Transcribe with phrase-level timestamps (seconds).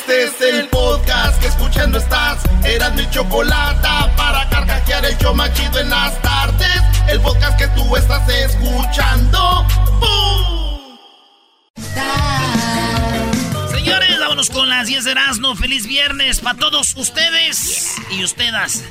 [0.00, 2.42] Este es el podcast que escuchando estás.
[2.64, 6.82] Eran mi chocolate para carcajear el yo machido en las tardes.
[7.06, 9.66] El podcast que tú estás escuchando.
[10.00, 10.98] ¡Bum!
[13.70, 15.54] Señores, vámonos con las 10 de Erasmo.
[15.54, 18.82] Feliz viernes para todos ustedes y ustedes.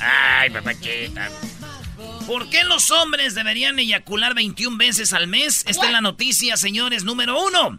[0.00, 1.28] Ay, papachita.
[2.26, 5.64] ¿Por qué los hombres deberían eyacular 21 veces al mes?
[5.66, 7.78] Esta es la noticia, señores, número uno.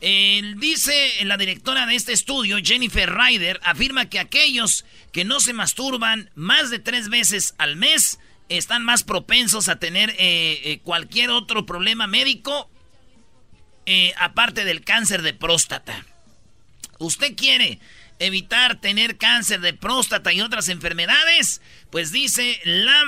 [0.00, 6.30] Dice la directora de este estudio, Jennifer Ryder, afirma que aquellos que no se masturban
[6.34, 8.18] más de tres veces al mes
[8.50, 12.68] están más propensos a tener eh, eh, cualquier otro problema médico
[13.86, 16.04] eh, aparte del cáncer de próstata.
[16.98, 17.78] ¿Usted quiere
[18.18, 21.62] evitar tener cáncer de próstata y otras enfermedades?
[21.90, 23.02] Pues dice la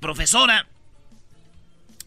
[0.00, 0.68] profesora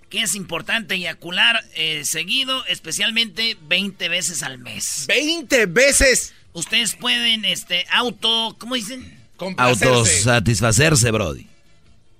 [0.09, 5.07] que es importante eyacular eh, seguido, especialmente 20 veces al mes.
[5.07, 6.33] ¡20 veces!
[6.53, 9.17] Ustedes pueden, este, auto, ¿cómo dicen?
[9.57, 11.47] Autosatisfacerse, Brody.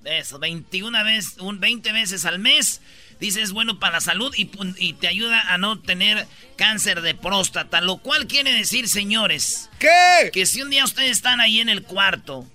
[0.06, 2.82] Eso, 21 veces, un 20 veces al mes.
[3.20, 7.16] Dice, es bueno para la salud y, y, te ayuda a no tener cáncer de
[7.16, 7.82] próstata.
[7.82, 9.72] Lo cual quiere decir, señores...
[9.80, 10.30] ¿Qué?
[10.32, 12.46] Que si un día ustedes están ahí en el cuarto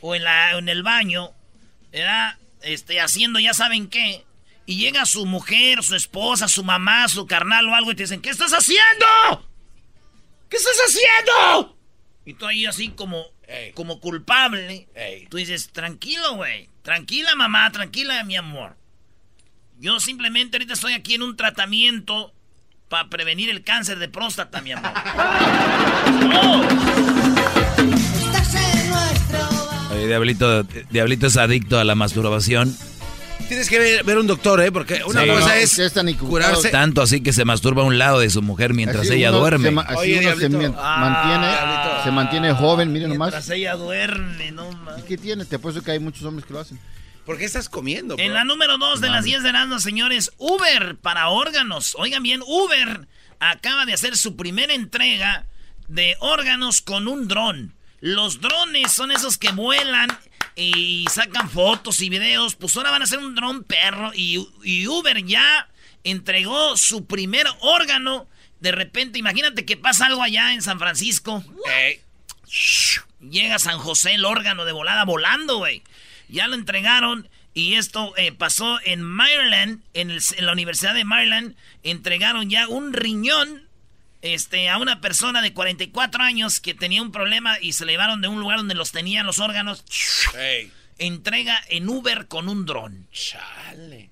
[0.00, 1.32] o en, la, en el baño,
[1.90, 2.36] ¿verdad?
[2.62, 4.24] Este, haciendo ya saben qué,
[4.66, 8.20] y llega su mujer, su esposa, su mamá, su carnal o algo y te dicen,
[8.20, 9.48] ¿qué estás haciendo?
[10.50, 11.76] ¿Qué estás haciendo?
[12.24, 13.24] Y tú ahí así como,
[13.74, 14.88] como culpable.
[15.30, 16.68] Tú dices, tranquilo, güey.
[16.82, 18.76] Tranquila, mamá, tranquila, mi amor.
[19.78, 22.32] Yo simplemente ahorita estoy aquí en un tratamiento
[22.88, 24.92] para prevenir el cáncer de próstata, mi amor.
[29.92, 32.76] Oye, Diablito, Diablito es adicto a la masturbación.
[33.48, 34.72] Tienes que ver, un doctor, ¿eh?
[34.72, 35.80] Porque una cosa es,
[36.18, 36.70] curarse.
[36.70, 39.70] Tanto así que se masturba a un lado de su mujer mientras ella duerme.
[39.70, 41.56] Se, así Oye, se, mantiene,
[42.04, 43.32] se mantiene joven, miren nomás.
[43.32, 45.44] Mientras ella duerme, no ¿Y qué tiene?
[45.44, 46.80] Te apuesto que hay muchos hombres que lo hacen.
[47.24, 48.14] ¿Por qué estás comiendo?
[48.18, 51.96] En la número 2 de las 10 de Erasmus, señores, Uber para órganos.
[51.98, 53.06] Oigan bien, Uber
[53.40, 55.44] acaba de hacer su primera entrega
[55.88, 57.74] de órganos con un dron.
[58.00, 60.08] Los drones son esos que vuelan
[60.56, 62.56] y sacan fotos y videos.
[62.56, 64.38] Pues ahora van a hacer un dron perro y,
[64.88, 65.68] Uber ya
[66.02, 68.26] entregó su primer órgano.
[68.60, 71.44] De repente, imagínate que pasa algo allá en San Francisco.
[73.20, 75.82] Llega San José el órgano de volada volando, güey.
[76.28, 81.54] Ya lo entregaron y esto eh, pasó en Maryland, en, en, la Universidad de Maryland.
[81.82, 83.65] Entregaron ya un riñón
[84.34, 88.20] este, a una persona de 44 años que tenía un problema y se le llevaron
[88.20, 89.84] de un lugar donde los tenían los órganos.
[90.98, 93.08] Entrega en Uber con un dron.
[93.12, 94.10] Chale.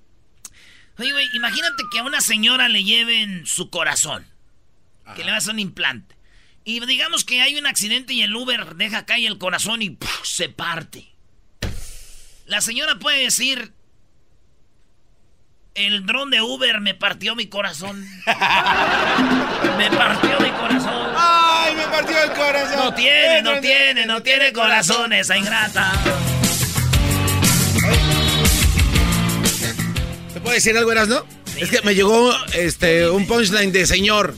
[0.97, 4.25] Oye, güey, imagínate que a una señora le lleven su corazón.
[5.15, 6.15] Que le va a un implante.
[6.63, 10.49] Y digamos que hay un accidente y el Uber deja caer el corazón y se
[10.49, 11.13] parte.
[12.45, 13.73] La señora puede decir,
[15.75, 18.07] el dron de Uber me partió mi corazón.
[18.25, 21.13] me partió mi corazón.
[21.17, 22.77] ¡Ay, me partió el corazón!
[22.77, 25.91] No tiene, no, tiene, no, tiene corazón esa ingrata.
[30.33, 31.25] ¿Se puede decir algo, Eras, no?
[31.57, 34.35] es que me llegó este un punchline de señor.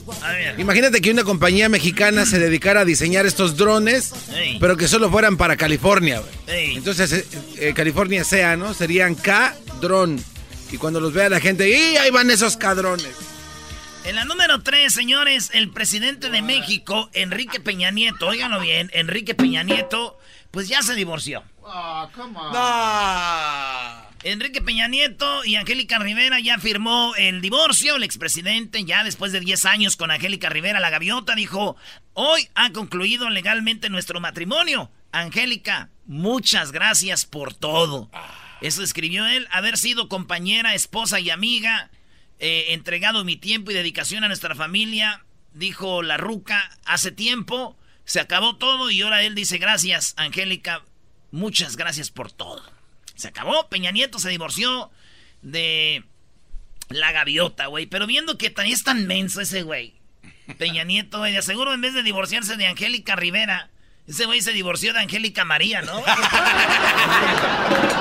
[0.56, 4.12] Imagínate que una compañía mexicana se dedicara a diseñar estos drones,
[4.60, 6.22] pero que solo fueran para California.
[6.46, 7.26] Entonces, eh,
[7.58, 8.74] eh, California sea, ¿no?
[8.74, 10.20] Serían K-Drone.
[10.70, 13.14] Y cuando los vea la gente, ¡y ahí van esos cadrones!
[14.04, 19.34] En la número 3, señores, el presidente de México, Enrique Peña Nieto, óiganlo bien, Enrique
[19.34, 20.18] Peña Nieto,
[20.50, 21.42] pues ya se divorció.
[21.70, 22.08] Ah,
[24.22, 27.96] Enrique Peña Nieto y Angélica Rivera ya firmó el divorcio.
[27.96, 31.76] El expresidente, ya después de 10 años con Angélica Rivera, la gaviota, dijo:
[32.14, 34.90] Hoy ha concluido legalmente nuestro matrimonio.
[35.12, 38.10] Angélica, muchas gracias por todo.
[38.60, 41.90] Eso escribió él, haber sido compañera, esposa y amiga,
[42.40, 45.24] eh, entregado mi tiempo y dedicación a nuestra familia,
[45.54, 50.82] dijo la ruca hace tiempo, se acabó todo y ahora él dice gracias, Angélica,
[51.30, 52.62] muchas gracias por todo.
[53.14, 54.90] Se acabó, Peña Nieto se divorció
[55.42, 56.04] de
[56.88, 59.94] la gaviota, güey, pero viendo que es tan menso ese güey.
[60.56, 63.70] Peña Nieto, güey, de aseguro en vez de divorciarse de Angélica Rivera,
[64.08, 65.98] ese güey se divorció de Angélica María, ¿no?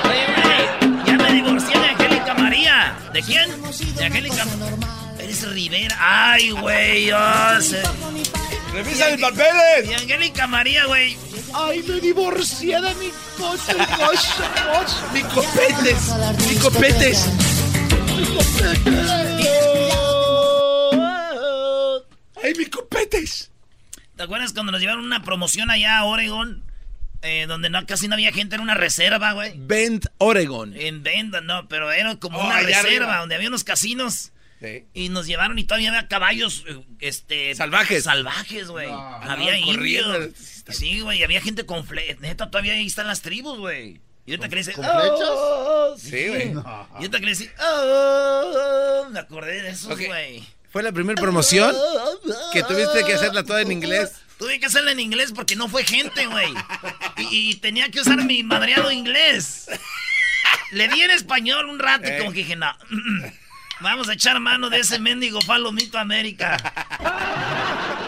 [0.10, 0.66] Oye, güey,
[1.06, 2.98] ya me divorcié de Angélica María.
[3.14, 3.52] ¿De quién?
[3.96, 4.46] De Angélica
[5.20, 5.98] Eres Rivera.
[6.00, 7.84] Ay, güey, oh, se...
[8.72, 9.90] ¡Revisa el papeles!
[9.90, 11.18] Y Angélica María, güey.
[11.54, 16.14] Ay, me divorcié de mi cosa, cosa, Mi copetes,
[16.48, 17.28] mi copetes.
[18.16, 18.88] Mi copetes.
[22.44, 23.52] ¡Ay, mi copetes!
[24.18, 26.64] ¿Te acuerdas cuando nos llevaron una promoción allá a Oregon?
[27.22, 29.54] Eh, donde no, casi no había gente, en una reserva, güey.
[29.56, 30.74] Bend, Oregon.
[30.76, 34.32] En Bend, no, pero era como una reserva donde había unos casinos.
[34.60, 34.86] Sí.
[34.96, 37.54] Y nos llevaron y todavía había caballos, eh, este...
[37.54, 38.06] Salvajes.
[38.06, 38.90] Salvajes, güey.
[38.90, 40.32] había indios.
[40.70, 42.20] Sí, güey, había gente con flechas.
[42.20, 44.02] Neta, todavía ahí están las tribus, güey.
[44.26, 45.30] Y ahorita que le ¿Con flechas?
[45.30, 46.52] Oh, sí, güey.
[46.52, 50.44] Y ahorita que le dice, oh, me acordé de eso, güey.
[50.72, 51.76] Fue la primera promoción
[52.54, 54.12] que tuviste que hacerla toda en inglés.
[54.38, 56.54] Tuve que hacerla en inglés porque no fue gente, güey.
[57.32, 59.68] Y, tenía que usar mi madreado inglés.
[60.72, 62.72] Le di en español un rato y como que dije, no.
[63.80, 66.58] Vamos a echar mano de ese mendigo Falomito América.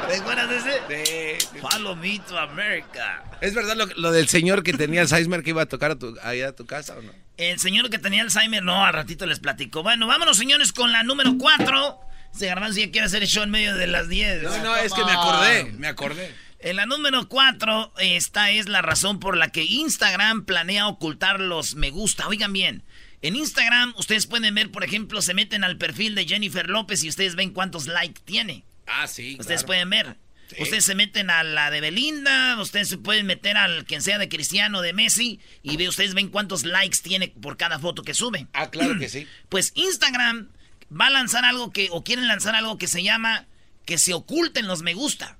[0.07, 1.37] ¿Te acuerdas de ese?
[1.49, 1.59] Sí.
[1.59, 3.23] Falomito América.
[3.41, 6.51] ¿Es verdad lo, del señor que tenía Alzheimer que iba a tocar a tu, a
[6.53, 7.11] tu casa o no?
[7.37, 9.83] El señor que tenía Alzheimer, no, al ratito les platico.
[9.83, 12.08] Bueno, vámonos, señores, con la número 4.
[12.31, 14.43] Se Garbanzo ya quiere hacer el show en medio de las 10.
[14.43, 16.33] No, no, es que me acordé, me acordé.
[16.59, 21.75] En la número 4, esta es la razón por la que Instagram planea ocultar los
[21.75, 22.27] me gusta.
[22.27, 22.83] Oigan bien,
[23.21, 27.09] en Instagram ustedes pueden ver, por ejemplo, se meten al perfil de Jennifer López y
[27.09, 28.63] ustedes ven cuántos likes tiene.
[28.87, 29.37] Ah, sí.
[29.39, 30.17] Ustedes pueden ver.
[30.57, 34.29] Ustedes se meten a la de Belinda, ustedes se pueden meter al quien sea de
[34.29, 38.47] Cristiano, de Messi, y ve, ustedes ven cuántos likes tiene por cada foto que sube.
[38.53, 39.27] Ah, claro que sí.
[39.49, 40.49] Pues Instagram
[40.89, 43.47] va a lanzar algo que, o quieren lanzar algo que se llama
[43.85, 45.37] que se oculten los me gusta.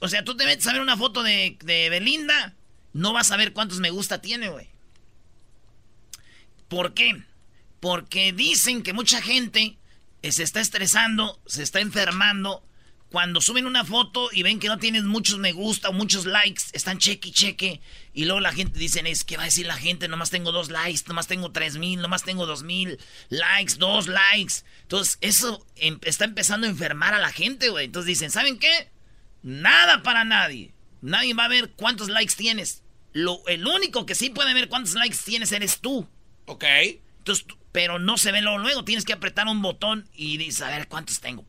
[0.00, 2.54] O sea, tú te metes a ver una foto de, de Belinda,
[2.92, 4.68] no vas a ver cuántos me gusta tiene, güey.
[6.68, 7.22] ¿Por qué?
[7.80, 9.76] Porque dicen que mucha gente
[10.22, 12.64] se está estresando, se está enfermando.
[13.14, 16.64] Cuando suben una foto y ven que no tienes muchos me gusta o muchos likes,
[16.72, 17.80] están cheque y cheque.
[18.12, 20.68] Y luego la gente dice, es que va a decir la gente, nomás tengo dos
[20.68, 24.64] likes, nomás tengo tres mil, nomás tengo dos mil likes, dos likes.
[24.82, 27.84] Entonces, eso em, está empezando a enfermar a la gente, güey.
[27.84, 28.90] Entonces dicen, ¿saben qué?
[29.44, 30.74] Nada para nadie.
[31.00, 32.82] Nadie va a ver cuántos likes tienes.
[33.12, 36.08] Lo, el único que sí puede ver cuántos likes tienes eres tú.
[36.46, 36.64] Ok.
[37.18, 38.84] Entonces, pero no se ve luego, luego.
[38.84, 41.44] Tienes que apretar un botón y dices, a ver, ¿cuántos tengo?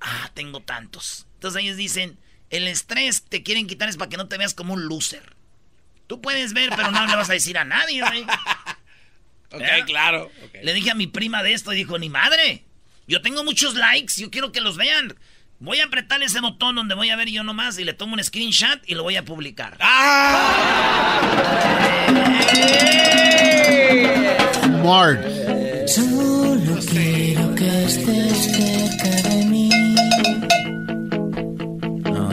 [0.00, 1.26] Ah, tengo tantos.
[1.34, 2.18] Entonces ellos dicen,
[2.50, 5.36] el estrés te quieren quitar es para que no te veas como un loser.
[6.06, 8.22] Tú puedes ver, pero no le vas a decir a nadie, güey.
[9.52, 10.30] ok, claro.
[10.62, 12.64] Le dije a mi prima de esto y dijo, ni madre.
[13.06, 15.14] Yo tengo muchos likes, yo quiero que los vean.
[15.60, 18.22] Voy a apretar ese botón donde voy a ver yo nomás y le tomo un
[18.22, 19.76] screenshot y lo voy a publicar.
[19.80, 21.18] ¡Ah!
[24.62, 25.20] Smart.
[25.88, 27.07] Solo quiero que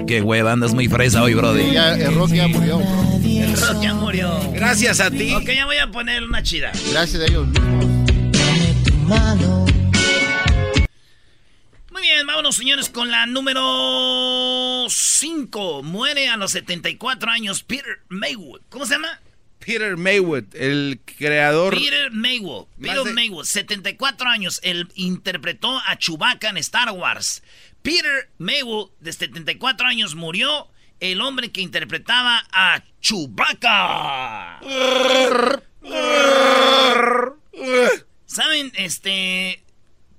[0.08, 1.72] qué hueva, andas muy fresa hoy, brody.
[1.72, 2.80] Ya, el rock ya murió.
[3.24, 4.40] El rock ya murió.
[4.54, 5.34] Gracias a ti.
[5.34, 6.72] Ok, ya voy a poner una chida.
[6.92, 7.86] Gracias a ellos mismos.
[11.92, 15.84] muy bien, vámonos señores con la número 5.
[15.84, 18.62] Muere a los 74 años Peter Maywood.
[18.70, 19.20] ¿Cómo se llama?
[19.66, 21.74] Peter Maywood, el creador.
[21.74, 22.68] Peter Maywood.
[22.80, 24.60] Peter Maywood, 74 años.
[24.64, 27.42] Él interpretó a Chewbacca en Star Wars.
[27.86, 30.68] Peter Maywood, de 74 años, murió.
[31.00, 34.60] El hombre que interpretaba a Chewbacca.
[38.26, 38.72] ¿Saben?
[38.76, 39.64] Este.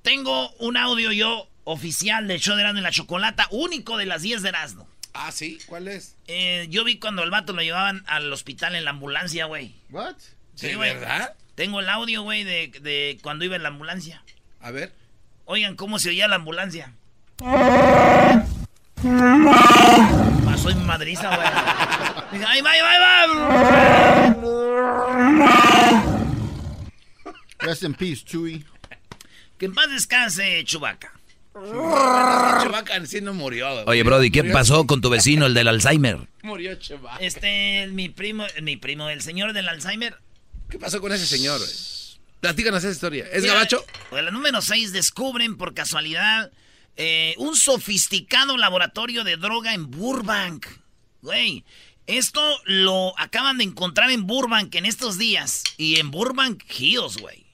[0.03, 4.23] Tengo un audio yo oficial del show de Erasmo y la Chocolata, único de las
[4.23, 4.89] 10 de Erasmo.
[5.13, 6.17] Ah, sí, ¿cuál es?
[6.29, 9.75] Eh, yo vi cuando el vato lo llevaban al hospital en la ambulancia, güey.
[9.91, 10.15] ¿What?
[10.55, 11.35] Sí, ¿De verdad?
[11.57, 14.23] Tengo el audio, güey, de, de, cuando iba en la ambulancia.
[14.61, 14.93] A ver.
[15.47, 16.95] Oigan cómo se oía la ambulancia.
[20.45, 21.49] Pasó en madriza, güey.
[22.47, 24.37] ¡Ahí va, ahí va, ahí va!
[27.59, 28.65] Rest in peace, Chewie.
[29.59, 31.13] Que en paz descanse, Chubaca.
[31.55, 33.85] Chewbacca sí no murió.
[33.87, 36.29] Oye, Brody, ¿qué pasó con tu vecino, el del Alzheimer?
[36.43, 37.25] Murió Chewbacca.
[37.25, 40.19] Este, mi primo, mi primo, el señor del Alzheimer.
[40.69, 41.61] ¿Qué pasó con ese señor?
[42.41, 43.27] Platícanos esa historia.
[43.33, 43.85] ¿Es gabacho?
[44.11, 46.51] Pues la número 6 descubren por casualidad
[46.97, 50.67] eh, un sofisticado laboratorio de droga en Burbank.
[51.23, 51.65] Güey,
[52.07, 55.65] esto lo acaban de encontrar en Burbank en estos días.
[55.77, 57.47] Y en Burbank Hills, güey.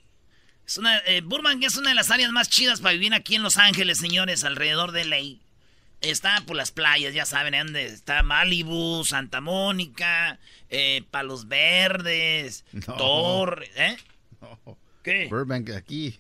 [0.66, 3.42] Es una, eh, Burbank es una de las áreas más chidas para vivir aquí en
[3.42, 5.40] Los Ángeles, señores, alrededor de ley.
[6.00, 7.84] Está por las playas, ya saben, ¿eh?
[7.84, 12.64] está Malibu, Santa Mónica, eh, Palos Verdes,
[12.99, 13.96] Torre, ¿eh?
[15.04, 15.28] ¿Qué?
[15.28, 16.18] Burbank aquí.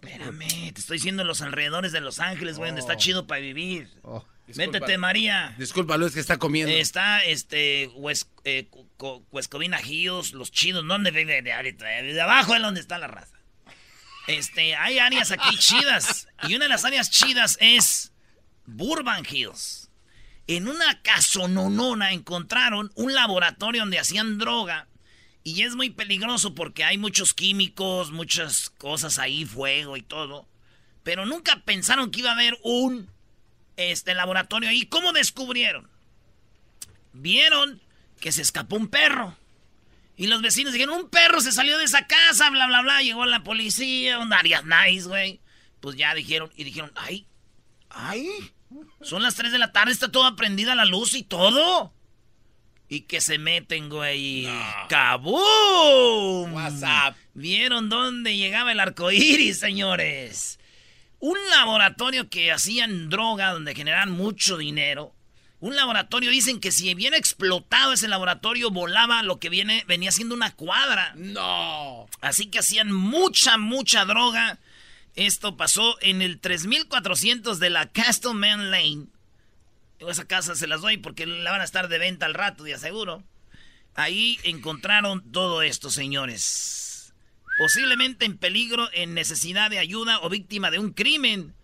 [0.00, 2.98] Espérame, te estoy diciendo los alrededores de Los Ángeles, güey, donde está oh.
[2.98, 3.88] chido para vivir.
[4.02, 4.24] Oh.
[4.54, 5.54] Métete, María.
[5.58, 6.72] Disculpa, es que está comiendo.
[6.72, 8.68] Está, este, West, eh,
[9.84, 10.86] Hills, los chidos.
[10.86, 11.42] ¿Dónde vive?
[11.42, 13.36] De, de, de, abajo es donde está la raza.
[14.26, 16.28] Este, hay áreas aquí chidas.
[16.48, 18.12] Y una de las áreas chidas es
[18.64, 19.90] Burbank Hills.
[20.46, 24.87] En una casononona encontraron un laboratorio donde hacían droga.
[25.44, 30.46] Y es muy peligroso porque hay muchos químicos, muchas cosas ahí, fuego y todo.
[31.02, 33.08] Pero nunca pensaron que iba a haber un
[33.76, 34.84] este, laboratorio ahí.
[34.86, 35.88] ¿Cómo descubrieron?
[37.12, 37.80] Vieron
[38.20, 39.36] que se escapó un perro.
[40.16, 43.02] Y los vecinos dijeron, un perro se salió de esa casa, bla, bla, bla.
[43.02, 45.40] Llegó la policía, un área nice, güey.
[45.80, 47.24] Pues ya dijeron, y dijeron, ay,
[47.88, 48.28] ay,
[49.00, 51.94] son las 3 de la tarde, está toda prendida la luz y todo.
[52.88, 54.48] Y que se meten, güey.
[54.88, 56.54] ¡Cabum!
[56.54, 57.16] WhatsApp.
[57.34, 60.58] ¿Vieron dónde llegaba el arco iris, señores?
[61.20, 65.14] Un laboratorio que hacían droga, donde generaban mucho dinero.
[65.60, 70.36] Un laboratorio, dicen que si bien explotado ese laboratorio, volaba lo que viene, venía siendo
[70.36, 71.12] una cuadra.
[71.16, 72.06] No.
[72.20, 74.60] Así que hacían mucha, mucha droga.
[75.16, 79.06] Esto pasó en el 3400 de la Castleman Lane.
[80.00, 82.74] Esa casa se las doy porque la van a estar de venta al rato, de
[82.74, 83.24] aseguro.
[83.94, 87.12] Ahí encontraron todo esto, señores.
[87.58, 91.54] Posiblemente en peligro, en necesidad de ayuda o víctima de un crimen.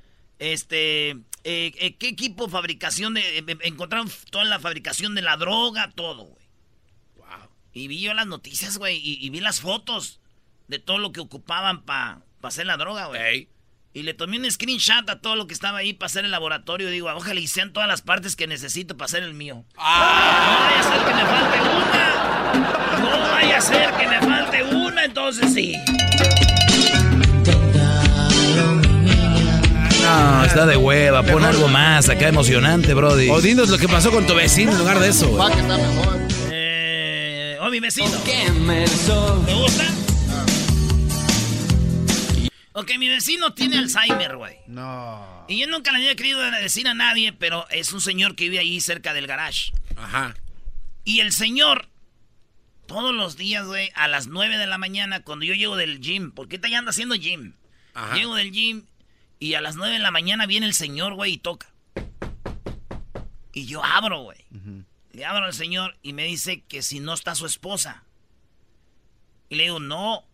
[0.41, 3.39] Este, eh, eh, ¿qué equipo fabricación de...
[3.39, 6.45] eh, encontraron toda la fabricación de la droga, todo, güey.
[7.17, 7.49] Wow.
[7.73, 10.19] Y vi yo las noticias, güey, y, y vi las fotos
[10.67, 13.23] de todo lo que ocupaban para hacer la droga, güey.
[13.23, 13.49] Ey.
[13.97, 16.91] Y le tomé un screenshot a todo lo que estaba ahí para hacer el laboratorio.
[16.91, 19.65] Digo, ojalá y sean todas las partes que necesito para hacer el mío.
[19.77, 22.99] No vaya a ser que me falte una.
[22.99, 25.77] No vaya a ser que me falte una, entonces sí.
[30.03, 31.23] No, está de hueva.
[31.23, 33.31] Pon algo más acá emocionante, Brody.
[33.31, 35.37] O dinos lo que pasó con tu vecino en lugar de eso.
[35.37, 36.19] Va que está mejor.
[36.51, 38.11] Eh, oh, mi vecino.
[38.67, 39.85] ¿Me gusta?
[42.77, 44.57] Ok, mi vecino tiene Alzheimer, güey.
[44.67, 45.45] No.
[45.49, 48.59] Y yo nunca le había querido decir a nadie, pero es un señor que vive
[48.59, 49.71] ahí cerca del garage.
[49.97, 50.35] Ajá.
[51.05, 51.89] Y el señor,
[52.87, 56.33] todos los días, güey, a las 9 de la mañana, cuando yo llego del gym,
[56.33, 57.55] porque ya anda haciendo gym.
[57.95, 58.17] Ajá.
[58.17, 58.87] Llego del gym
[59.39, 61.73] y a las 9 de la mañana viene el señor, güey, y toca.
[63.53, 64.45] Y yo abro, güey.
[65.13, 68.03] Le abro al señor y me dice que si no está su esposa.
[69.49, 70.25] Y le digo, no,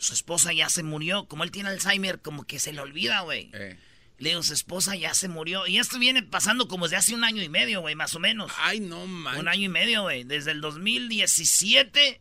[0.00, 1.26] su esposa ya se murió.
[1.28, 3.50] Como él tiene Alzheimer, como que se le olvida, güey.
[3.52, 3.78] Eh.
[4.18, 5.66] Le digo, su esposa ya se murió.
[5.66, 8.52] Y esto viene pasando como desde hace un año y medio, güey, más o menos.
[8.58, 9.38] Ay, no man.
[9.38, 10.24] Un año y medio, güey.
[10.24, 12.20] Desde el 2017,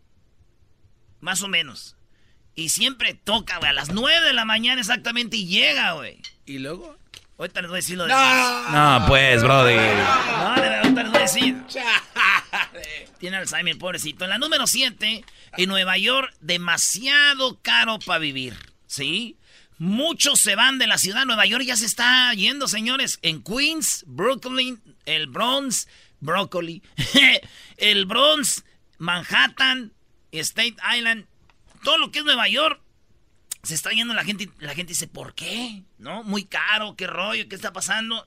[1.20, 1.98] más o menos.
[2.56, 6.22] Y siempre toca, güey, a las 9 de la mañana exactamente y llega, güey.
[6.46, 6.98] ¿Y luego?
[7.38, 8.10] Ahorita les voy a decir lo de...
[8.10, 9.76] No, pues, Brody.
[9.76, 11.56] No, de verdad, ahorita les voy a decir.
[13.20, 14.24] Tiene Alzheimer, pobrecito.
[14.24, 15.26] En la número 7,
[15.58, 18.56] en Nueva York, demasiado caro para vivir.
[18.88, 19.38] ¿Sí?
[19.78, 21.26] Muchos se van de la ciudad.
[21.26, 23.20] Nueva York ya se está yendo, señores.
[23.22, 25.88] En Queens, Brooklyn, el Bronx,
[26.20, 26.82] Broccoli,
[27.78, 28.64] el Bronx,
[28.98, 29.94] Manhattan,
[30.32, 31.28] State Island,
[31.84, 32.82] todo lo que es Nueva York.
[33.64, 35.84] Se está yendo la gente, la gente dice, ¿por qué?
[35.98, 36.24] ¿No?
[36.24, 38.26] Muy caro, qué rollo, qué está pasando.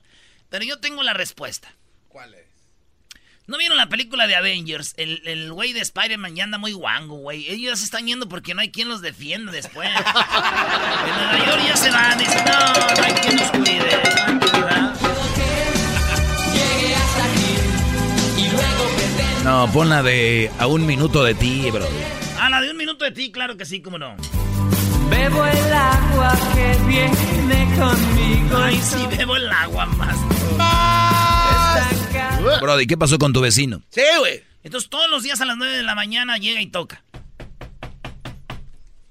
[0.49, 1.73] Pero yo tengo la respuesta.
[2.07, 2.52] ¿Cuál es?
[3.45, 4.93] ¿No vieron la película de Avengers?
[4.95, 7.45] El el güey de Spider-Man ya anda muy guango, güey.
[7.49, 9.89] Ellos ya se están yendo porque no hay quien los defienda después.
[9.95, 12.17] en Nueva York ya se van.
[12.17, 14.13] Dicen, no, no hay quien nos cuide.
[19.43, 21.87] No, pon la de a un minuto de ti, Brody.
[22.39, 24.15] Ah, la de un minuto de ti, claro que sí, cómo no.
[25.09, 28.57] Bebo el agua que viene conmigo.
[28.57, 31.12] Ay, sí, bebo el agua más.
[32.61, 33.81] Brody, ¿qué pasó con tu vecino?
[33.89, 34.43] Sí, güey.
[34.63, 37.03] Entonces todos los días a las 9 de la mañana llega y toca.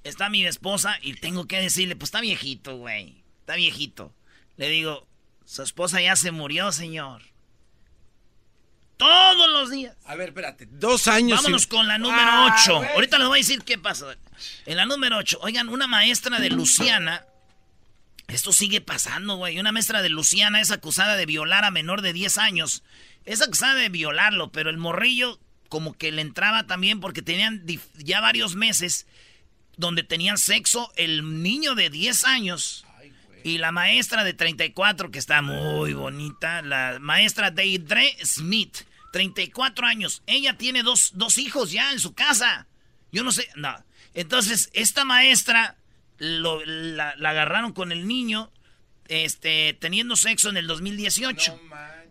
[0.04, 3.22] Está mi esposa y tengo que decirle, pues está viejito, güey.
[3.40, 4.12] Está viejito.
[4.56, 5.06] Le digo,
[5.44, 7.22] su esposa ya se murió, señor.
[8.96, 9.96] Todos los días.
[10.04, 10.66] A ver, espérate.
[10.70, 11.38] Dos años.
[11.38, 12.76] Vámonos con la número Ah, 8.
[12.78, 12.88] güey.
[12.90, 14.12] Ahorita les voy a decir qué pasó.
[14.66, 17.24] En la número 8, oigan, una maestra de Luciana.
[18.32, 19.58] Esto sigue pasando, güey.
[19.58, 22.82] Una maestra de Luciana es acusada de violar a menor de 10 años.
[23.26, 27.64] Es acusada de violarlo, pero el morrillo como que le entraba también porque tenían
[27.98, 29.06] ya varios meses
[29.76, 32.86] donde tenían sexo el niño de 10 años
[33.44, 38.78] y la maestra de 34 que está muy bonita, la maestra Deidre Smith,
[39.12, 40.22] 34 años.
[40.26, 42.66] Ella tiene dos, dos hijos ya en su casa.
[43.10, 43.74] Yo no sé, no.
[44.14, 45.76] Entonces, esta maestra
[46.22, 48.50] lo- la, la agarraron con el niño
[49.08, 51.60] este, teniendo sexo en el 2018.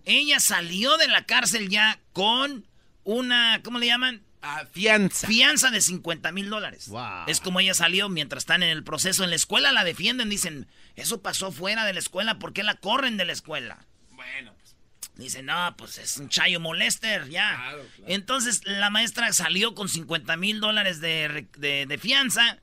[0.05, 2.65] Ella salió de la cárcel ya con
[3.03, 4.21] una, ¿cómo le llaman?
[4.41, 5.27] Ah, fianza.
[5.27, 6.89] Fianza de 50 mil dólares.
[7.27, 9.23] Es como ella salió mientras están en el proceso.
[9.23, 12.75] En la escuela la defienden, dicen, eso pasó fuera de la escuela, ¿por qué la
[12.75, 13.85] corren de la escuela?
[14.11, 14.75] Bueno, pues.
[15.15, 17.73] Dicen, no, pues es un chayo molester, ya.
[18.07, 22.57] Entonces la maestra salió con 50 mil dólares de, fianza.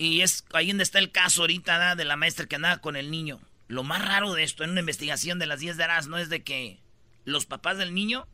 [0.00, 3.10] Y es ahí donde está el caso ahorita de la maestra que andaba con el
[3.10, 3.38] niño.
[3.68, 6.28] Lo más raro de esto en una investigación de las 10 de Arás no es
[6.28, 6.80] de que
[7.24, 8.26] los papás del niño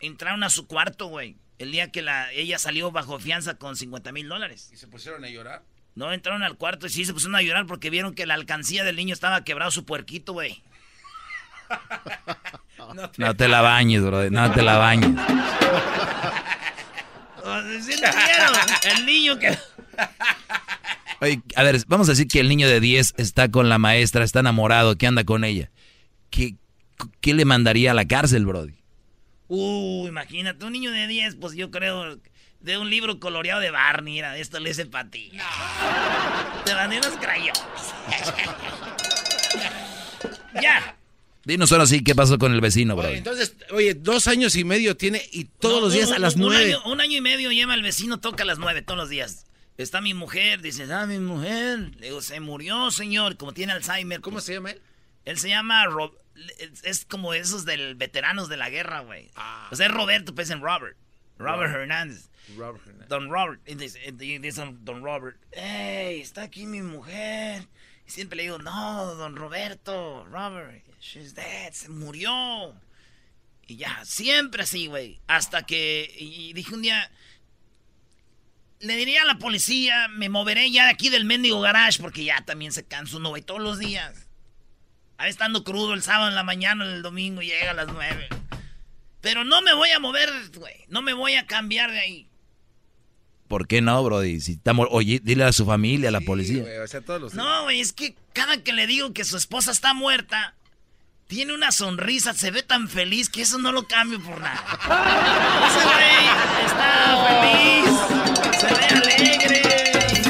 [0.00, 4.12] entraron a su cuarto, güey el día que la, ella salió bajo fianza con 50
[4.12, 4.68] mil dólares.
[4.72, 5.62] ¿Y se pusieron a llorar?
[5.94, 8.84] No, entraron al cuarto y sí se pusieron a llorar porque vieron que la alcancía
[8.84, 10.62] del niño estaba quebrado su puerquito, güey.
[13.16, 13.48] no, te...
[13.48, 14.30] la bañes, bro.
[14.30, 15.10] No te la bañes.
[18.84, 19.56] el niño que...
[21.20, 24.24] Oye, a ver, vamos a decir que el niño de 10 está con la maestra,
[24.24, 25.70] está enamorado, que anda con ella.
[26.30, 26.56] ¿Qué,
[27.20, 28.74] qué le mandaría a la cárcel, Brody?
[29.48, 32.18] Uh, imagínate, un niño de 10, pues yo creo,
[32.60, 35.30] de un libro coloreado de Barney, mira, esto le hice para ti.
[36.64, 37.62] Te mandé unos crayones.
[40.60, 40.96] ya.
[41.44, 43.08] Dinos ahora sí, ¿qué pasó con el vecino, bro?
[43.08, 46.76] entonces, oye, dos años y medio tiene y todos los días a las nueve.
[46.86, 49.45] Un año, y medio lleva el vecino, toca a las nueve todos los días.
[49.76, 51.90] Está mi mujer, dice, ah, mi mujer.
[51.98, 54.20] Le digo, se murió, señor, como tiene Alzheimer.
[54.20, 54.82] ¿Cómo se llama él?
[55.24, 56.16] Él se llama Rob
[56.82, 59.30] es como esos del veteranos de la guerra, güey.
[59.36, 59.68] Ah.
[59.70, 60.96] O sea, es Roberto, pues en Robert.
[61.38, 62.28] Robert, Hernández.
[62.56, 63.08] Robert Hernández.
[63.08, 63.60] Don Robert.
[63.66, 67.66] Y dice, Don Robert, hey, está aquí mi mujer.
[68.06, 72.74] Y siempre le digo, no, Don Roberto, Robert, she's dead, se murió.
[73.66, 75.20] Y ya, siempre así, güey.
[75.26, 77.10] Hasta que, y dije un día,
[78.80, 82.44] le diría a la policía, me moveré ya de aquí del mendigo garage porque ya
[82.44, 84.28] también se cansa uno, güey, todos los días.
[85.18, 88.28] Ahí estando crudo el sábado en la mañana, el domingo llega a las nueve.
[89.20, 90.84] Pero no me voy a mover, güey.
[90.88, 92.28] No me voy a cambiar de ahí.
[93.48, 94.40] ¿Por qué no, Brody?
[94.40, 96.64] Si estamos, oye, dile a su familia, a la policía.
[97.32, 100.54] No, güey, es que cada que le digo que su esposa está muerta,
[101.28, 104.62] tiene una sonrisa, se ve tan feliz que eso no lo cambio por nada.
[105.66, 108.35] Ese güey está feliz,
[108.68, 109.62] se ve alegre.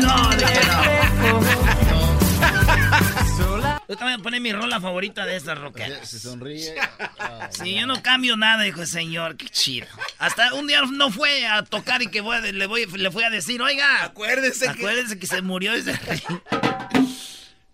[0.01, 0.87] No, dije no.
[3.89, 6.09] Yo también voy a poner mi rola favorita de estas rockeras.
[6.09, 6.75] Se sonríe.
[7.51, 9.37] sí, yo no cambio nada, dijo el señor.
[9.37, 9.87] Qué chido.
[10.19, 12.21] Hasta un día no fue a tocar y que
[12.53, 14.03] le, voy, le fui a decir, oiga.
[14.05, 15.27] Acuérdese, acuérdese que...
[15.27, 15.93] se murió y se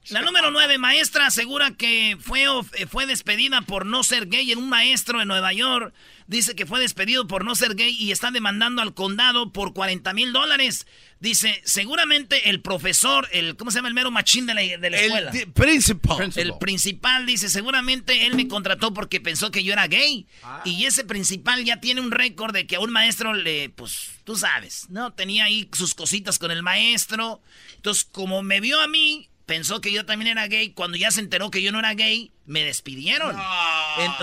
[0.08, 2.44] La número 9, maestra asegura que fue,
[2.88, 5.94] fue despedida por no ser gay en un maestro en Nueva York.
[6.26, 10.12] Dice que fue despedido por no ser gay y está demandando al condado por 40
[10.12, 10.86] mil dólares.
[11.20, 15.00] Dice, seguramente el profesor, el, ¿cómo se llama el mero machín de la, de la
[15.00, 15.30] escuela?
[15.30, 16.32] El principal.
[16.34, 20.26] El principal dice, seguramente él me contrató porque pensó que yo era gay.
[20.42, 20.62] Ah.
[20.64, 24.34] Y ese principal ya tiene un récord de que a un maestro le, pues, tú
[24.34, 25.12] sabes, ¿no?
[25.12, 27.40] Tenía ahí sus cositas con el maestro.
[27.76, 30.70] Entonces, como me vio a mí, pensó que yo también era gay.
[30.70, 33.36] Cuando ya se enteró que yo no era gay, me despidieron.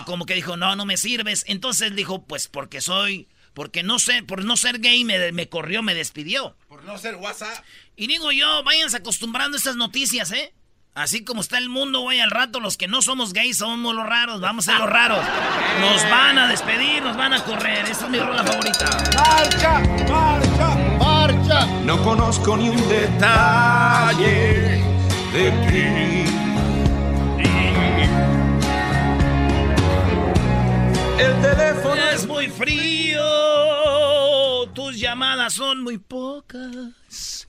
[0.06, 1.44] como que dijo, no, no me sirves.
[1.48, 5.84] Entonces dijo, pues porque soy porque no sé, por no ser gay me, me corrió,
[5.84, 6.56] me despidió.
[6.70, 7.66] Por no ser WhatsApp.
[7.98, 10.54] Y digo yo, váyanse acostumbrando a estas noticias, ¿eh?
[10.96, 14.06] Así como está el mundo, güey, al rato los que no somos gays somos los
[14.06, 15.24] raros, vamos a ser los raros.
[15.82, 17.86] Nos van a despedir, nos van a correr.
[17.86, 18.86] Esa es mi rola favorita.
[19.16, 19.80] ¡Marcha!
[20.10, 20.76] ¡Marcha!
[20.98, 21.66] ¡Marcha!
[21.84, 24.84] No conozco ni un detalle
[25.34, 25.86] de ti.
[31.20, 33.22] El teléfono es muy frío.
[34.74, 37.48] Tus llamadas son muy pocas.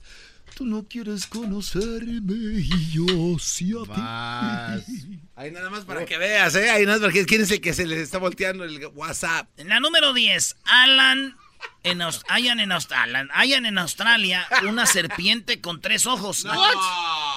[0.55, 5.19] Tú no quieres conocerme y yo sí a ti.
[5.35, 6.69] Ahí nada más para que veas, ¿eh?
[6.69, 9.47] Ahí nada más para que quién es el que se les está volteando el WhatsApp.
[9.57, 11.35] En la número 10, Alan
[11.83, 16.45] en hayan, en Australia, hayan en Australia una serpiente con tres ojos.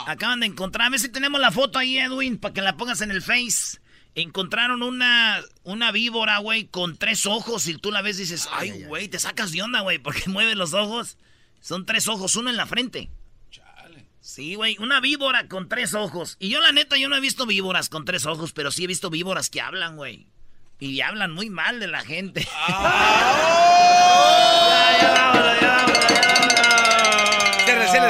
[0.06, 0.88] Acaban de encontrar.
[0.88, 3.78] A ver si tenemos la foto ahí, Edwin, para que la pongas en el Face
[4.14, 8.84] encontraron una, una víbora, güey, con tres ojos y tú la ves y dices, ay,
[8.84, 11.18] güey, te sacas de onda, güey, porque mueve los ojos.
[11.60, 13.10] Son tres ojos, uno en la frente.
[13.50, 14.06] Chale.
[14.20, 16.36] Sí, güey, una víbora con tres ojos.
[16.38, 18.86] Y yo, la neta, yo no he visto víboras con tres ojos, pero sí he
[18.88, 20.26] visto víboras que hablan, güey.
[20.78, 22.46] Y hablan muy mal de la gente.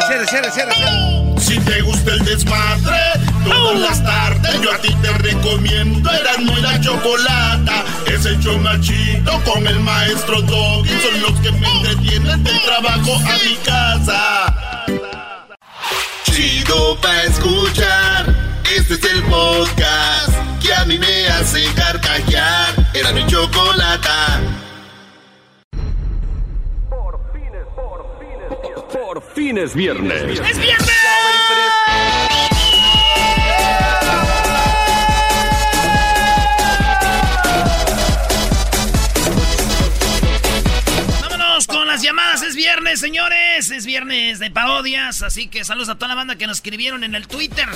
[0.07, 0.73] Cierra, cierra, cierra.
[1.39, 2.99] Si te gusta el desmadre
[3.45, 4.61] todas las tardes.
[4.61, 7.85] Yo a ti te recomiendo Eran muy la chocolata.
[8.07, 10.91] Es el machito con el maestro Doggy.
[11.01, 14.97] Son los que me entretienen del trabajo a mi casa.
[16.25, 18.34] Chido pa' escuchar.
[18.77, 22.75] Este es el podcast que a mí me hace carcajear.
[22.93, 24.41] Era mi chocolata.
[26.91, 28.93] Por fin es, por fin es viernes.
[28.93, 30.41] Por fin es viernes.
[30.41, 31.44] ¡Es viernes!
[41.95, 42.43] Las llamadas.
[42.43, 43.71] Es viernes, señores.
[43.71, 45.23] Es viernes de parodias.
[45.23, 47.67] Así que saludos a toda la banda que nos escribieron en el Twitter.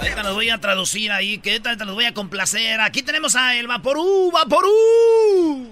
[0.00, 1.38] Ahorita los voy a traducir ahí.
[1.38, 2.78] Que ahorita los voy a complacer.
[2.82, 4.30] Aquí tenemos a El Vaporú.
[4.32, 5.66] ¡Vaporú!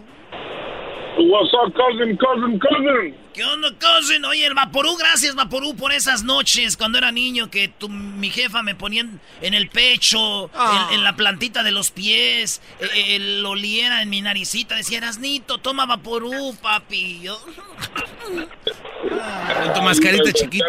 [1.19, 3.24] What's up, cousin, cousin, cousin?
[3.35, 4.25] ¿Qué onda, cousin?
[4.27, 8.62] Oye, el Vaporú, gracias, Vaporú, por esas noches cuando era niño que tu, mi jefa
[8.62, 9.05] me ponía
[9.40, 10.87] en, el pecho, Ah.
[10.90, 14.77] en, en la plantita de los pies, eh, eh, lo oliera en mi naricita.
[14.77, 17.23] Decía, Erasnito, toma Vaporú, papi.
[17.23, 17.44] Yo-
[19.05, 20.66] Con tu mascarita chiquita.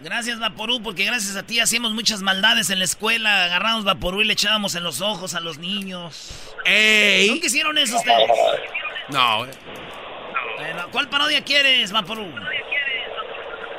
[0.00, 3.44] Gracias, Vaporú, porque gracias a ti hacíamos muchas maldades en la escuela.
[3.44, 6.30] Agarramos Vaporú y le echábamos en los ojos a los niños.
[6.64, 7.28] ¡Ey!
[7.30, 8.28] ¿Nunca hicieron eso ustedes?
[9.10, 9.46] No,
[10.92, 12.26] ¿Cuál parodia quieres, Vaporú?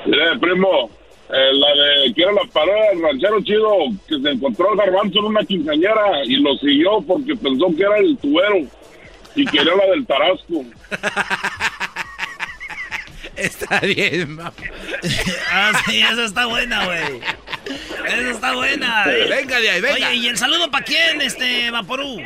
[0.06, 0.90] Mire, primo,
[1.30, 1.68] eh, la
[2.04, 3.72] de, quiero la parodia del ranchero chido
[4.08, 7.98] que se encontró el garbanzo en una quinceañera y lo siguió porque pensó que era
[7.98, 8.60] el tubero
[9.36, 10.66] y quería la del tarasco.
[13.36, 14.54] Está bien, mamá.
[15.54, 17.20] Ah, sí, esa está buena, güey.
[18.06, 19.04] Esa está buena.
[19.08, 19.26] eh.
[19.30, 20.08] Venga de ahí, venga.
[20.10, 22.18] Oye, ¿y el saludo para quién, este, Vaporú?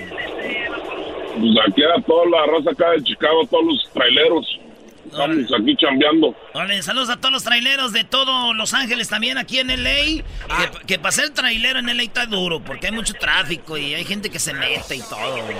[1.39, 4.59] Pues aquí era toda la raza acá de Chicago, todos los traileros.
[5.05, 6.35] Estamos aquí chambeando.
[6.53, 10.23] Vale, saludos a todos los traileros de todo Los Ángeles también aquí en LA.
[10.49, 10.65] Ah.
[10.81, 14.03] Que, que para ser trailero en LA está duro, porque hay mucho tráfico y hay
[14.03, 15.55] gente que se mete y todo, güey.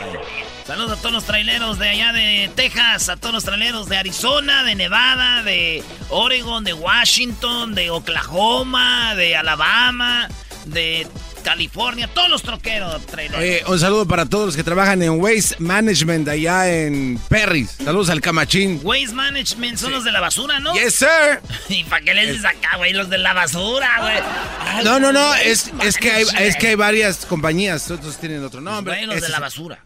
[0.65, 4.63] Saludos a todos los traileros de allá de Texas, a todos los traileros de Arizona,
[4.63, 10.27] de Nevada, de Oregon, de Washington, de Oklahoma, de Alabama,
[10.65, 11.07] de
[11.45, 13.39] California, todos los troqueros traileros.
[13.39, 17.69] Oye, un saludo para todos los que trabajan en Waste Management allá en Perris.
[17.83, 18.81] Saludos al Camachín.
[18.83, 20.73] Waste Management son los de la basura, ¿no?
[20.73, 21.39] Yes, sir.
[21.69, 22.93] ¿Y para qué les dices acá, güey?
[22.93, 24.83] Los de la basura, güey.
[24.83, 28.59] No, no, no, es, es, que hay, es que hay varias compañías, otros tienen otro
[28.59, 28.95] nombre.
[28.95, 29.85] Güey, los Ese de la basura.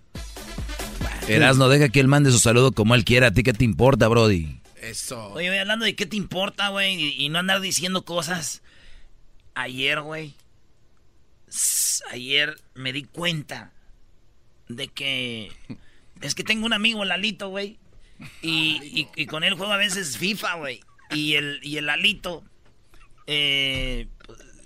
[1.27, 3.27] Erasno, deja que él mande su saludo como él quiera.
[3.27, 4.61] ¿A ti qué te importa, Brody?
[4.81, 5.33] Eso.
[5.33, 8.61] Oye, güey, hablando de qué te importa, güey, y, y no andar diciendo cosas.
[9.55, 10.35] Ayer, güey.
[12.12, 13.71] Ayer me di cuenta
[14.67, 15.51] de que.
[16.21, 17.77] Es que tengo un amigo, Lalito, güey.
[18.41, 20.81] Y, y- y con él juego a veces FIFA, güey.
[21.12, 22.43] Y el, y el Lalito.
[23.27, 24.07] Eh,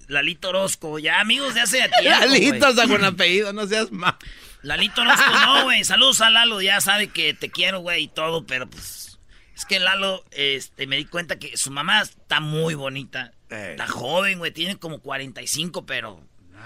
[0.08, 2.20] Lalito Orozco, ya amigos de hace tiempo.
[2.26, 2.64] Lalito, güey.
[2.70, 4.16] hasta con apellido, no seas más.
[4.62, 5.84] Lalito Orozco, no, güey.
[5.84, 9.20] Saludos a Lalo, ya sabe que te quiero, güey, y todo, pero pues.
[9.56, 13.34] Es que Lalo, este, me di cuenta que su mamá está muy bonita.
[13.50, 16.24] Está joven, güey, tiene como 45, pero.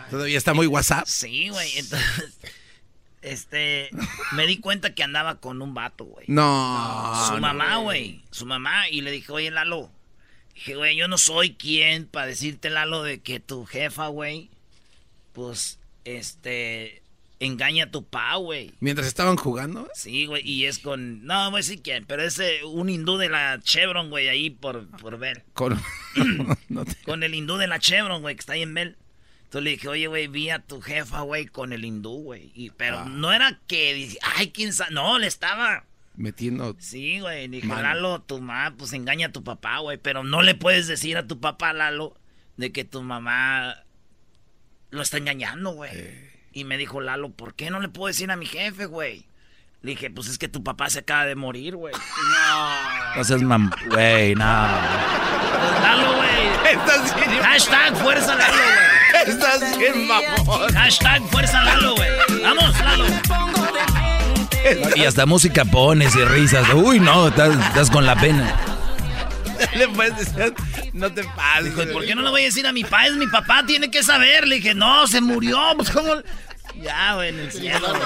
[0.09, 1.05] Todavía está muy WhatsApp.
[1.07, 1.77] Sí, güey.
[1.77, 2.37] Entonces.
[3.21, 3.89] Este.
[4.33, 6.25] Me di cuenta que andaba con un vato, güey.
[6.29, 7.25] No.
[7.27, 8.21] Su mamá, güey.
[8.31, 8.89] Su mamá.
[8.89, 9.91] Y le dije, oye, Lalo.
[10.55, 14.49] Dije, güey, yo no soy quien para decirte, Lalo, de que tu jefa, güey.
[15.33, 17.01] Pues, este.
[17.39, 18.73] Engaña a tu pa, güey.
[18.79, 19.87] Mientras estaban jugando.
[19.93, 21.23] Sí, güey, y es con...
[21.23, 24.87] No, a decir quién, pero es eh, un hindú de la Chevron, güey, ahí por,
[24.97, 25.45] por ver.
[25.53, 25.79] Con...
[26.69, 28.97] no te- Con el hindú de la Chevron, güey, que está ahí en Bell.
[29.47, 32.51] Entonces le dije, oye, güey, vi a tu jefa, güey, con el hindú, güey.
[32.53, 34.91] Y, pero no era que, ay, quién sabe.
[34.91, 35.85] No, le estaba...
[36.15, 36.75] Metiendo.
[36.79, 37.83] Sí, güey, dije, Mano.
[37.83, 39.97] Lalo, tu mamá, pues engaña a tu papá, güey.
[39.97, 42.17] Pero no le puedes decir a tu papá, Lalo,
[42.57, 43.85] de que tu mamá
[44.89, 45.91] lo está engañando, güey.
[46.51, 49.27] Y me dijo, Lalo, ¿por qué no le puedo decir a mi jefe, güey?
[49.81, 51.93] Le dije, pues es que tu papá se acaba de morir, güey.
[53.15, 53.71] No seas mam...
[53.91, 54.43] Güey, no.
[55.57, 57.41] Pues, Lalo, güey.
[57.41, 58.86] Hashtag fuerza Lalo, güey.
[59.27, 60.73] Estás bien, mamón.
[60.73, 62.09] Hashtag fuerza Lalo, güey.
[62.41, 63.05] Vamos, Lalo.
[64.95, 66.67] Y hasta música pones y risas.
[66.73, 68.55] Uy, no, estás, estás con la pena.
[69.75, 70.53] Le puedes decir,
[70.93, 71.65] no te pases.
[71.65, 73.07] Dijo, ¿y por qué no le voy a decir a mi papá?
[73.07, 74.47] Es mi papá, tiene que saber.
[74.47, 75.59] Le dije, no, se murió.
[75.75, 76.15] Pues, ¿cómo?
[76.81, 78.01] Ya, güey, en el cielo, güey.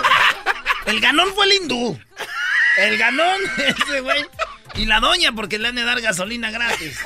[0.85, 1.99] El ganón fue el hindú.
[2.77, 4.25] El ganón, ese güey.
[4.75, 6.97] Y la doña, porque le han de dar gasolina gratis.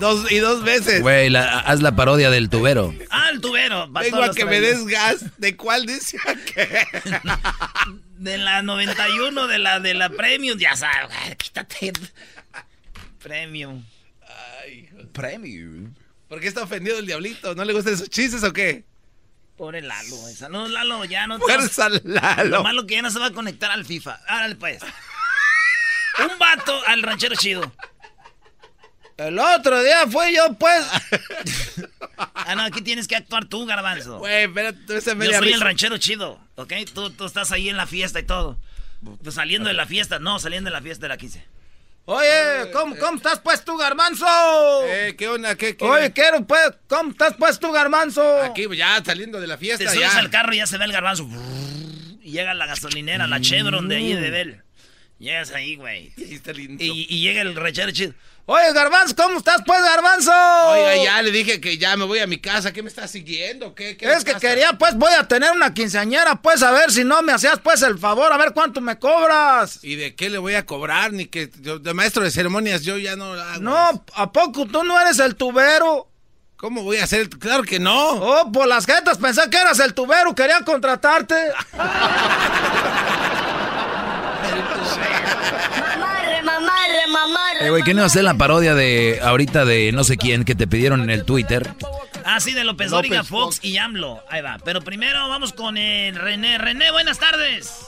[0.00, 1.00] Dos, y dos veces.
[1.00, 2.94] Güey, la- haz la parodia del tubero.
[3.10, 3.88] Ah, el tubero.
[3.88, 5.24] Vengo a que me des gas.
[5.38, 6.18] ¿De cuál dice
[6.54, 6.86] que?
[8.18, 11.92] De la 91, de la de la Premium, ya sabes, güey, quítate.
[13.22, 13.84] Premium.
[15.12, 15.92] Premium.
[16.28, 17.54] ¿Por qué está ofendido el diablito?
[17.54, 18.84] ¿No le gustan esos chistes o qué?
[19.56, 20.34] Pobre Lalo, güey.
[20.34, 22.44] Saludos, Lalo, ya no Fuerza, Lalo.
[22.58, 24.18] Lo malo que ya no se va a conectar al FIFA.
[24.26, 24.82] Árale, pues.
[26.18, 27.70] Un vato al ranchero chido.
[29.16, 30.86] El otro día fue yo, pues.
[32.18, 34.18] Ah, no, aquí tienes que actuar tú, garbanzo.
[34.18, 36.72] Güey, espérate, Yo soy el ranchero chido, ¿ok?
[36.94, 38.58] Tú, tú estás ahí en la fiesta y todo.
[39.22, 41.44] Pues saliendo de la fiesta, no, saliendo de la fiesta de la 15.
[42.08, 44.26] Oye, ¿cómo, ¿cómo estás pues tú, garbanzo?
[44.84, 45.56] Eh, ¿qué onda?
[45.56, 45.84] ¿Qué, qué?
[45.84, 48.42] Oye, quiero pues, ¿cómo estás pues tú, garbanzo?
[48.42, 50.92] Aquí ya saliendo de la fiesta, Te subes al carro y ya se ve el
[50.92, 51.28] garbanzo.
[52.22, 54.62] Y llega la gasolinera, la Chevron de ahí de Bell.
[55.18, 56.12] Llegas ahí, güey.
[56.78, 58.12] Y, y, llega el rechero chido.
[58.48, 60.30] Oye, Garbanzo, ¿cómo estás, pues, Garbanzo?
[60.30, 62.72] Oiga, ya le dije que ya me voy a mi casa.
[62.72, 63.74] ¿Qué me estás siguiendo?
[63.74, 67.22] ¿Qué, es que quería, pues, voy a tener una quinceañera, pues, a ver si no
[67.22, 69.82] me hacías, pues, el favor, a ver cuánto me cobras.
[69.82, 71.12] ¿Y de qué le voy a cobrar?
[71.12, 75.00] Ni que de maestro de ceremonias yo ya no hago No, ¿a poco tú no
[75.00, 76.08] eres el tubero?
[76.56, 77.28] ¿Cómo voy a ser?
[77.28, 78.10] Claro que no.
[78.10, 81.34] Oh, por las jetas pensé que eras el tubero, quería contratarte.
[86.42, 87.66] mamarre, mamarre.
[87.66, 90.66] Eh, güey, ¿qué no hacer la parodia de ahorita de no sé quién que te
[90.66, 91.70] pidieron en el Twitter?
[92.24, 94.22] Ah, sí, de López, López Fox, y AMLO.
[94.28, 94.58] Ahí va.
[94.64, 96.58] Pero primero vamos con el René.
[96.58, 97.86] René, buenas tardes.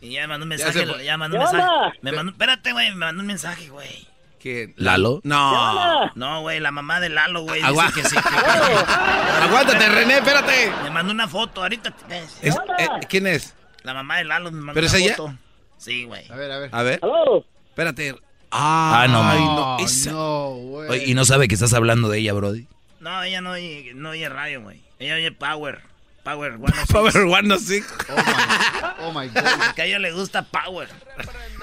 [0.00, 1.04] Y ya me mandó un mensaje.
[1.04, 1.98] Ya, mandó un mensaje.
[2.02, 4.08] Me mandó, espérate, güey, me mandó un mensaje, güey.
[4.40, 4.74] ¿Qué?
[4.76, 5.20] ¿Lalo?
[5.22, 6.10] No.
[6.16, 7.62] No, güey, la mamá de Lalo, güey.
[7.62, 7.92] Agua.
[7.94, 8.16] Que sí,
[9.42, 10.72] Aguántate, René, espérate.
[10.82, 11.94] Me mandó una foto, ahorita.
[12.42, 13.54] Es, eh, ¿Quién es?
[13.82, 15.16] La mamá de Lalo me mandó ¿Pero una es ella?
[15.16, 15.34] foto.
[15.78, 16.30] Sí, güey.
[16.30, 16.70] A ver, a ver.
[16.72, 17.00] A ver.
[17.02, 17.44] Hello.
[17.70, 18.14] Espérate.
[18.50, 20.12] Ah, no, Ay, no, esa.
[20.12, 20.90] No, güey.
[20.90, 22.66] Oye, ¿Y no sabe que estás haando de ella, Brody?
[23.00, 24.80] No, ella no oye, no oye radio, güey.
[24.98, 25.80] Ella oye Power.
[26.22, 26.76] Power, bueno.
[26.88, 27.82] Power One, sí.
[28.08, 29.74] Oh my, oh my God.
[29.74, 30.88] Que a ella le gusta Power.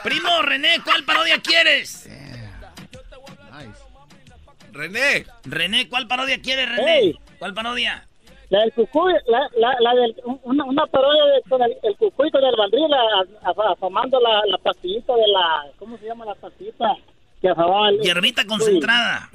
[0.03, 2.07] Primo, René, ¿cuál parodia quieres?
[2.07, 3.79] Nice.
[4.73, 5.25] René.
[5.45, 6.99] René, ¿cuál parodia quieres, René?
[6.99, 7.19] Hey.
[7.37, 8.05] ¿Cuál parodia?
[8.49, 12.31] La del cucuy, la, la, la del, una, una parodia de, con el, el cucuy
[12.31, 12.87] con el bandril
[13.43, 16.95] afamando la, la pastillita de la, ¿cómo se llama la pastillita?
[17.41, 19.29] Que afamaba el- Hierbita concentrada.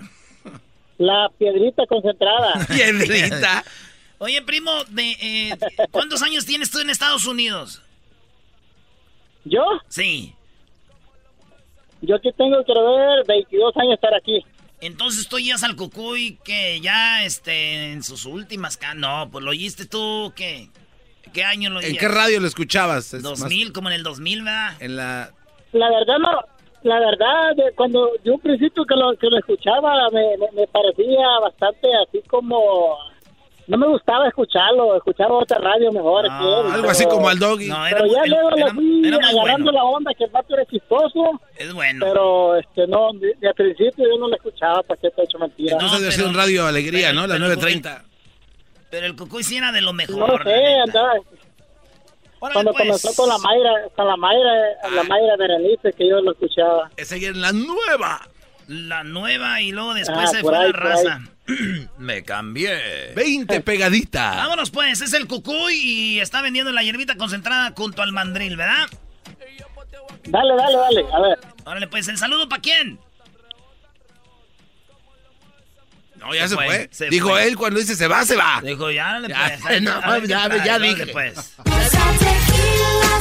[0.98, 2.54] La piedrita concentrada.
[2.68, 3.64] Piedrita.
[4.18, 5.50] Oye, primo, de, eh,
[5.92, 7.82] ¿cuántos años tienes tú en Estados Unidos?
[9.44, 9.62] ¿Yo?
[9.88, 10.34] Sí.
[12.00, 14.44] Yo que tengo, quiero ver, 22 años estar aquí.
[14.86, 18.78] Entonces tú ya al Cucuy que ya este, en sus últimas...
[18.96, 20.68] No, pues lo oíste tú, ¿qué?
[21.32, 23.14] ¿Qué año lo ¿En qué radio lo escuchabas?
[23.14, 24.72] Es 2000, como en el 2000, ¿verdad?
[24.80, 25.32] En la...
[25.72, 26.40] La verdad no,
[26.82, 30.66] la verdad, de cuando yo un principio que lo, que lo escuchaba me, me, me
[30.66, 32.96] parecía bastante así como...
[33.66, 36.34] No me gustaba escucharlo, escuchaba otra radio mejor que él.
[36.66, 37.68] Algo pero- así como al doggy.
[37.68, 39.72] No, era, Pero ya era- luego le era- fui era agarrando bueno.
[39.72, 42.04] la onda que el vato era chistoso, Es bueno.
[42.06, 45.24] pero este no, de, de al principio yo no lo escuchaba, para que te he
[45.24, 45.72] hecho mentira.
[45.72, 47.26] Entonces debe ser un radio alegría, pero- ¿no?
[47.26, 48.04] Las pero- 9.30.
[48.90, 50.18] Pero el Cucuy sí era de lo mejor.
[50.18, 51.12] No lo sé, andaba,
[52.40, 52.84] Órale, cuando pues.
[52.84, 54.52] comenzó con la Mayra, con la Mayra,
[54.92, 55.04] la Ah.
[55.08, 56.90] Mayra Berenice, que yo lo escuchaba.
[56.96, 58.20] Esa ya es la nueva.
[58.68, 61.20] La nueva y luego después Ah, se fue ahí, la raza.
[61.98, 63.12] Me cambié.
[63.14, 64.36] 20 pegaditas.
[64.36, 68.86] Vámonos pues, es el Cucuy y está vendiendo la hierbita concentrada junto al mandril, ¿verdad?
[70.26, 71.38] Dale, dale, dale, a ver.
[71.64, 72.98] Órale, pues, ¿el saludo para quién?
[76.16, 76.88] No, ya Se se, fue, fue.
[76.90, 77.46] se Dijo fue.
[77.46, 78.62] él cuando dice se va, se va.
[78.62, 79.82] Dijo, ya, le Ya, pues.
[79.82, 81.06] no, a ver qué ya, ya órale, dije.
[81.08, 81.34] pues.
[81.64, 83.20] Tequila,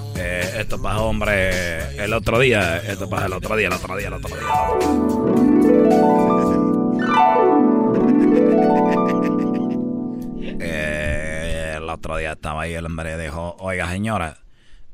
[0.23, 2.77] Eh, esto pasó, hombre, el otro día.
[2.77, 4.47] Esto pasó el otro día, el otro día, el otro día.
[10.59, 14.37] Eh, el otro día estaba ahí el hombre dijo, oiga señora,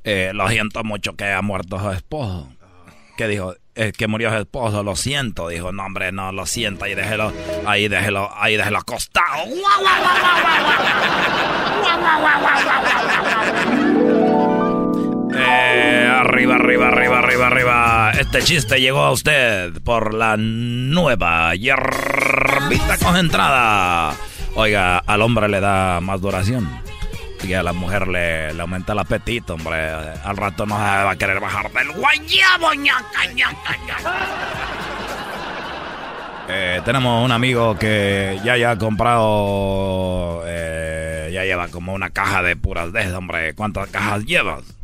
[0.06, 2.50] eh, lo siento mucho que haya muerto su esposo.
[3.18, 3.54] ¿Qué dijo?
[3.74, 5.50] Que murió su esposo, lo siento.
[5.50, 7.34] Dijo, no hombre, no, lo siento, ahí déjelo,
[7.66, 9.44] ahí déjelo, ahí déjelo acostado.
[15.40, 18.12] Eh, arriba, arriba, arriba, arriba, arriba.
[18.20, 24.16] Este chiste llegó a usted por la nueva hierbita concentrada.
[24.56, 26.68] Oiga, al hombre le da más duración.
[27.44, 29.90] Y a la mujer le, aumenta el apetito, hombre.
[29.90, 33.78] Al rato no va a querer bajar del guayabo, ñaca, ñaca.
[36.50, 42.42] Eh, tenemos un amigo que ya ya ha comprado, eh, ya lleva como una caja
[42.42, 43.54] de puras de hombre.
[43.54, 44.77] ¿Cuántas cajas llevas?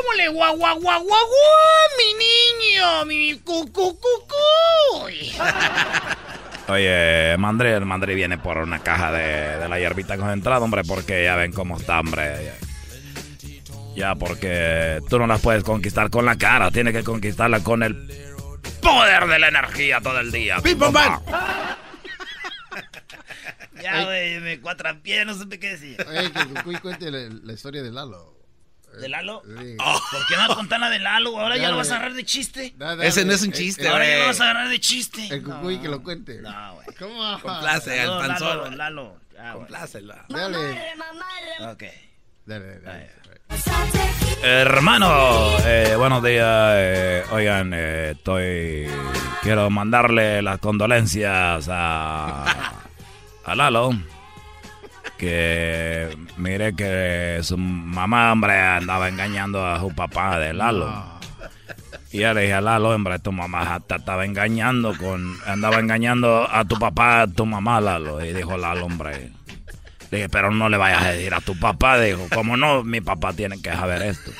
[0.00, 1.04] ¿Cómo le guau, guau, guau,
[1.98, 3.04] mi niño?
[3.04, 4.36] Mi cu, cu, cu, cu.
[6.72, 11.24] Oye, Mandri, el Mandri viene por una caja de, de la hierbita concentrada, hombre, porque
[11.24, 12.50] ya ven cómo está, hombre.
[13.94, 17.94] Ya, porque tú no las puedes conquistar con la cara, tienes que conquistarla con el
[18.80, 20.60] poder de la energía todo el día.
[20.62, 20.78] ¡Pim,
[23.82, 24.58] Ya, güey, me
[25.02, 25.96] pie, no sé qué decir.
[26.08, 28.39] Oye, que Cucuy cuente la, historia de Lalo.
[28.98, 29.42] ¿De Lalo?
[29.44, 29.76] Sí.
[29.76, 31.38] ¿Por qué no vas a contar la de Lalo?
[31.38, 32.74] Ahora ya lo vas a agarrar de chiste.
[33.02, 35.28] Ese no es un chiste, Ahora ya lo vas a agarrar de chiste.
[35.30, 36.40] El Cucuy que lo cuente.
[36.40, 36.86] No, güey.
[36.98, 37.40] ¿Cómo?
[37.40, 38.76] Complace al panzón.
[38.76, 39.52] Lalo, Lalo.
[39.52, 40.14] Complácelo.
[40.28, 40.92] Dale.
[41.72, 41.84] Ok.
[42.46, 43.10] Dale, dale.
[44.42, 46.72] Hermano, eh, buenos días.
[46.76, 48.86] Eh, oigan, eh, estoy.
[49.42, 52.44] Quiero mandarle las condolencias a.
[53.44, 53.92] a Lalo
[55.20, 60.90] que mire que su mamá, hombre, andaba engañando a su papá de Lalo.
[62.10, 66.48] Y yo le dije a Lalo, hombre, tu mamá te estaba engañando con, andaba engañando
[66.50, 68.24] a tu papá, a tu mamá, Lalo.
[68.24, 69.30] Y dijo Lalo, hombre.
[70.10, 72.00] Le dije, pero no le vayas a decir a tu papá.
[72.00, 74.30] Dijo, como no, mi papá tiene que saber esto.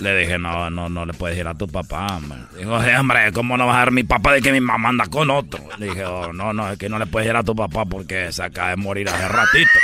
[0.00, 2.38] Le dije, no, no, no le puedes decir a tu papá, hombre.
[2.56, 5.30] Dijo, hombre, ¿cómo no vas a ver mi papá de que mi mamá anda con
[5.30, 5.60] otro?
[5.78, 8.32] Le dije, oh, no, no, es que no le puedes decir a tu papá porque
[8.32, 9.78] se acaba de morir hace ratito.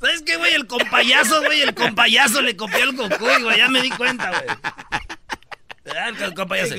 [0.00, 0.54] ¿Sabes qué, güey?
[0.54, 4.44] El compayazo, güey, el compayazo le copió el Goku, güey, ya me di cuenta, güey.
[6.20, 6.74] El compayazo.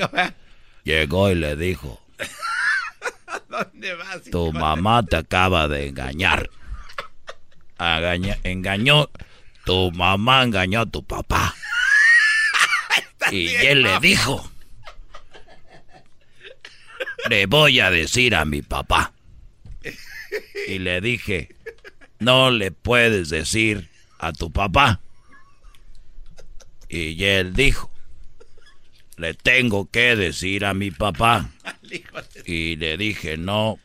[0.84, 2.02] Llegó y le dijo,
[3.52, 4.24] ¿Dónde vas?
[4.32, 6.50] Tu mamá te acaba de engañar.
[8.44, 9.10] engañó.
[9.66, 11.54] Tu mamá engañó a tu papá.
[13.30, 14.50] y él le dijo.
[17.30, 19.12] Le voy a decir a mi papá.
[20.68, 21.54] Y le dije,
[22.20, 25.02] no le puedes decir a tu papá.
[26.88, 27.92] Y él dijo,
[29.18, 31.50] le tengo que decir a mi papá.
[32.46, 33.80] Y le dije, no,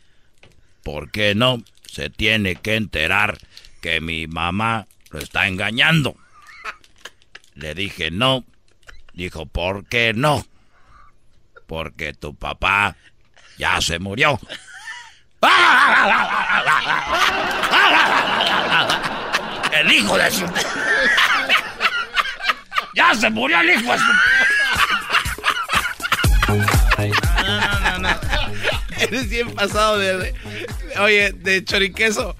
[0.82, 1.62] ¿por qué no?
[1.86, 3.38] Se tiene que enterar
[3.80, 6.16] que mi mamá lo está engañando.
[7.54, 8.44] Le dije, no.
[9.12, 10.46] Dijo, ¿por qué no?
[11.66, 12.96] Porque tu papá
[13.58, 14.38] ya se murió.
[19.72, 20.46] El hijo de su...
[22.94, 24.04] Ya se murió el hijo de su...
[29.06, 30.34] Eres bien pasado de,
[31.00, 32.36] Oye, de choriqueso.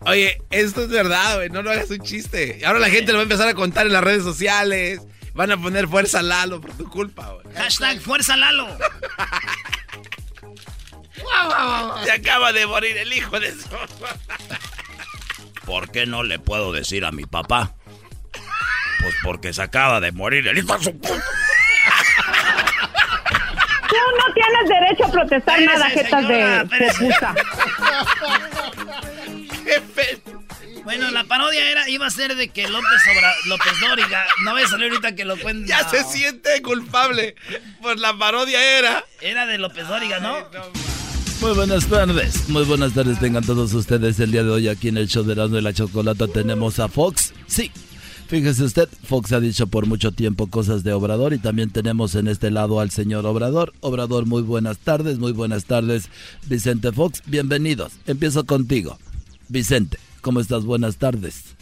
[0.00, 1.48] Oye, esto es verdad, güey.
[1.50, 2.60] No lo hagas un chiste.
[2.64, 5.00] Ahora la gente lo va a empezar a contar en las redes sociales.
[5.34, 7.56] Van a poner fuerza Lalo por tu culpa, güey.
[7.56, 8.68] Hashtag fuerza Lalo.
[12.04, 13.68] Se acaba de morir el hijo de su.
[15.64, 17.74] ¿Por qué no le puedo decir a mi papá?
[19.00, 21.00] Pues porque se acaba de morir el hijo de su
[23.88, 26.68] Tú no tienes derecho a protestar nada, jetas de,
[26.98, 27.34] puta.
[30.84, 34.62] Bueno, la parodia era, iba a ser de que López Obra, López Dóriga, no voy
[34.62, 35.66] a salir ahorita que lo cuente.
[35.66, 37.36] Ya se siente culpable.
[37.80, 39.02] Pues la parodia era.
[39.22, 40.36] Era de López Dóriga, ¿no?
[41.40, 44.96] Muy buenas tardes, muy buenas tardes tengan todos ustedes el día de hoy aquí en
[44.96, 47.70] el show de la de la Chocolata tenemos a Fox, sí,
[48.26, 52.26] Fíjese usted, Fox ha dicho por mucho tiempo cosas de Obrador y también tenemos en
[52.26, 53.74] este lado al señor Obrador.
[53.80, 56.08] Obrador, muy buenas tardes, muy buenas tardes.
[56.46, 57.92] Vicente Fox, bienvenidos.
[58.06, 58.98] Empiezo contigo.
[59.48, 60.64] Vicente, ¿cómo estás?
[60.64, 61.54] Buenas tardes.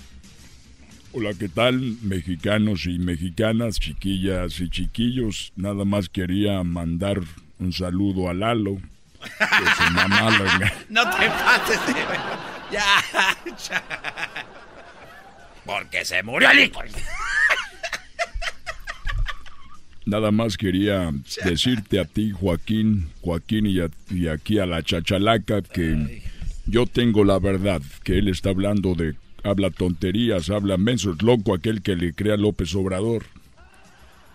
[1.12, 1.98] Hola, ¿qué tal?
[2.01, 5.53] Mexicanos y mexicanas, chiquillas y chiquillos.
[5.57, 7.20] Nada más quería mandar
[7.59, 8.77] un saludo a Lalo.
[9.20, 10.31] Que su mamá
[10.88, 11.81] No te pases,
[12.70, 12.85] ya.
[13.68, 14.62] ya.
[15.64, 16.81] Porque se murió el hijo.
[20.05, 21.12] Nada más quería
[21.44, 26.22] decirte a ti, Joaquín, Joaquín y, aquí a la chachalaca que
[26.66, 31.83] yo tengo la verdad, que él está hablando de, habla tonterías, habla mensos, loco aquel
[31.83, 33.25] que le crea López Obrador.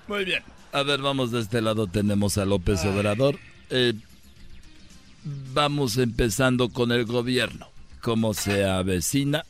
[0.08, 0.42] Muy bien.
[0.72, 3.38] A ver, vamos de este lado, tenemos a López Obrador.
[3.70, 3.94] Eh,
[5.54, 7.68] vamos empezando con el gobierno.
[8.02, 9.44] ¿Cómo se avecina?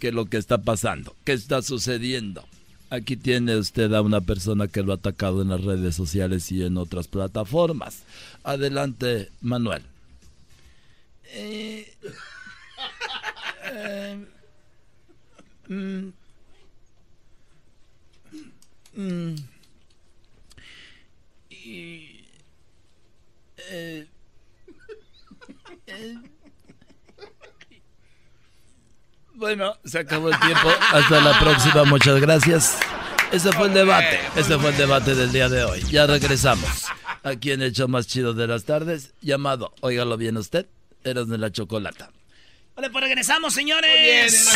[0.00, 2.44] Qué lo que está pasando, qué está sucediendo.
[2.90, 6.64] Aquí tiene usted a una persona que lo ha atacado en las redes sociales y
[6.64, 8.02] en otras plataformas.
[8.42, 9.82] Adelante, Manuel.
[11.32, 11.94] Eh,
[13.72, 14.26] eh,
[15.68, 16.08] mm,
[18.96, 19.36] mm,
[23.68, 24.06] eh,
[29.40, 30.68] bueno, se acabó el tiempo.
[30.92, 31.84] Hasta la próxima.
[31.84, 32.78] Muchas gracias.
[33.32, 34.20] Ese fue el debate.
[34.36, 35.82] Ese fue el debate del día de hoy.
[35.90, 36.84] Ya regresamos.
[37.22, 40.66] Aquí en el show más chido de las tardes, llamado, óigalo bien usted,
[41.04, 42.10] eras de la chocolata.
[42.76, 44.48] Vale, pues regresamos, señores.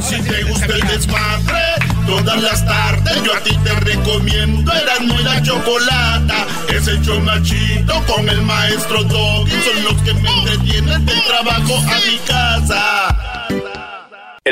[0.00, 1.64] Si te gusta el desmadre,
[2.06, 6.46] todas las tardes yo a ti te recomiendo Eran muy la chocolata.
[6.68, 9.50] Es el show más chido con el maestro Doggy.
[9.62, 13.46] Son los que me entretienen del trabajo a mi casa.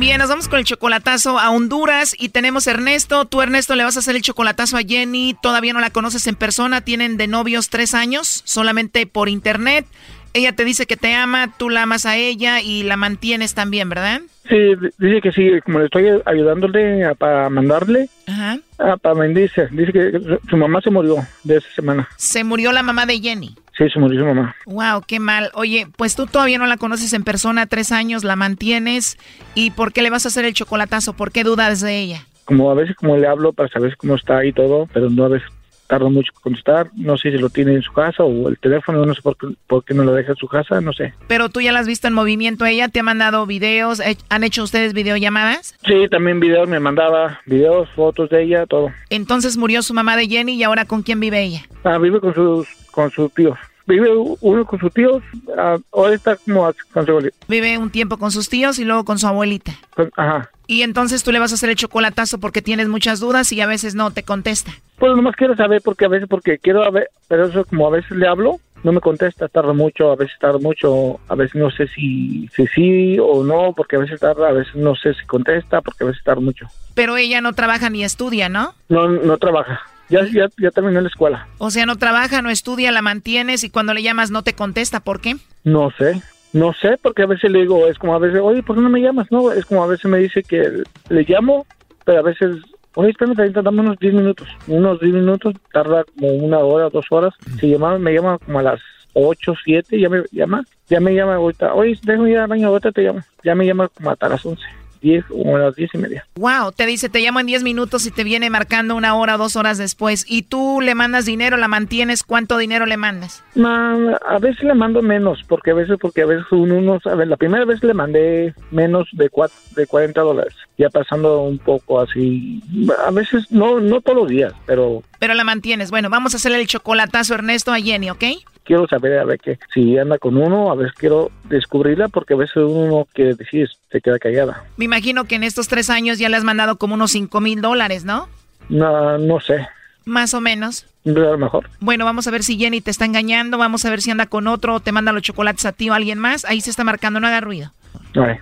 [0.00, 3.26] Bien, nos vamos con el chocolatazo a Honduras y tenemos a Ernesto.
[3.26, 5.36] Tú, Ernesto, le vas a hacer el chocolatazo a Jenny.
[5.42, 6.80] Todavía no la conoces en persona.
[6.80, 9.84] Tienen de novios tres años, solamente por internet.
[10.32, 13.90] Ella te dice que te ama, tú la amas a ella y la mantienes también,
[13.90, 14.22] ¿verdad?
[14.48, 14.56] Sí,
[14.96, 18.58] dice que sí, como le estoy ayudándole para mandarle, Ajá.
[18.78, 19.68] Ah, para bendice.
[19.70, 22.08] Dice que su mamá se murió de esa semana.
[22.16, 23.54] Se murió la mamá de Jenny.
[23.80, 24.54] Sí, se murió su mamá.
[24.66, 25.50] Wow, qué mal.
[25.54, 29.16] Oye, pues tú todavía no la conoces en persona, tres años, la mantienes.
[29.54, 31.14] ¿Y por qué le vas a hacer el chocolatazo?
[31.14, 32.26] ¿Por qué dudas de ella?
[32.44, 35.28] Como a veces como le hablo para saber cómo está y todo, pero no a
[35.28, 35.48] veces
[35.86, 36.90] tarda mucho en contestar.
[36.94, 39.46] No sé si lo tiene en su casa o el teléfono, no sé por qué,
[39.66, 41.14] por qué no lo deja en su casa, no sé.
[41.26, 44.44] Pero tú ya la has visto en movimiento, ella te ha mandado videos, eh, ¿han
[44.44, 45.74] hecho ustedes videollamadas?
[45.86, 48.92] Sí, también videos, me mandaba videos, fotos de ella, todo.
[49.08, 51.62] Entonces murió su mamá de Jenny y ahora ¿con quién vive ella?
[51.82, 53.58] Ah, vive con sus, con sus tíos.
[53.90, 54.08] Vive
[54.40, 55.20] uno con sus tíos,
[55.58, 57.36] ah, ahora está como con su abuelita.
[57.48, 59.72] Vive un tiempo con sus tíos y luego con su abuelita.
[59.96, 60.48] Con- Ajá.
[60.68, 63.66] Y entonces tú le vas a hacer el chocolatazo porque tienes muchas dudas y a
[63.66, 64.70] veces no te contesta.
[65.00, 67.90] Pues nomás quiero saber porque a veces, porque quiero a ver, pero eso como a
[67.90, 71.70] veces le hablo, no me contesta, tarda mucho, a veces tarda mucho, a veces no
[71.72, 75.26] sé si, si sí o no, porque a veces tarda, a veces no sé si
[75.26, 76.66] contesta, porque a veces tarda mucho.
[76.94, 78.72] Pero ella no trabaja ni estudia, ¿no?
[78.88, 79.80] No, no trabaja.
[80.10, 81.46] Ya, ya, ya terminó la escuela.
[81.58, 85.00] O sea, no trabaja, no estudia, la mantienes y cuando le llamas no te contesta.
[85.00, 85.36] ¿Por qué?
[85.64, 86.20] No sé,
[86.52, 88.90] no sé, porque a veces le digo, es como a veces, oye, ¿por qué no
[88.90, 89.30] me llamas?
[89.30, 91.64] No, es como a veces me dice que le llamo,
[92.04, 92.56] pero a veces,
[92.94, 94.48] oye, espérame, dame unos 10 minutos.
[94.66, 97.34] Unos 10 minutos, tarda como una hora, dos horas.
[97.60, 98.80] Si llama, me llama como a las
[99.12, 102.90] 8, 7, ya me llama, ya me llama ahorita, oye, déjame ir al baño, ahorita
[102.90, 103.20] te llamo.
[103.44, 104.60] Ya me llama como hasta las 11,
[105.00, 106.26] 10 o a las 10 y media.
[106.36, 109.38] Wow, te dice, te llamo en 10 minutos y te viene marcando una hora o
[109.38, 110.24] dos horas después.
[110.28, 113.42] Y tú le mandas dinero, la mantienes, ¿cuánto dinero le mandas?
[113.54, 113.96] Ma,
[114.28, 117.26] a veces le mando menos, porque a veces, porque a veces uno no sabe.
[117.26, 122.00] La primera vez le mandé menos de, cuat- de 40 dólares, ya pasando un poco
[122.00, 122.62] así.
[123.06, 125.90] A veces, no, no todos los días, pero Pero la mantienes.
[125.90, 128.24] Bueno, vamos a hacerle el chocolatazo Ernesto a Jenny, ¿ok?
[128.70, 132.36] Quiero saber a ver que si anda con uno, a veces quiero descubrirla, porque a
[132.36, 134.62] veces uno que decir se queda callada.
[134.76, 137.60] Me imagino que en estos tres años ya le has mandado como unos 5 mil
[137.62, 138.28] dólares, ¿no?
[138.68, 139.66] No, no sé,
[140.04, 140.86] Más o menos.
[141.04, 141.68] a lo mejor.
[141.80, 144.46] Bueno, vamos a ver si Jenny te está engañando, vamos a ver si anda con
[144.46, 146.44] otro o te manda los chocolates a ti o a alguien más.
[146.44, 147.72] Ahí se está marcando, no haga ruido.
[148.14, 148.40] A ver.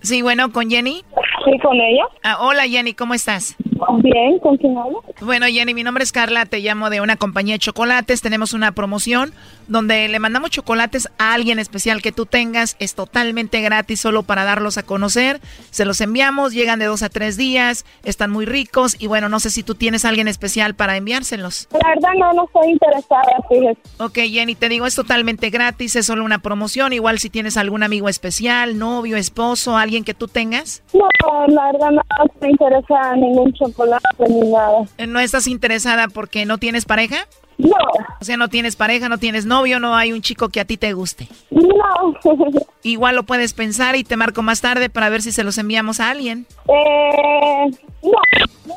[0.00, 1.04] Sí, bueno, con Jenny.
[1.44, 2.04] Sí, con ella.
[2.22, 3.56] Ah, hola Jenny, ¿cómo estás?
[4.02, 5.02] Bien, ¿con quién hablo?
[5.20, 8.22] Bueno, Jenny, mi nombre es Carla, te llamo de una compañía de chocolates.
[8.22, 9.32] Tenemos una promoción
[9.68, 12.76] donde le mandamos chocolates a alguien especial que tú tengas.
[12.78, 15.40] Es totalmente gratis, solo para darlos a conocer.
[15.70, 19.40] Se los enviamos, llegan de dos a tres días, están muy ricos y bueno, no
[19.40, 21.68] sé si tú tienes a alguien especial para enviárselos.
[21.72, 23.78] La verdad no, no estoy interesada, fíjese.
[23.98, 26.92] Ok, Jenny, te digo, es totalmente gratis, es solo una promoción.
[26.92, 30.82] Igual si tienes algún amigo especial, novio, esposo, alguien que tú tengas.
[30.92, 31.08] No,
[31.48, 32.02] la verdad no
[32.32, 34.84] estoy interesada en ningún chocolate ni nada.
[35.06, 37.26] ¿No estás interesada porque no tienes pareja?
[37.58, 37.76] No.
[38.20, 40.76] O sea, no tienes pareja, no tienes novio, no hay un chico que a ti
[40.76, 41.28] te guste.
[41.50, 42.14] No.
[42.82, 45.98] Igual lo puedes pensar y te marco más tarde para ver si se los enviamos
[46.00, 46.46] a alguien.
[46.68, 47.70] eh,
[48.02, 48.20] no,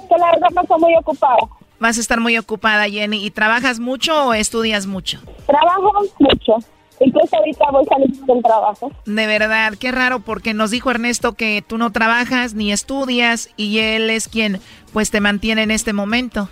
[0.08, 1.38] que la verdad no estoy muy ocupada.
[1.80, 3.26] Vas a estar muy ocupada, Jenny.
[3.26, 5.20] ¿Y trabajas mucho o estudias mucho?
[5.46, 6.58] Trabajo mucho.
[7.00, 8.92] Incluso ahorita voy saliendo del trabajo.
[9.06, 13.80] De verdad, qué raro porque nos dijo Ernesto que tú no trabajas ni estudias y
[13.80, 14.60] él es quien
[14.92, 16.50] pues te mantiene en este momento.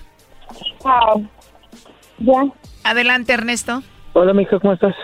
[0.85, 1.15] Ah,
[2.19, 2.45] ya.
[2.83, 3.81] Adelante, Ernesto.
[4.13, 4.95] Hola, mija, ¿cómo estás?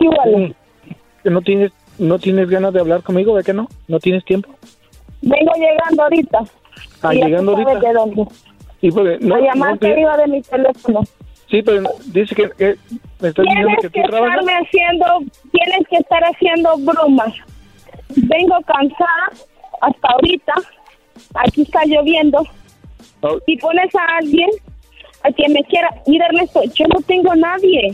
[0.00, 0.54] Igual.
[1.24, 3.36] ¿No tienes, ¿No tienes ganas de hablar conmigo?
[3.36, 3.68] ¿De qué no?
[3.88, 4.48] ¿No tienes tiempo?
[5.22, 6.38] Vengo llegando ahorita.
[7.02, 7.78] Ah, Y llegando ahorita.
[7.88, 8.24] de dónde.
[8.80, 11.00] Sí, porque no, La llamada no, arriba de mi teléfono.
[11.50, 12.76] sí, pero dice que, que
[13.20, 14.38] me estás diciendo que que tú trabajas.
[14.40, 15.04] estarme haciendo,
[15.52, 17.34] tienes que estar haciendo bromas.
[18.16, 19.30] vengo cansada
[19.82, 20.54] hasta ahorita.
[21.34, 22.42] Aquí está lloviendo.
[23.20, 23.36] Oh.
[23.46, 24.48] Y pones a alguien
[25.22, 25.88] a quien me quiera.
[26.06, 27.92] Mira, Ernesto, yo no tengo a nadie.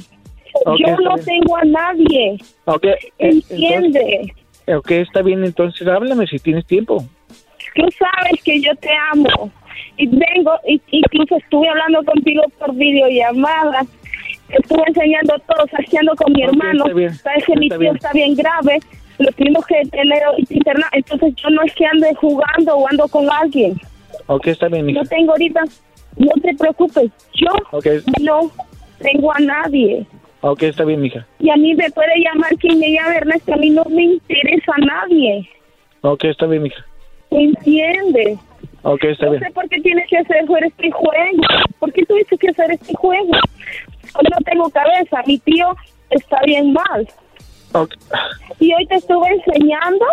[0.78, 1.24] Yo no bien.
[1.26, 2.38] tengo a nadie.
[2.64, 4.00] Ok, eh, Entiende.
[4.00, 7.04] entonces- ok, está bien, entonces háblame si tienes tiempo.
[7.74, 9.50] Tú sabes que yo te amo.
[9.98, 13.82] Y vengo, y, incluso estuve hablando contigo por videollamada.
[14.48, 16.84] Estuve enseñando todo, saqueando con mi Ok, hermano.
[17.22, 17.96] Sabes que mi tío bien.
[17.96, 18.78] está bien grave.
[19.18, 20.88] Lo tuvimos que tener interna.
[20.92, 23.78] Entonces yo no es que ande jugando o ando con alguien.
[24.26, 25.02] Ok, está bien, mija.
[25.02, 25.62] No tengo ahorita.
[26.16, 27.10] No te preocupes.
[27.34, 27.86] Yo Ok,
[28.20, 28.50] no
[28.98, 30.06] tengo a nadie.
[30.40, 31.26] ok, está bien, mija.
[31.38, 33.52] Y a mí me puede llamar quien me llame, Ernesto.
[33.54, 35.48] A mí no me interesa a nadie.
[36.02, 36.84] Ok, está bien, mija.
[37.30, 38.38] ¿Entiendes?
[38.82, 39.42] Ok, está No bien.
[39.44, 41.42] sé por qué tienes que hacer este juego.
[41.78, 43.30] ¿Por qué tuviste que hacer este juego?
[43.32, 45.22] Yo no tengo cabeza.
[45.26, 45.74] Mi tío
[46.10, 47.06] está bien mal.
[47.72, 47.90] Ok,
[48.60, 50.06] Y hoy te estuve enseñando.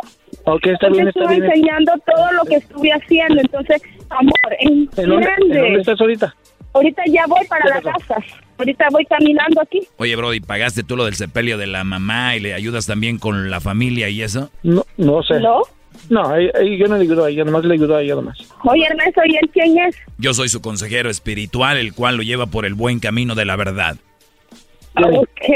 [0.45, 1.45] Ok, está bien, está estuve bien.
[1.51, 3.41] enseñando todo lo que estuve haciendo.
[3.41, 6.35] Entonces, amor, ¿En dónde, ¿En dónde estás ahorita?
[6.73, 8.15] Ahorita ya voy para la casa.
[8.57, 9.81] Ahorita voy caminando aquí.
[9.97, 13.49] Oye, Brody, ¿pagaste tú lo del sepelio de la mamá y le ayudas también con
[13.51, 14.49] la familia y eso?
[14.63, 15.39] No, no sé.
[15.39, 15.61] ¿No?
[16.09, 18.37] No, ahí- ahí yo no le ayudo a ella, nomás le ayudo a ella nomás.
[18.63, 19.95] Oye, Ernesto, ¿y él quién es?
[20.17, 23.55] Yo soy su consejero espiritual, el cual lo lleva por el buen camino de la
[23.55, 23.97] verdad.
[24.95, 25.47] Ok.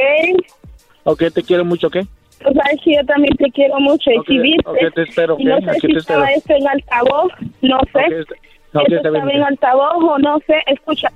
[1.03, 1.97] Ok, te quiero mucho, ¿ok?
[2.39, 4.11] Tú sabes que yo también te quiero mucho.
[4.11, 6.23] Y si viste, te espero, y no sé aquí si te espero.
[6.23, 8.25] estaba esto en altavoz, no sé.
[8.73, 10.61] Bien, estaba en altavoz o no sé.
[10.67, 11.09] Escucha,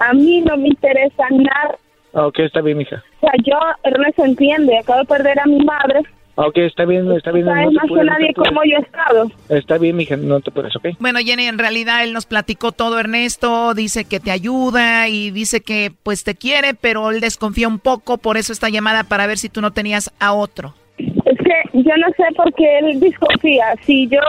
[0.00, 1.76] a mí no me interesa nada.
[2.12, 3.02] Ok, está bien, mija.
[3.18, 6.02] O sea, yo, Ernesto, entiende, acabo de perder a mi madre.
[6.38, 7.46] Ok, está bien, está bien.
[7.46, 8.48] Sabes no más que no nadie apures.
[8.48, 9.30] cómo yo he estado.
[9.48, 10.88] Está bien, mija, no te apures, ¿ok?
[11.00, 15.62] Bueno, Jenny, en realidad él nos platicó todo, Ernesto, dice que te ayuda y dice
[15.62, 19.38] que pues te quiere, pero él desconfía un poco, por eso esta llamada para ver
[19.38, 20.74] si tú no tenías a otro.
[20.98, 23.74] Es que yo no sé por qué él desconfía.
[23.82, 24.20] Si yo,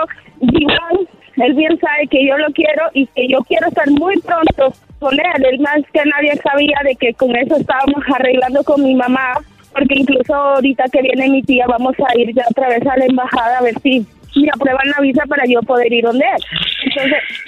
[0.42, 4.74] igual, él bien sabe que yo lo quiero y que yo quiero estar muy pronto
[5.00, 5.46] con él.
[5.52, 9.34] Él más que nadie sabía de que con eso estábamos arreglando con mi mamá,
[9.78, 13.06] porque incluso ahorita que viene mi tía vamos a ir ya otra vez a la
[13.06, 14.06] embajada a ver si
[14.36, 16.44] me aprueban la visa para yo poder ir donde él.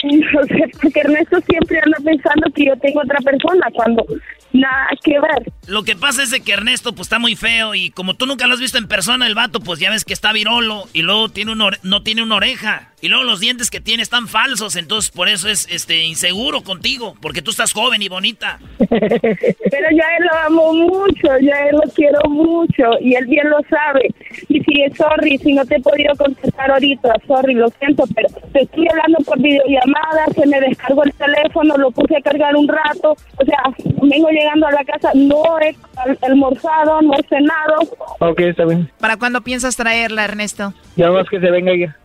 [0.04, 4.06] Entonces, porque Ernesto siempre anda pensando que yo tengo otra persona cuando
[4.54, 5.54] nada que ver.
[5.68, 8.48] Lo que pasa es de que Ernesto pues está muy feo y como tú nunca
[8.48, 11.30] lo has visto en persona, el vato pues ya ves que está virolo y luego
[11.30, 15.12] tiene un no tiene una oreja y luego los dientes que tiene están falsos, entonces
[15.12, 18.60] por eso es este inseguro contigo, porque tú estás joven y bonita.
[18.80, 23.26] Pero yo a él lo amo mucho, yo a él lo quiero mucho y él
[23.28, 24.10] bien lo sabe.
[24.48, 28.28] Y si es sorry, si no te he podido contestar ahorita, sorry, lo siento, pero
[28.54, 32.68] te estoy hablando por videollamada, se me descargó el teléfono, lo puse a cargar un
[32.68, 33.60] rato, o sea,
[34.02, 37.80] vengo llegando a la casa, no he al- almorzado, no he cenado.
[38.20, 38.90] Ok, está bien.
[39.00, 40.74] ¿Para cuándo piensas traerla, Ernesto?
[40.96, 41.96] Ya más que se venga ella.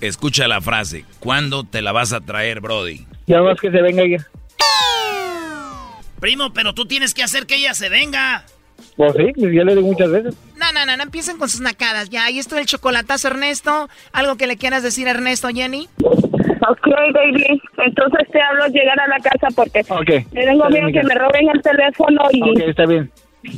[0.00, 3.04] Escucha la frase, ¿cuándo te la vas a traer, Brody?
[3.26, 4.24] Ya más que se venga ella.
[6.20, 8.44] Primo, pero tú tienes que hacer que ella se venga.
[8.96, 10.34] Pues sí, pues ya le digo muchas veces.
[10.56, 12.10] No, no, no, no empiecen con sus nacadas.
[12.10, 13.88] Ya, ahí está el chocolatazo, Ernesto.
[14.12, 15.88] ¿Algo que le quieras decir a Ernesto, Jenny?
[16.00, 20.26] Ok, baby, entonces te hablo llegar a la casa porque Ok.
[20.32, 22.42] me tengo miedo que me roben el teléfono y...
[22.42, 23.10] Ok, está bien.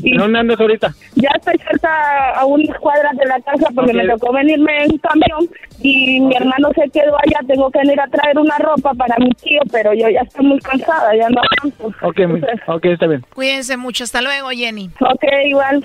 [0.02, 0.94] Y- ¿En ¿Dónde andas ahorita?
[1.16, 5.48] Ya estoy cerca a unas cuadras de la casa porque me tocó venirme en camión
[5.82, 7.40] y mi hermano se quedó allá.
[7.46, 10.58] Tengo que venir a traer una ropa para mi tío, pero yo ya estoy muy
[10.60, 12.06] cansada, ya no aguanto.
[12.06, 12.40] Ok, mi-
[12.74, 13.24] ok, está bien.
[13.34, 14.04] Cuídense mucho.
[14.04, 14.90] Hasta luego, Jenny.
[15.00, 15.84] Ok, igual.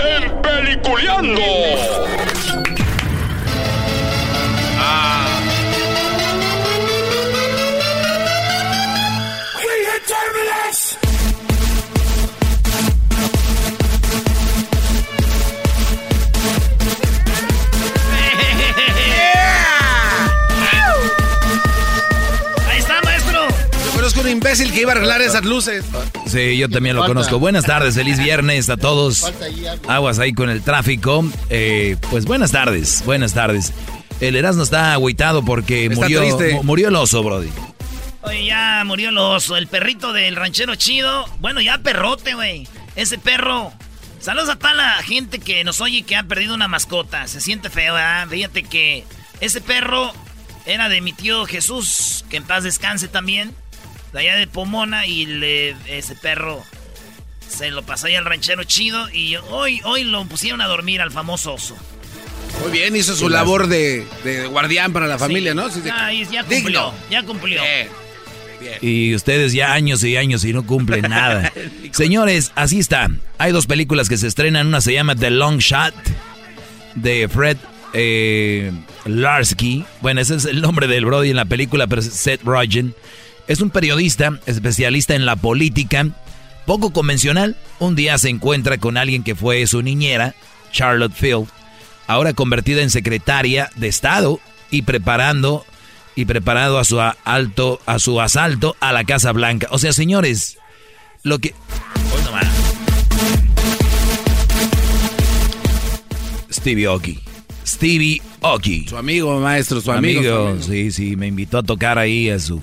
[0.00, 1.42] en Peliculeando.
[24.28, 25.84] Imbécil que iba a arreglar esas luces.
[26.26, 27.38] Sí, yo también lo conozco.
[27.38, 29.32] Buenas tardes, feliz viernes a todos.
[29.86, 31.24] Aguas ahí con el tráfico.
[31.50, 33.72] Eh, pues buenas tardes, buenas tardes.
[34.20, 36.22] El Erasmo está agüitado porque murió,
[36.62, 37.50] murió el oso, Brody.
[38.22, 41.26] Oye, ya murió el oso, el perrito del ranchero chido.
[41.38, 42.66] Bueno, ya perrote, güey.
[42.96, 43.72] Ese perro.
[44.20, 47.26] Saludos a toda la gente que nos oye que ha perdido una mascota.
[47.28, 48.26] Se siente feo, ¿verdad?
[48.28, 49.04] Fíjate que
[49.40, 50.12] ese perro
[50.66, 53.54] era de mi tío Jesús, que en paz descanse también.
[54.12, 56.64] De allá de Pomona y le, ese perro
[57.48, 61.10] se lo pasó ahí al ranchero chido y hoy, hoy lo pusieron a dormir al
[61.10, 61.76] famoso oso.
[62.62, 64.06] Muy bien, hizo su labor de,
[64.50, 65.68] guardián para la familia, ¿no?
[65.92, 67.62] Ah, ya, cumplió, ya cumplió.
[68.80, 71.52] Y ustedes ya años y años y no cumplen nada.
[71.92, 73.08] Señores, así está.
[73.38, 74.66] Hay dos películas que se estrenan.
[74.66, 75.94] Una se llama The Long Shot
[76.96, 77.56] de Fred
[77.92, 78.72] eh,
[79.04, 79.84] Larsky.
[80.00, 82.94] Bueno, ese es el nombre del Brody en la película, pero es Seth Rogen.
[83.48, 86.06] Es un periodista especialista en la política,
[86.66, 87.56] poco convencional.
[87.78, 90.34] Un día se encuentra con alguien que fue su niñera,
[90.70, 91.48] Charlotte Field,
[92.06, 94.38] ahora convertida en secretaria de Estado
[94.70, 95.64] y preparando
[96.14, 99.66] y preparado a su alto a su asalto a la Casa Blanca.
[99.70, 100.58] O sea, señores,
[101.22, 101.54] lo que
[106.52, 107.18] Stevie Oki.
[107.66, 108.86] Stevie Oki.
[108.88, 110.58] Su amigo, maestro, su amigo.
[110.60, 112.60] Sí, sí, me invitó a tocar ahí a su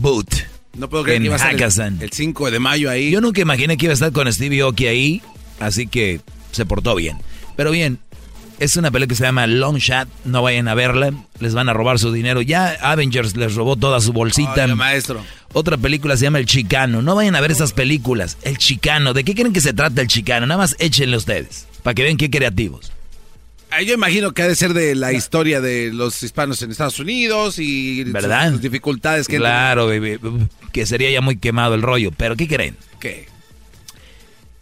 [0.00, 0.28] boot.
[0.76, 3.10] No puedo creer que iba a estar el, 5 de mayo ahí.
[3.10, 5.22] Yo nunca imaginé que iba a estar con Stevie Oki ahí,
[5.58, 6.20] así que
[6.52, 7.18] se portó bien.
[7.56, 7.98] Pero bien,
[8.58, 10.08] es una película que se llama Long Shot.
[10.24, 11.12] No vayan a verla.
[11.40, 12.42] Les van a robar su dinero.
[12.42, 14.66] Ya Avengers les robó toda su bolsita.
[14.68, 15.22] maestro.
[15.52, 17.00] Otra película se llama El Chicano.
[17.00, 18.36] No vayan a ver esas películas.
[18.42, 19.14] El Chicano.
[19.14, 20.46] ¿De qué creen que se trata el Chicano?
[20.46, 21.66] Nada más échenle ustedes.
[21.82, 22.92] Para que vean qué creativos.
[23.70, 26.98] Ah, yo imagino que ha de ser de la historia de los hispanos en Estados
[27.00, 28.52] Unidos y ¿verdad?
[28.52, 29.88] Sus, dificultades que Claro,
[30.72, 32.12] que sería ya muy quemado el rollo.
[32.16, 32.76] Pero ¿qué creen?
[33.00, 33.28] ¿Qué?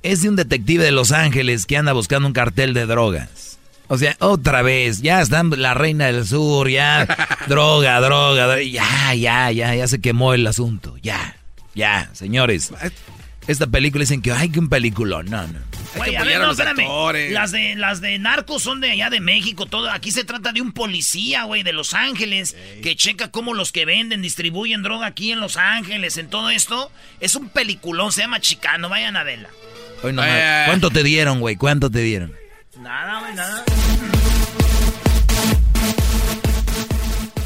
[0.02, 3.58] Es de un detective de Los Ángeles que anda buscando un cartel de drogas.
[3.88, 7.06] O sea, otra vez, ya están la reina del sur, ya
[7.48, 11.36] droga, droga, ya, ya, ya, ya se quemó el asunto, ya,
[11.74, 12.72] ya, señores.
[13.46, 15.58] Esta película dicen que hay que un peliculón, no, no.
[16.00, 17.30] Oye, a ver, no, espérame.
[17.30, 19.90] Las de, las de narcos son de allá de México, todo.
[19.90, 23.84] Aquí se trata de un policía, güey, de Los Ángeles, que checa cómo los que
[23.84, 26.90] venden, distribuyen droga aquí en Los Ángeles, en todo esto.
[27.20, 29.50] Es un peliculón, se llama Chicano, vayan a verla.
[30.00, 31.56] ¿Cuánto te dieron, güey?
[31.56, 32.32] ¿Cuánto te dieron?
[32.80, 33.64] Nada, güey, nada.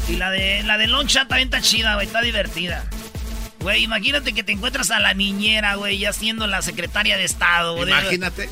[0.07, 2.89] Y la de la de Long también está chida, güey, está divertida.
[3.61, 7.75] Güey, imagínate que te encuentras a la niñera, güey, ya siendo la secretaria de Estado.
[7.75, 7.89] Güey.
[7.89, 8.49] Imagínate.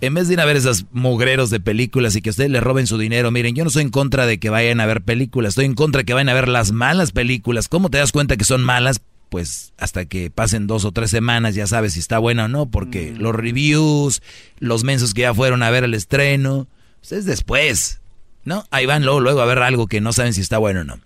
[0.00, 2.86] En vez de ir a ver esas mugreros de películas y que ustedes le roben
[2.86, 5.66] su dinero, miren, yo no soy en contra de que vayan a ver películas, estoy
[5.66, 7.68] en contra de que vayan a ver las malas películas.
[7.68, 9.02] ¿Cómo te das cuenta que son malas?
[9.30, 12.66] pues hasta que pasen dos o tres semanas ya sabes si está buena o no,
[12.66, 13.18] porque mm.
[13.18, 14.22] los reviews,
[14.58, 16.66] los mensos que ya fueron a ver el estreno,
[16.98, 18.00] pues es después,
[18.44, 18.66] ¿no?
[18.70, 20.98] Ahí van luego, luego a ver algo que no saben si está bueno o no.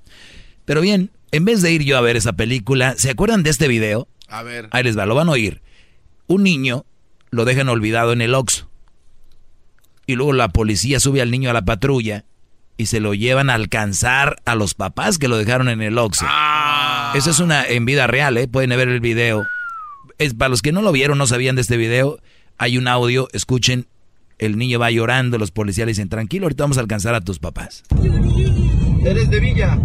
[0.65, 3.69] Pero bien, en vez de ir yo a ver esa película, ¿se acuerdan de este
[3.69, 4.09] video?
[4.29, 4.69] A ver.
[4.71, 5.63] Ahí les va, lo van a oír.
[6.27, 6.85] Un niño
[7.31, 8.69] lo dejan olvidado en el Oxxo.
[10.07, 12.25] Y luego la policía sube al niño a la patrulla
[12.77, 16.27] y se lo llevan a alcanzar a los papás que lo dejaron en el Oxxo.
[16.29, 17.13] Ah.
[17.15, 18.49] Eso es una en vida real, ¿eh?
[18.49, 19.45] Pueden ver el video.
[20.19, 22.19] Es, para los que no lo vieron, no sabían de este video,
[22.59, 23.87] hay un audio, escuchen,
[24.39, 27.39] el niño va llorando, los policías le dicen, tranquilo, ahorita vamos a alcanzar a tus
[27.39, 27.83] papás.
[29.05, 29.79] ¿Eres de Villa?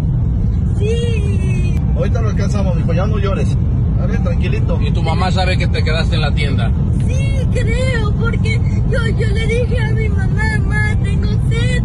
[0.80, 1.76] Sí.
[1.94, 3.56] Ahorita lo alcanzamos, hijo, ya no llores.
[4.00, 4.80] A ver, tranquilito.
[4.80, 6.72] ¿Y tu mamá sabe que te quedaste en la tienda?
[7.06, 8.58] Sí, creo, porque
[8.90, 11.82] yo, yo le dije a mi mamá, mamá, tengo sed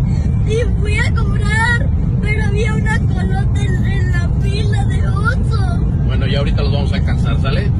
[0.48, 1.90] y fui a comprar,
[2.22, 5.80] pero había una colota en, la fila de oso.
[6.06, 7.66] Bueno, ya ahorita los vamos a alcanzar, ¿sale?
[7.66, 7.72] Sí,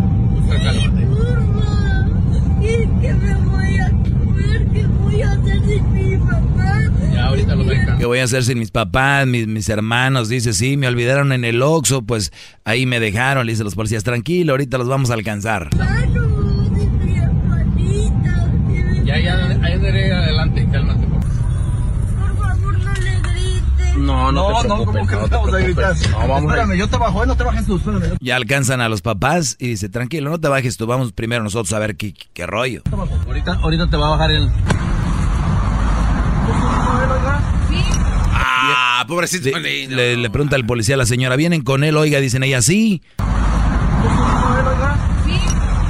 [2.62, 3.92] ¿Y qué me voy a
[5.16, 6.82] voy a hacer sin mi mamá?
[7.14, 7.98] Ya ahorita los voy a alcanzar.
[7.98, 10.30] ¿Qué voy a hacer sin mis papás, mis, mis hermanos?
[10.30, 12.32] Dice, sí, me olvidaron en el Oxxo, pues
[12.64, 13.46] ahí me dejaron.
[13.46, 15.70] Le dice los policías, tranquilo, ahorita los vamos a alcanzar.
[19.06, 21.06] Ya, ya, ahí adelante, cálmate.
[23.98, 25.96] No, no, no, no, ¿cómo que no te vamos a gritar?
[26.12, 28.18] No, vamos espérame, yo te bajo, no te bajes tú, espérame.
[28.20, 31.74] Ya alcanzan a los papás y dice, tranquilo, no te bajes tú, vamos primero nosotros
[31.74, 32.82] a ver qué, qué rollo.
[33.26, 34.50] Ahorita, ahorita te va a bajar el...
[37.70, 37.78] ¿Sí?
[39.06, 39.58] Ah, pobrecito.
[39.60, 41.96] Le, le, le, pregunta el policía a la señora, ¿vienen con él?
[41.96, 43.04] Oiga, dicen ella, sí.
[45.26, 45.40] ¿Sí?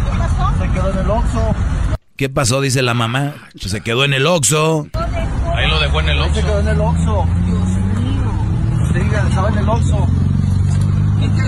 [0.05, 0.53] ¿Qué pasó?
[0.59, 1.55] Se quedó en el Oxxo.
[2.17, 2.61] ¿Qué pasó?
[2.61, 3.35] Dice la mamá.
[3.55, 4.87] Se quedó en el Oxxo.
[5.55, 6.35] Ahí lo dejó en el Oxxo.
[6.35, 7.25] Se quedó en el Oxxo
[9.27, 10.07] estaba en el Oxxo.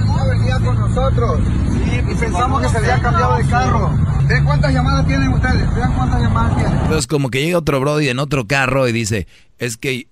[0.06, 1.40] No venía con nosotros
[1.86, 3.92] y pensamos que se había cambiado de carro.
[4.28, 5.76] ¿Ven cuántas llamadas tienen ustedes?
[5.76, 6.78] ¿Vean cuántas llamadas tienen?
[6.80, 10.08] Entonces como que llega otro Brody en otro carro y dice, es que,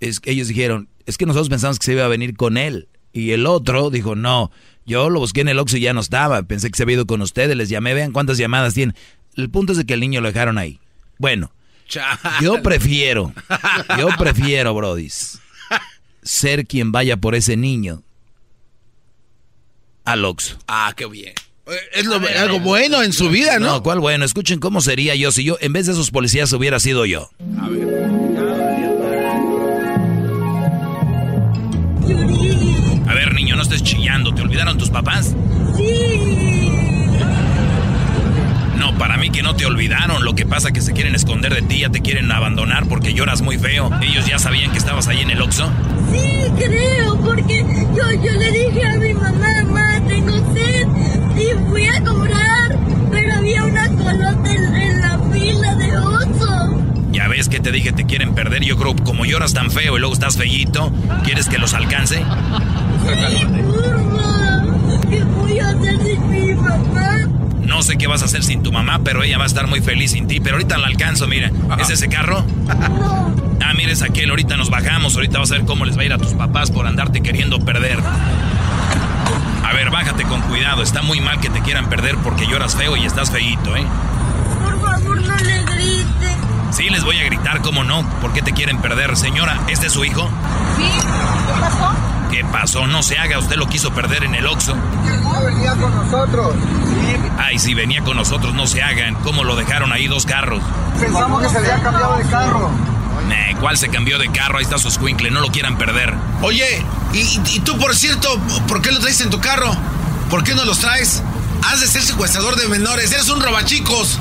[0.00, 2.88] es que ellos dijeron, es que nosotros pensamos que se iba a venir con él.
[3.12, 4.50] Y el otro dijo, no,
[4.86, 6.42] yo lo busqué en el Oxxo y ya no estaba.
[6.42, 8.94] Pensé que se había ido con ustedes, les llamé, vean cuántas llamadas tienen.
[9.36, 10.78] El punto es de que el niño lo dejaron ahí.
[11.18, 11.50] Bueno,
[12.40, 13.32] yo prefiero,
[13.98, 15.38] yo prefiero, brodis,
[16.22, 18.02] ser quien vaya por ese niño
[20.04, 20.58] al Oxxo.
[20.66, 21.34] Ah, qué bien.
[21.94, 23.66] Es lo- algo bueno en su vida, ¿no?
[23.66, 24.24] No, ¿cuál bueno?
[24.24, 27.30] Escuchen cómo sería yo si yo, en vez de esos policías, hubiera sido yo.
[27.60, 28.10] A ver,
[33.38, 34.34] niño, no estés chillando.
[34.34, 35.34] ¿Te olvidaron tus papás?
[38.76, 40.24] No, para mí que no te olvidaron.
[40.24, 43.42] Lo que pasa que se quieren esconder de ti, ya te quieren abandonar porque lloras
[43.42, 43.90] muy feo.
[44.02, 45.70] Ellos ya sabían que estabas ahí en el Oxxo.
[46.12, 50.86] Sí, creo, porque yo, yo le dije a mi mamá, mamá, tengo sed,
[51.36, 52.78] y fui a cobrar,
[53.10, 54.87] pero había una colota en, en
[57.18, 58.62] Ya ves que te dije, te quieren perder.
[58.62, 60.92] Yo creo, como lloras tan feo y luego estás feíto,
[61.24, 62.22] ¿quieres que los alcance?
[65.10, 67.26] ¿qué voy a hacer sin mi mamá?
[67.62, 69.80] No sé qué vas a hacer sin tu mamá, pero ella va a estar muy
[69.80, 70.38] feliz sin ti.
[70.38, 71.50] Pero ahorita la alcanzo, mira.
[71.80, 72.44] ¿Es ese carro?
[72.68, 74.30] Ah, mira, es aquel.
[74.30, 75.16] Ahorita nos bajamos.
[75.16, 77.58] Ahorita vas a ver cómo les va a ir a tus papás por andarte queriendo
[77.58, 77.98] perder.
[79.64, 80.84] A ver, bájate con cuidado.
[80.84, 83.84] Está muy mal que te quieran perder porque lloras feo y estás feíto, ¿eh?
[84.62, 85.77] Por favor, no le.
[86.70, 88.08] Sí, les voy a gritar, ¿cómo no?
[88.20, 89.16] ¿Por qué te quieren perder?
[89.16, 90.28] Señora, ¿este es su hijo?
[90.76, 90.84] ¿Sí?
[90.84, 91.90] ¿Qué pasó?
[92.30, 92.86] ¿Qué pasó?
[92.86, 94.76] No se haga, usted lo quiso perder en el Oxxo.
[94.76, 96.54] No venía con nosotros.
[97.38, 99.14] Ay, si venía con nosotros, no se hagan.
[99.16, 100.62] ¿Cómo lo dejaron ahí dos carros?
[101.00, 102.70] Pensamos que se había cambiado de carro.
[103.60, 104.58] ¿Cuál se cambió de carro?
[104.58, 106.14] Ahí está su squinkle, no lo quieran perder.
[106.42, 108.38] Oye, y, y- y tú, por cierto,
[108.68, 109.72] ¿por qué lo traes en tu carro?
[110.30, 111.24] ¿Por qué no los traes?
[111.68, 114.16] Has de ser secuestrador de menores, eres un robachicos.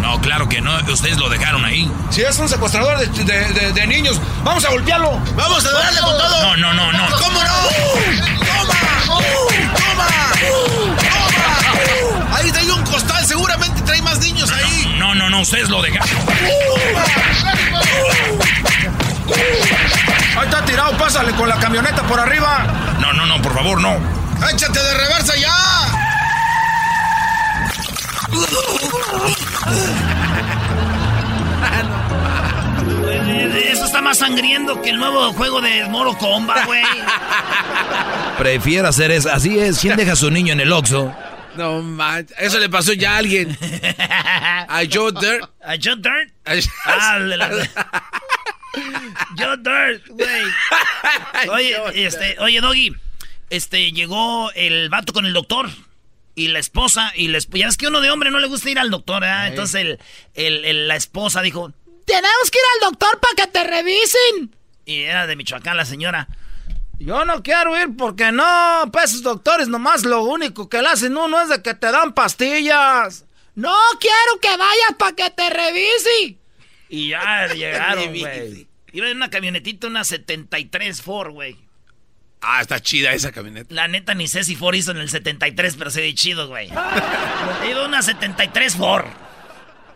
[0.00, 1.90] No, claro que no, ustedes lo dejaron ahí.
[2.10, 5.18] Si es un secuestrador de, niños, vamos a golpearlo.
[5.36, 6.42] Vamos a darle con todo.
[6.42, 7.16] No, no, no, no.
[7.16, 7.50] ¿Cómo no?
[8.46, 8.74] ¡Toma!
[9.06, 10.06] ¡Toma!
[10.96, 12.36] ¡Toma!
[12.36, 14.96] Ahí trae un costal, seguramente trae más niños ahí.
[14.98, 16.08] No, no, no, ustedes lo dejaron.
[20.38, 22.66] Ahí está tirado, pásale con la camioneta por arriba.
[23.00, 23.96] No, no, no, por favor, no.
[24.48, 26.09] ¡Échate de reversa ya!
[33.70, 36.82] Eso está más sangriento que el nuevo juego de Moro Comba, güey.
[38.38, 39.30] Prefiero hacer eso.
[39.30, 39.78] Así es.
[39.78, 41.14] ¿Quién deja a su niño en el Oxxo?
[41.56, 43.56] No manches, eso le pasó ya a alguien.
[44.68, 45.50] A Joe Dirt.
[45.62, 46.32] ¿A Joe Dirt?
[46.86, 47.48] Ah, de la...
[49.36, 50.42] Joe Dirt, güey.
[51.50, 52.94] Oye, este, oye, Doggy,
[53.50, 55.68] este, llegó el vato con el doctor
[56.34, 58.70] y la esposa, y la esp- ya ves que uno de hombre no le gusta
[58.70, 59.48] ir al doctor, ¿verdad?
[59.48, 59.98] Entonces el,
[60.34, 61.72] el- el- la esposa dijo,
[62.06, 64.54] tenemos que ir al doctor para que te revisen.
[64.86, 66.28] Y era de Michoacán la señora.
[66.98, 71.16] Yo no quiero ir porque no, pues esos doctores nomás lo único que le hacen
[71.16, 73.24] uno es de que te dan pastillas.
[73.54, 76.36] No quiero que vayas para que te revise.
[76.88, 78.66] Y ya llegaron, güey.
[78.92, 81.56] Iba en una camionetita, una 73 Ford, güey.
[82.40, 83.74] Ah, está chida esa camioneta.
[83.74, 86.68] La neta ni sé si Ford hizo en el 73, pero se ve chido, güey.
[86.68, 89.06] Iba una 73 Ford.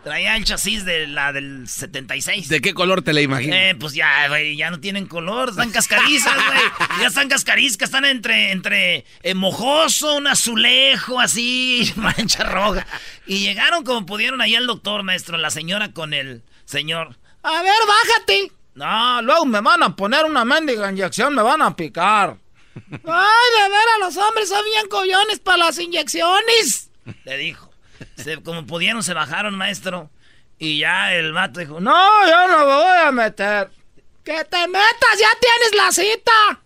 [0.03, 2.47] Traía el chasis de la del 76.
[2.47, 3.57] ¿De qué color te la imaginas?
[3.59, 6.59] Eh, pues ya, güey, ya no tienen color, están cascarizas, güey.
[7.01, 12.85] Ya están cascarizas, están entre, entre eh, mojoso, un azulejo, así, mancha roja.
[13.25, 17.17] Y llegaron como pudieron ahí al doctor, maestro, la señora con el señor.
[17.41, 18.51] A ver, bájate.
[18.75, 22.37] No, luego me van a poner una mendiga inyección, me van a picar.
[22.75, 26.91] Ay, de veras, los hombres son bien collones para las inyecciones.
[27.23, 27.71] Le dijo.
[28.17, 30.09] Se- como pudieron, se bajaron, maestro.
[30.59, 33.69] Y ya el vato dijo, no, yo no me voy a meter.
[34.23, 36.61] que te metas, ya tienes la cita.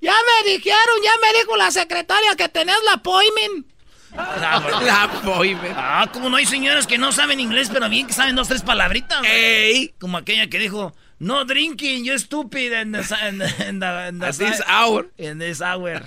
[0.00, 3.66] Ya me dijeron, ya me dijo la secretaria que tenés la appointment.
[4.16, 5.74] La appointment.
[5.78, 8.62] Ah, como no hay señoras que no saben inglés, pero bien que saben dos, tres
[8.62, 9.22] palabritas.
[9.24, 9.94] Ey.
[10.00, 12.98] Como aquella que dijo, no drinking, you stupid, in the,
[13.28, 15.06] in the- in the- in the At this hour.
[15.18, 16.02] In this hour.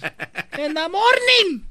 [0.59, 1.63] In the morning.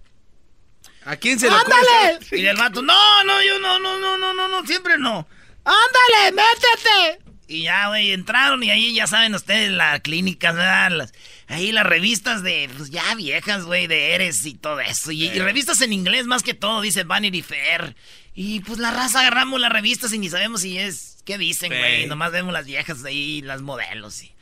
[1.05, 2.19] ¿A quién se le ¡Ándale!
[2.33, 5.27] Y el vato, no, no, yo no, no, no, no, no, no, siempre no.
[5.65, 7.25] ¡Ándale, métete!
[7.49, 10.91] Y ya, güey, entraron y ahí ya saben ustedes las clínicas, ¿verdad?
[10.93, 11.13] Las-
[11.49, 15.11] ahí las revistas de, pues ya viejas, güey, de Eres y todo eso.
[15.11, 17.97] Y, y revistas en inglés más que todo, dice Vanity Fair.
[18.35, 22.03] Y pues la raza agarramos las revistas y ni sabemos si es, ¿qué dicen, güey?
[22.03, 22.07] Ey.
[22.07, 24.33] Nomás vemos las viejas ahí, las modelos y...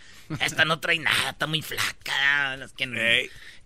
[0.41, 2.57] Esta no trae nada, está muy flaca.
[2.57, 3.01] Las que no-.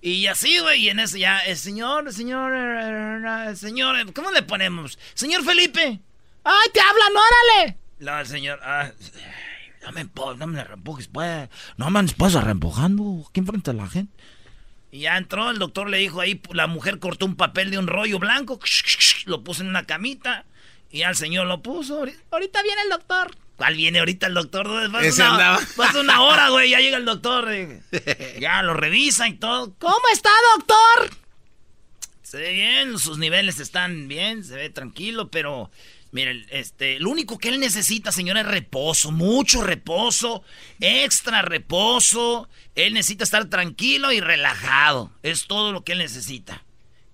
[0.01, 4.99] Y así, güey, y en eso ya, el señor, señor, eh, señor, ¿cómo le ponemos?
[5.15, 6.01] Señor Felipe.
[6.45, 7.79] ¡Ay, te hablan, órale!
[7.99, 8.93] No, el señor, ah,
[9.83, 10.05] no me,
[10.37, 11.49] no me reempujes, pues.
[11.77, 14.13] No me pues reempujando aquí enfrente de la gente.
[14.91, 17.87] Y ya entró, el doctor le dijo ahí, la mujer cortó un papel de un
[17.87, 18.61] rollo blanco,
[19.25, 20.45] lo puso en una camita,
[20.95, 22.05] y ya el señor lo puso.
[22.31, 23.37] Ahorita viene el doctor.
[23.57, 24.93] ¿Cuál viene ahorita el doctor?
[24.93, 27.49] Pasa una, pasa una hora, güey, ya llega el doctor.
[28.41, 29.75] Ya lo revisa y todo.
[29.81, 31.11] ¿Cómo está, doctor?
[32.23, 35.69] Se ve bien, sus niveles están bien, se ve tranquilo, pero
[36.13, 40.45] Mire, este, lo único que él necesita, señora, es reposo, mucho reposo,
[40.79, 42.49] extra reposo.
[42.77, 45.11] Él necesita estar tranquilo y relajado.
[45.25, 46.64] Es todo lo que él necesita.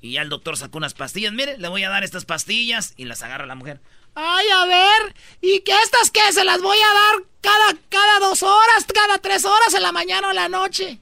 [0.00, 1.32] Y ya el doctor sacó unas pastillas.
[1.32, 3.80] Mire, le voy a dar estas pastillas y las agarra la mujer.
[4.14, 6.20] Ay, a ver, ¿y qué estas qué?
[6.32, 10.28] ¿Se las voy a dar cada, cada dos horas, cada tres horas, en la mañana
[10.28, 10.98] o en la noche?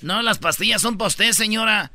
[0.00, 1.92] No, las pastillas son para usted, señora.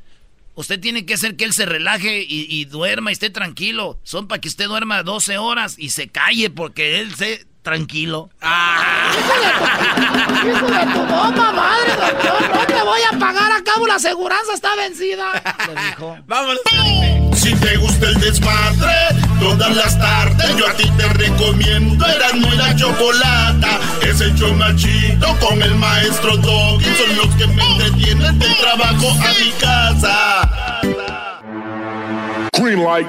[0.55, 3.99] Usted tiene que hacer que él se relaje y, duerma y esté tranquilo.
[4.01, 8.29] Son para que usted duerma 12 horas y se calle porque él se tranquilo.
[8.41, 9.11] ¡Ah!
[10.41, 12.55] ¡Hijo de tu bomba, madre, doctor!
[12.55, 13.85] ¡No te voy a pagar a cabo!
[13.85, 15.33] ¡La aseguranza está vencida!
[15.67, 16.17] Le dijo.
[16.27, 16.61] ¡Vámonos!
[17.35, 18.95] Si te gusta el desmadre,
[19.41, 25.37] todas las tardes yo a ti te recomiendo Eran muy la chocolata Es el machito
[25.39, 30.49] con el maestro Doggy Son los que me entretienen del trabajo a mi casa
[32.53, 33.07] Green light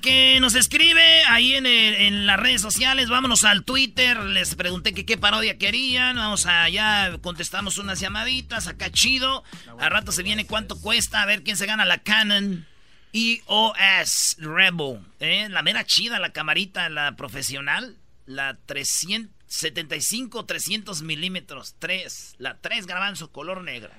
[0.00, 3.08] que nos escribe ahí en, las redes sociales.
[3.08, 4.18] Vámonos al Twitter.
[4.18, 6.16] Les pregunté que qué parodia querían.
[6.16, 8.66] Vamos allá, contestamos unas llamaditas.
[8.66, 9.44] Acá chido.
[9.78, 11.22] A rato se viene cuánto cuesta.
[11.22, 12.66] A ver quién se gana la Canon
[13.12, 15.00] EOS Rebel.
[15.20, 15.48] ¿eh?
[15.48, 17.96] La mera chida, la camarita, la profesional.
[18.26, 21.74] La 375 300 milímetros.
[21.78, 22.36] 3.
[22.38, 23.98] La 3 su color negra.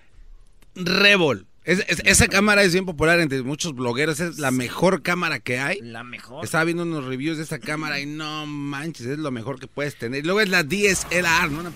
[0.76, 4.20] Rebel esa cámara es bien popular entre muchos blogueros.
[4.20, 5.80] Es la mejor cámara que hay.
[5.82, 6.44] La mejor.
[6.44, 9.96] Estaba viendo unos reviews de esa cámara y no manches, es lo mejor que puedes
[9.96, 10.26] tener.
[10.26, 11.72] luego es la DSLR, ¿no?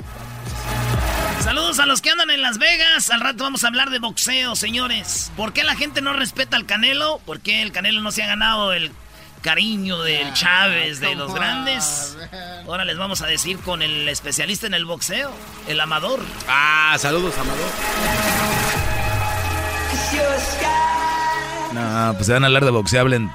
[1.44, 3.10] Saludos a los que andan en Las Vegas.
[3.10, 5.32] Al rato vamos a hablar de boxeo, señores.
[5.36, 7.20] ¿Por qué la gente no respeta al Canelo?
[7.26, 8.92] ¿Por qué el Canelo no se ha ganado el
[9.42, 12.18] cariño del ah, Chávez, de los grandes?
[12.66, 15.32] Ahora les vamos a decir con el especialista en el boxeo,
[15.68, 16.22] el Amador.
[16.48, 18.93] Ah, saludos, Amador.
[21.74, 23.32] No, pues se van a hablar de boxeo, hablen,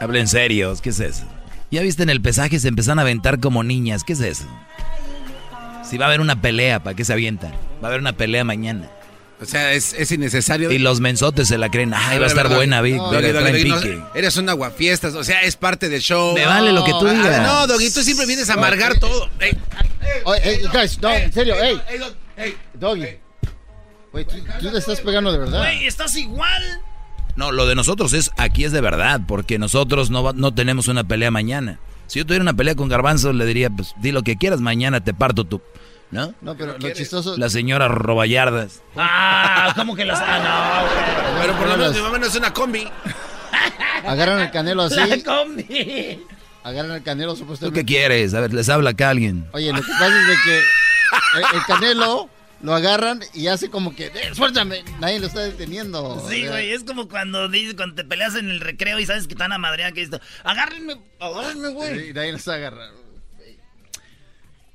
[0.00, 1.24] hablen serios, ¿qué es eso?
[1.70, 4.44] Ya viste en el pesaje se empiezan a aventar como niñas, ¿qué es eso?
[5.88, 7.52] Si va a haber una pelea, ¿para qué se avientan?
[7.82, 8.90] Va a haber una pelea mañana.
[9.40, 10.70] O sea, es, innecesario.
[10.70, 11.94] Y los mensotes se la creen.
[11.94, 13.00] Ay, va a estar buena, Vic.
[14.14, 16.34] eres un aguafiestas, o sea, es parte del show.
[16.34, 17.42] Me vale lo que tú digas.
[17.42, 19.28] no, Doggy, tú siempre vienes a amargar todo.
[19.38, 19.56] Hey,
[20.72, 22.54] guys, no, en serio, hey.
[22.74, 23.27] Doggy.
[24.12, 25.58] Güey, tú, te estás pegando de verdad.
[25.58, 26.82] Güey, estás igual.
[27.36, 31.04] No, lo de nosotros es, aquí es de verdad, porque nosotros no, no tenemos una
[31.04, 31.78] pelea mañana.
[32.06, 35.02] Si yo tuviera una pelea con Garbanzo, le diría, pues di lo que quieras, mañana
[35.04, 35.60] te parto tú.
[36.10, 36.34] ¿No?
[36.40, 37.36] No, pero lo chistoso.
[37.36, 38.82] La señora Roballardas.
[38.96, 40.18] Ah, ¿cómo que las.?
[40.20, 40.86] Ah,
[41.34, 42.88] no, Pero por lo menos mi mamá no es una combi.
[44.06, 44.96] Agarran el canelo así.
[44.96, 46.24] La combi.
[46.64, 47.78] Agarran el canelo supuestamente.
[47.80, 48.32] ¿Tú qué quieres?
[48.32, 49.46] A ver, les habla acá alguien.
[49.52, 50.58] Oye, lo que pasa es de que
[51.56, 52.30] el canelo
[52.60, 56.26] lo agarran y hace como que, eh, suéltame, nadie lo está deteniendo.
[56.28, 59.52] Sí, güey, es como cuando, cuando te peleas en el recreo y sabes que están
[59.52, 60.20] a madrear que esto.
[60.44, 62.06] Agárrenme, agárrenme, güey.
[62.06, 63.08] Sí, nadie lo está agarrando.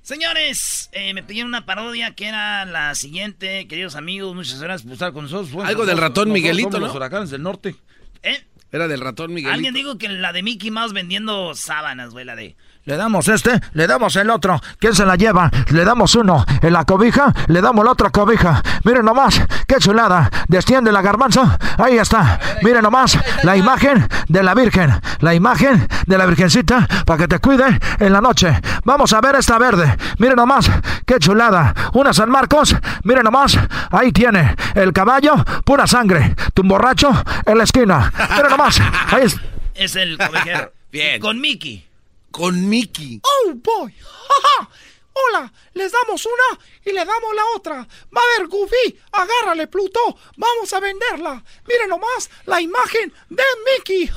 [0.02, 4.92] Señores, eh, me pidieron una parodia que era la siguiente, queridos amigos, muchas gracias por
[4.92, 5.64] estar con nosotros.
[5.66, 6.88] Algo del ratón Miguelito, ¿no?
[6.88, 7.76] Los huracanes del norte.
[8.22, 8.46] ¿Eh?
[8.74, 9.54] Era del ratón Miguelito.
[9.54, 12.58] Alguien dijo que la de Mickey Mouse vendiendo sábanas, güey, la de...
[12.86, 14.60] Le damos este, le damos el otro.
[14.78, 15.50] ¿Quién se la lleva?
[15.70, 16.46] Le damos uno.
[16.62, 18.62] En la cobija, le damos la otra cobija.
[18.84, 20.30] Miren nomás, qué chulada.
[20.50, 21.58] Desciende la garbanza.
[21.78, 22.42] Ahí está.
[22.62, 25.00] Miren nomás la imagen de la Virgen.
[25.20, 28.60] La imagen de la Virgencita para que te cuide en la noche.
[28.84, 29.96] Vamos a ver esta verde.
[30.18, 30.70] Miren nomás,
[31.06, 31.74] qué chulada.
[31.94, 32.76] Una San Marcos.
[33.04, 33.58] Miren nomás,
[33.92, 36.36] ahí tiene el caballo, pura sangre.
[36.54, 37.14] Tu borracho
[37.46, 38.12] en la esquina.
[38.36, 39.40] Miren nomás, ahí es.
[39.74, 40.72] Es el cobijero.
[40.92, 41.20] Bien.
[41.20, 41.93] Con Mickey
[42.34, 43.22] con Mickey.
[43.24, 43.94] ¡Oh, boy!
[45.16, 47.76] Hola, les damos una y le damos la otra.
[47.76, 50.00] Va a ver, Goofy, agárrale, Pluto.
[50.36, 51.44] Vamos a venderla.
[51.68, 54.10] Miren nomás la imagen de Mickey.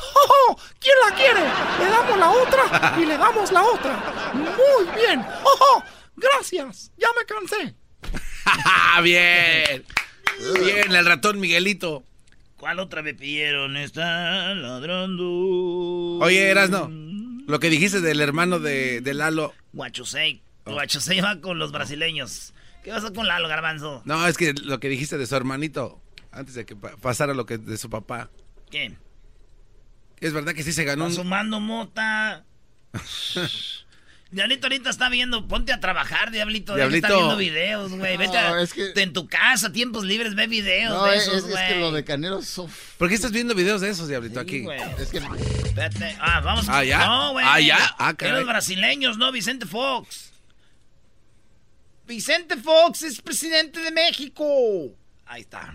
[0.49, 1.41] ¡Oh, quién la quiere?
[1.79, 4.33] Le damos la otra y le damos la otra.
[4.33, 5.23] Muy bien.
[5.45, 5.83] ¡Oh,
[6.17, 6.91] gracias.
[6.97, 7.75] Ya me cansé.
[9.03, 9.85] bien.
[10.64, 12.05] Bien, el ratón Miguelito.
[12.57, 13.77] ¿Cuál otra me pidieron?
[13.77, 16.25] Está ladrando.
[16.25, 16.89] Oye, Erasno.
[17.47, 19.55] Lo que dijiste del hermano de, de Lalo.
[20.05, 20.42] Say?
[20.64, 22.53] Guacho se iba con los brasileños.
[22.82, 24.03] ¿Qué pasó con Lalo Garbanzo?
[24.05, 26.01] No, es que lo que dijiste de su hermanito,
[26.32, 28.30] antes de que pasara lo que de su papá.
[28.70, 28.97] ¿Qué?
[30.20, 31.11] Es verdad que sí se ganó.
[31.11, 32.44] Sumando mota.
[34.31, 36.74] Diablito ahorita está viendo, ponte a trabajar, Diablito.
[36.74, 37.07] Diablito.
[37.07, 38.16] Está viendo videos, güey.
[38.16, 41.93] Vete en tu casa, tiempos libres, ve videos no, de esos, es, es, que lo
[41.93, 42.41] de Canelo...
[42.99, 44.66] ¿Por qué estás viendo videos de esos, Diablito, aquí?
[44.99, 45.20] Es que...
[45.74, 46.16] Vete.
[46.18, 46.66] Ah, vamos.
[46.68, 47.07] Ah, ¿ya?
[47.07, 47.47] No, güey.
[47.49, 47.79] Ah, ¿ya?
[47.99, 49.31] Ah, Los brasileños, ¿no?
[49.31, 50.33] Vicente Fox.
[52.07, 54.45] Vicente Fox es presidente de México.
[55.27, 55.74] Ahí está.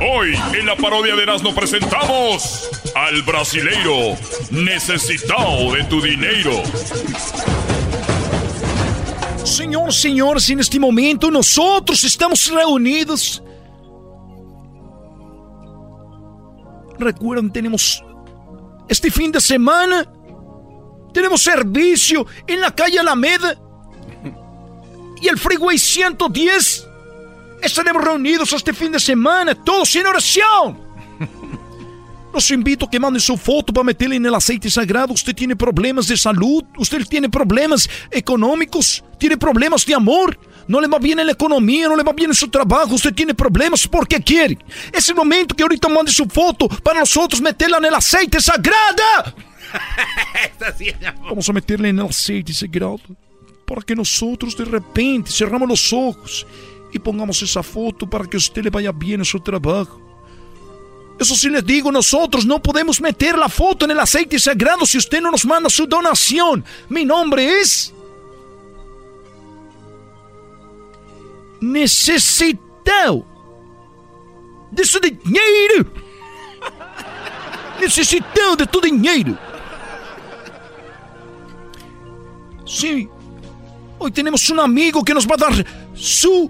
[0.00, 4.16] Hoy en la parodia de Erasmo presentamos al brasileiro
[4.50, 6.52] necesitado de tu dinero.
[9.44, 13.42] Señor, señores, en este momento nosotros estamos reunidos.
[17.00, 18.04] Recuerden, tenemos
[18.88, 20.08] este fin de semana,
[21.12, 23.58] tenemos servicio en la calle Alameda
[25.20, 26.87] y el Freeway 110
[27.62, 30.78] Estaremos reunidos este fin de semana, todos en oración.
[32.32, 35.12] Los invito a que manden su foto para meterle en el aceite sagrado.
[35.12, 40.38] Usted tiene problemas de salud, usted tiene problemas económicos, tiene problemas de amor.
[40.68, 43.14] No le va bien en la economía, no le va bien en su trabajo, usted
[43.14, 44.58] tiene problemas porque quiere.
[44.92, 49.34] Es el momento que ahorita mande su foto para nosotros meterla en el aceite sagrado.
[51.22, 53.00] Vamos a meterla en el aceite sagrado
[53.66, 56.46] para que nosotros de repente cerramos los ojos
[56.92, 60.00] y pongamos esa foto para que a usted le vaya bien en su trabajo.
[61.18, 64.98] Eso sí les digo, nosotros no podemos meter la foto en el aceite sagrado si
[64.98, 66.64] usted no nos manda su donación.
[66.88, 67.92] Mi nombre es...
[71.60, 73.26] Necesitado
[74.70, 75.90] de su dinero.
[77.80, 79.36] Necesitado de tu dinero.
[82.64, 83.08] Sí,
[83.98, 86.48] hoy tenemos un amigo que nos va a dar su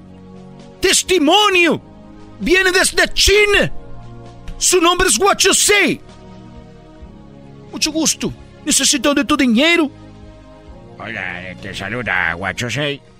[0.80, 1.80] testimonio.
[2.40, 3.72] Viene desde China.
[4.58, 5.18] Su nombre es
[5.58, 6.00] Sei.
[7.70, 8.32] Mucho gusto.
[8.64, 9.90] Necesito de tu dinero.
[10.98, 12.36] Hola, te saluda
[12.68, 13.00] Sei.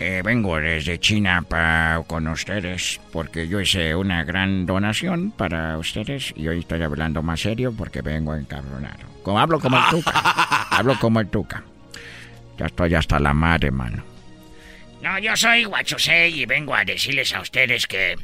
[0.00, 6.32] Eh, vengo desde China para con ustedes porque yo hice una gran donación para ustedes
[6.36, 9.08] y hoy estoy hablando más serio porque vengo encabronado.
[9.24, 10.12] Como hablo como el tuca.
[10.70, 11.64] hablo como el tuca.
[12.56, 14.04] Ya estoy hasta la madre, mano.
[15.02, 18.16] No, yo soy Guachosei y vengo a decirles a ustedes que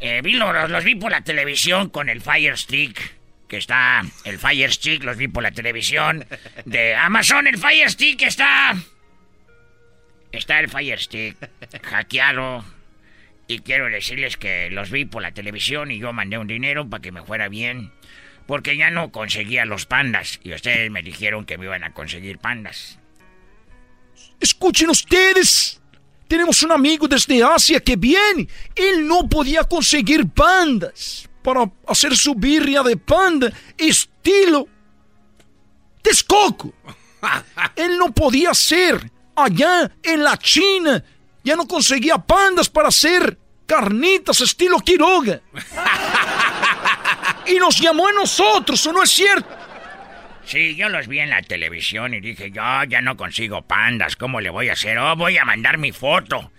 [0.00, 3.18] eh, vi los, vi por la televisión con el Fire Stick.
[3.46, 6.26] Que está el Fire Stick, los vi por la televisión.
[6.64, 8.74] De Amazon, el Fire Stick está.
[10.32, 11.36] Está el Fire Stick
[11.82, 12.64] hackeado.
[13.46, 17.02] Y quiero decirles que los vi por la televisión y yo mandé un dinero para
[17.02, 17.92] que me fuera bien.
[18.46, 20.40] Porque ya no conseguía los pandas.
[20.42, 22.98] Y ustedes me dijeron que me iban a conseguir pandas.
[24.40, 25.80] Escuchen ustedes.
[26.28, 28.46] Tenemos un amigo desde Asia que viene.
[28.74, 34.68] Él no podía conseguir pandas para hacer su birria de panda estilo
[36.02, 36.72] Texcoco.
[37.76, 41.02] Él no podía hacer allá en la China.
[41.42, 45.40] Ya no conseguía pandas para hacer carnitas estilo Quiroga.
[47.46, 49.57] y nos llamó a nosotros, ¿o no es cierto?
[50.48, 54.40] Sí, yo los vi en la televisión y dije, yo ya no consigo pandas, ¿cómo
[54.40, 54.96] le voy a hacer?
[54.96, 56.50] Oh, voy a mandar mi foto.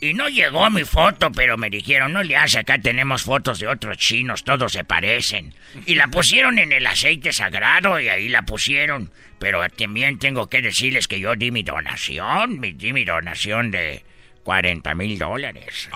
[0.00, 3.68] Y no llegó mi foto, pero me dijeron, no le hace, acá tenemos fotos de
[3.68, 5.54] otros chinos, todos se parecen.
[5.86, 9.12] Y la pusieron en el aceite sagrado y ahí la pusieron.
[9.38, 14.02] Pero también tengo que decirles que yo di mi donación, di mi donación de
[14.46, 15.88] 40 mil dólares.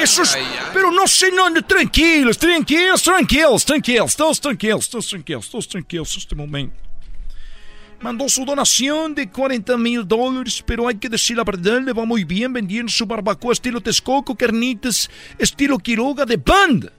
[0.00, 0.38] Eso es...
[0.72, 6.36] Pero no sé, no, tranquilos, tranquilos, tranquilos, tranquilos, todos tranquilos, todos tranquilos, todos tranquilos este
[6.36, 6.76] momento.
[8.00, 12.04] Mandó su donación de 40 mil dólares, pero hay que decir la verdad, le va
[12.04, 16.92] muy bien vendiendo su barbacoa estilo Texcoco, carnitas, estilo Quiroga de panda.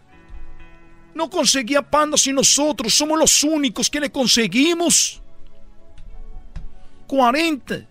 [1.15, 5.21] No conseguía panda si nosotros somos los únicos que le conseguimos.
[7.07, 7.87] 40,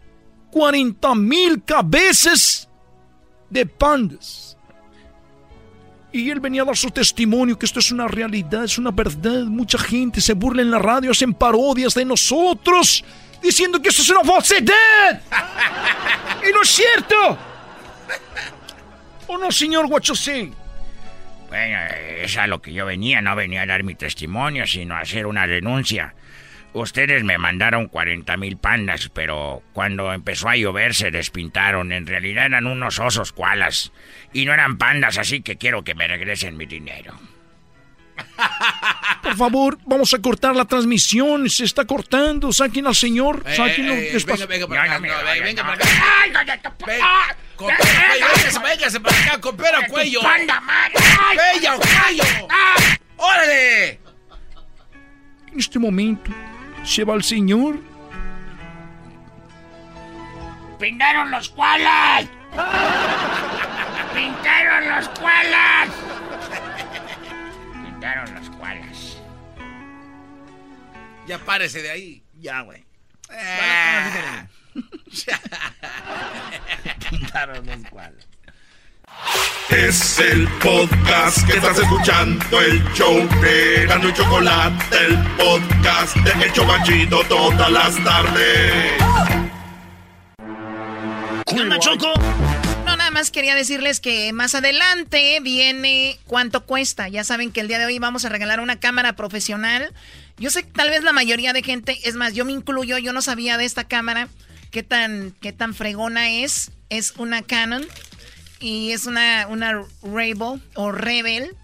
[0.50, 2.65] 40 mil cabezas
[3.50, 4.56] de pandas.
[6.12, 9.44] Y él venía a dar su testimonio que esto es una realidad, es una verdad.
[9.44, 13.04] Mucha gente se burla en la radio, hacen parodias de nosotros,
[13.42, 15.20] diciendo que esto es una falsedad.
[16.48, 17.38] y no es cierto.
[19.26, 20.50] ¿O no, señor Guachosé?
[21.48, 21.78] Bueno,
[22.22, 25.26] es a lo que yo venía, no venía a dar mi testimonio, sino a hacer
[25.26, 26.14] una denuncia.
[26.76, 31.90] Ustedes me mandaron 40 mil pandas, pero cuando empezó a llover se despintaron.
[31.90, 33.92] En realidad eran unos osos koalas.
[34.34, 37.18] Y no eran pandas, así que quiero que me regresen mi dinero.
[39.22, 41.48] Por favor, vamos a cortar la transmisión.
[41.48, 42.52] Se está cortando.
[42.52, 43.42] Saquen al señor.
[43.46, 43.94] Eh, Sáquenlo.
[43.94, 44.98] eh, ¿Qué venga, venga para acá.
[44.98, 46.74] no, venga para acá.
[46.86, 50.20] Venga, Copero cuello, véngase, para acá, copero cuello.
[50.20, 52.24] ¡Cuello, cuello!
[53.16, 53.98] ¡Órale!
[55.52, 56.30] En este momento,
[56.86, 57.78] se va el señor.
[60.78, 62.26] ¡Pintaron los koalas!
[64.14, 65.88] ¡Pintaron los koalas!
[67.84, 69.18] Pintaron los koalas.
[71.26, 72.22] Ya párese de ahí.
[72.38, 72.84] Ya, güey.
[73.30, 74.46] Eh.
[77.10, 78.28] Pintaron los cuales.
[79.70, 86.44] Es el podcast que estás escuchando, el show de Gano y Chocolate, el podcast de
[86.44, 88.92] El Chobachito todas las tardes.
[91.46, 92.12] ¿Qué onda, Choco?
[92.84, 97.08] No, nada más quería decirles que más adelante viene cuánto cuesta.
[97.08, 99.92] Ya saben que el día de hoy vamos a regalar una cámara profesional.
[100.38, 103.12] Yo sé que tal vez la mayoría de gente, es más, yo me incluyo, yo
[103.12, 104.28] no sabía de esta cámara,
[104.70, 106.70] qué tan, qué tan fregona es.
[106.88, 107.84] Es una Canon
[108.60, 111.56] y es una, una Rebel o Rebel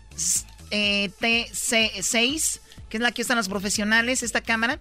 [0.70, 4.78] eh, TC6, que es la que usan los profesionales, esta cámara.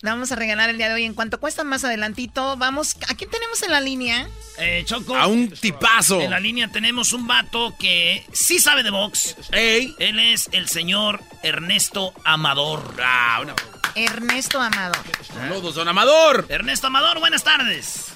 [0.00, 1.04] La vamos a regalar el día de hoy.
[1.04, 2.96] En cuanto cuesta más adelantito, vamos.
[3.08, 4.28] ¿A quién tenemos en la línea?
[4.58, 5.16] Eh, Choco.
[5.16, 6.20] A un tipazo.
[6.20, 9.34] En la línea tenemos un vato que sí sabe de box.
[9.50, 9.94] Ey.
[9.98, 12.96] Él es el señor Ernesto Amador.
[13.02, 13.54] Ah, una...
[13.94, 14.98] Ernesto Amador.
[15.26, 16.44] Saludos, don Amador.
[16.50, 18.12] Ernesto Amador, buenas tardes.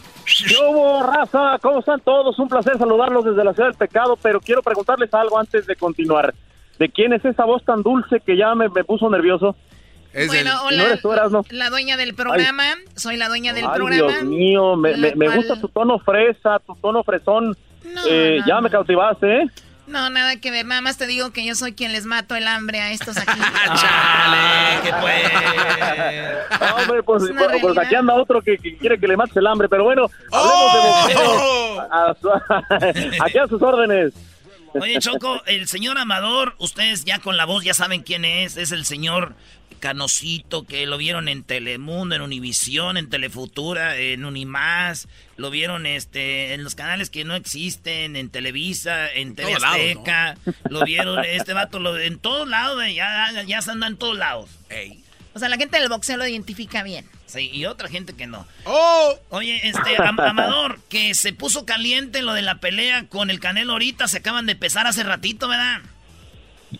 [0.46, 1.58] ¿Qué hubo, raza?
[1.62, 2.38] ¿Cómo están todos?
[2.38, 6.34] Un placer saludarlos desde la Ciudad del Pecado, pero quiero preguntarles algo antes de continuar.
[6.78, 9.56] ¿De quién es esa voz tan dulce que ya me, me puso nervioso?
[10.26, 11.44] bueno, ¿No hola, eres tú, Erasmo?
[11.50, 12.64] la dueña del programa.
[12.94, 14.08] Soy la dueña del Ay, programa.
[14.12, 17.56] Dios mío, me, me- gusta tu tono fresa, tu tono fresón.
[18.08, 18.62] Eh, no, ya no.
[18.62, 19.46] me cautivaste, ¿eh?
[19.88, 20.66] No, nada que ver.
[20.66, 23.40] Nada más te digo que yo soy quien les mato el hambre a estos aquí.
[23.80, 24.90] Chale, ¿qué
[26.60, 29.46] No, hombre, pues, pues, pues aquí anda otro que, que quiere que le mates el
[29.46, 31.00] hambre, pero bueno, ¡Oh!
[31.02, 31.80] hablemos de.
[31.90, 34.12] A su- aquí a sus órdenes.
[34.74, 38.56] Oye, Choco, el señor Amador, ustedes ya con la voz ya saben quién es.
[38.56, 39.34] Es el señor
[39.80, 45.08] Canosito, que lo vieron en Telemundo, en Univisión, en Telefutura, en Unimás.
[45.36, 50.36] Lo vieron este, en los canales que no existen, en Televisa, en TV lados, Azteca.
[50.68, 54.50] Lo vieron, este vato, lo, en todos lados, ya, ya se anda en todos lados.
[55.34, 57.04] O sea, la gente del boxeo lo identifica bien.
[57.26, 58.46] Sí, y otra gente que no.
[58.64, 59.14] ¡Oh!
[59.30, 63.72] Oye, este, Am- Amador, que se puso caliente lo de la pelea con el Canelo
[63.74, 65.80] ahorita, se acaban de pesar hace ratito, ¿verdad?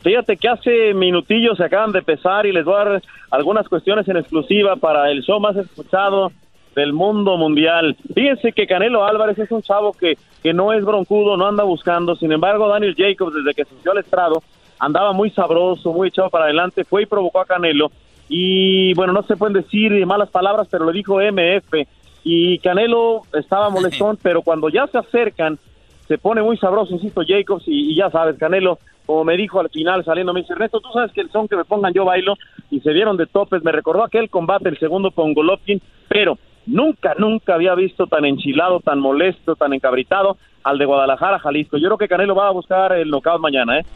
[0.03, 4.07] Fíjate que hace minutillos se acaban de pesar y les voy a dar algunas cuestiones
[4.09, 6.31] en exclusiva para el show más escuchado
[6.75, 7.97] del mundo mundial.
[8.15, 12.17] Fíjense que Canelo Álvarez es un chavo que, que no es broncudo, no anda buscando.
[12.17, 14.43] Sin embargo, Daniel Jacobs, desde que subió al estrado,
[14.79, 17.91] andaba muy sabroso, muy echado para adelante, fue y provocó a Canelo.
[18.29, 21.87] Y bueno, no se pueden decir malas palabras, pero lo dijo MF.
[22.24, 25.59] Y Canelo estaba molestón, pero cuando ya se acercan,
[26.07, 29.70] se pone muy sabroso, insisto, Jacobs, y, y ya sabes, Canelo, como me dijo al
[29.70, 32.35] final saliendo, me dice, Ernesto, tú sabes que el son que me pongan yo bailo,
[32.70, 37.14] y se dieron de topes, me recordó aquel combate, el segundo con Golovkin, pero nunca,
[37.18, 41.79] nunca había visto tan enchilado, tan molesto, tan encabritado al de Guadalajara, Jalisco.
[41.79, 43.87] Yo creo que Canelo va a buscar el knockout mañana, ¿eh?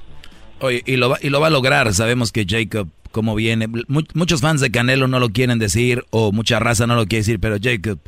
[0.61, 1.93] Oye, y lo, va, y lo va a lograr.
[1.95, 6.33] Sabemos que Jacob, como viene, mu- muchos fans de Canelo no lo quieren decir o
[6.33, 7.99] mucha raza no lo quiere decir, pero Jacob,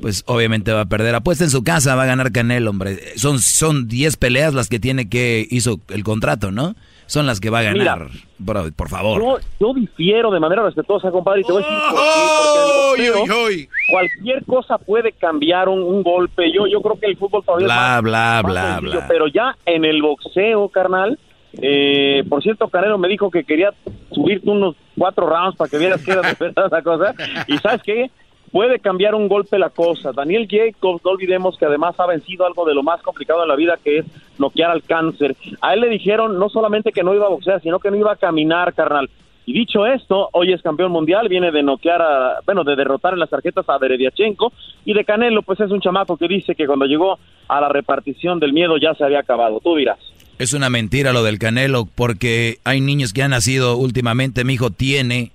[0.00, 1.14] pues obviamente va a perder.
[1.14, 2.98] Apuesta en su casa, va a ganar Canelo, hombre.
[3.16, 6.74] Son son 10 peleas las que tiene que hizo el contrato, ¿no?
[7.06, 8.08] Son las que va a ganar.
[8.38, 9.18] Bro, por favor.
[9.20, 13.68] Yo, yo difiero de manera respetuosa, compadre, y te voy a decir por qué, porque
[13.90, 16.52] cualquier cosa puede cambiar un, un golpe.
[16.52, 19.08] Yo, yo creo que el fútbol todavía es Bla, más- bla, más bla, sencillo, bla.
[19.08, 21.18] Pero ya en el boxeo, carnal,
[21.60, 23.72] eh, por cierto, Canelo me dijo que quería
[24.12, 27.14] subirte unos cuatro rounds para que vieras que era cosa.
[27.46, 28.10] Y ¿sabes qué?
[28.52, 30.12] Puede cambiar un golpe la cosa.
[30.12, 33.56] Daniel Jacobs, no olvidemos que además ha vencido algo de lo más complicado en la
[33.56, 34.06] vida, que es
[34.38, 35.36] noquear al cáncer.
[35.60, 38.12] A él le dijeron no solamente que no iba a boxear, sino que no iba
[38.12, 39.10] a caminar, carnal.
[39.44, 43.18] Y dicho esto, hoy es campeón mundial, viene de noquear a, bueno, de derrotar en
[43.18, 44.52] las tarjetas a Derediachenko
[44.84, 47.18] y de Canelo, pues es un chamaco que dice que cuando llegó
[47.48, 49.58] a la repartición del miedo ya se había acabado.
[49.60, 49.98] Tú dirás.
[50.38, 54.44] Es una mentira lo del Canelo, porque hay niños que han nacido últimamente.
[54.44, 55.32] Mi hijo tiene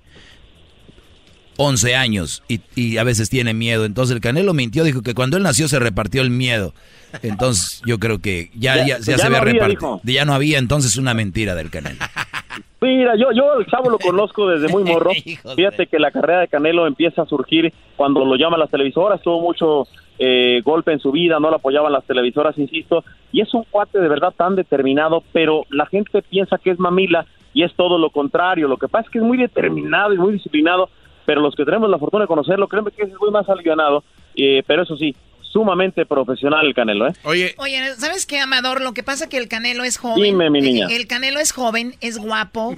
[1.56, 3.84] 11 años y, y a veces tiene miedo.
[3.84, 6.74] Entonces el Canelo mintió, dijo que cuando él nació se repartió el miedo.
[7.22, 10.00] Entonces yo creo que ya, Ya- ya, se había repartido.
[10.02, 11.98] Ya no había, entonces es una mentira del Canelo.
[12.80, 15.10] Mira, yo, yo el chavo lo conozco desde muy morro.
[15.56, 19.22] Fíjate que la carrera de Canelo empieza a surgir cuando lo llaman las televisoras.
[19.22, 19.86] Tuvo mucho
[20.18, 23.04] eh, golpe en su vida, no lo apoyaban las televisoras, insisto.
[23.32, 27.26] Y es un cuate de verdad tan determinado, pero la gente piensa que es mamila
[27.52, 28.68] y es todo lo contrario.
[28.68, 30.88] Lo que pasa es que es muy determinado y muy disciplinado,
[31.26, 34.04] pero los que tenemos la fortuna de conocerlo, créeme que es muy más alivianado,
[34.36, 37.12] eh, pero eso sí, sumamente profesional el Canelo, ¿eh?
[37.24, 37.54] Oye.
[37.58, 38.82] Oye, ¿sabes qué, Amador?
[38.82, 40.22] Lo que pasa es que el Canelo es joven.
[40.22, 40.88] Dime, mi niña.
[40.90, 42.74] El, Canelo es joven, es guapo.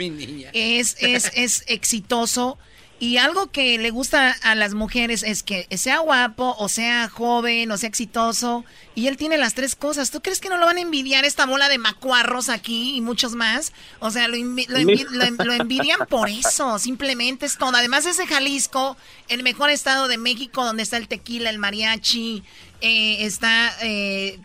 [0.53, 2.59] Es, es, es exitoso.
[2.99, 7.71] Y algo que le gusta a las mujeres es que sea guapo, o sea joven,
[7.71, 8.65] o sea exitoso.
[8.95, 10.11] Y él tiene las tres cosas.
[10.11, 13.35] ¿Tú crees que no lo van a envidiar esta bola de macuarros aquí y muchos
[13.35, 13.75] más?
[13.99, 16.79] O sea, lo, envidian por eso.
[16.79, 17.77] Simplemente es todo.
[17.77, 18.97] Además es de Jalisco,
[19.29, 22.45] el mejor estado de México, donde está el tequila, el mariachi,
[22.81, 24.39] eh, está eh,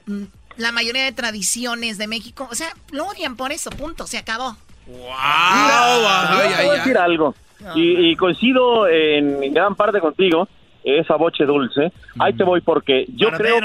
[0.57, 2.49] la mayoría de tradiciones de México.
[2.51, 3.69] O sea, lo odian por eso.
[3.69, 4.07] Punto.
[4.07, 4.57] Se acabó.
[4.87, 4.97] ¡Wow!
[4.97, 7.33] Voy a decir algo.
[7.75, 10.47] Y, coincido en gran parte contigo,
[10.83, 11.91] esa boche dulce.
[12.19, 13.59] Ahí te voy porque yo creo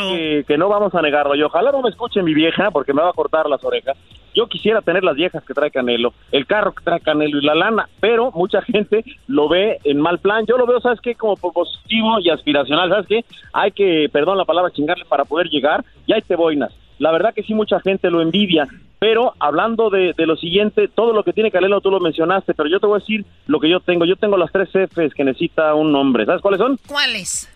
[0.47, 1.35] que, no vamos a negarlo.
[1.35, 3.97] Y ojalá no me escuche mi vieja porque me va a cortar las orejas.
[4.35, 7.55] Yo quisiera tener las viejas que trae Canelo, el carro que trae Canelo y la
[7.55, 10.45] lana, pero mucha gente lo ve en mal plan.
[10.47, 11.15] Yo lo veo, ¿sabes qué?
[11.15, 13.25] Como positivo y aspiracional, ¿sabes qué?
[13.53, 15.85] Hay que, perdón la palabra, chingarle para poder llegar.
[16.07, 16.73] Y ahí te voy, Nas.
[16.99, 18.67] La verdad que sí, mucha gente lo envidia.
[18.99, 22.81] Pero hablando de, lo siguiente, todo lo que tiene Canelo tú lo mencionaste, pero yo
[22.81, 24.05] te voy a decir lo que yo tengo.
[24.07, 26.25] Yo tengo las tres Fs que necesita un hombre.
[26.25, 26.79] ¿Sabes cuáles son?
[26.87, 27.49] ¿Cuáles?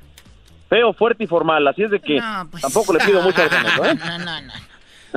[0.69, 1.67] Feo, fuerte y formal.
[1.67, 2.63] Así es de que pues.
[2.63, 3.95] tampoco le pido mucho al Canelo, ¿eh?
[3.95, 4.53] No, no, no.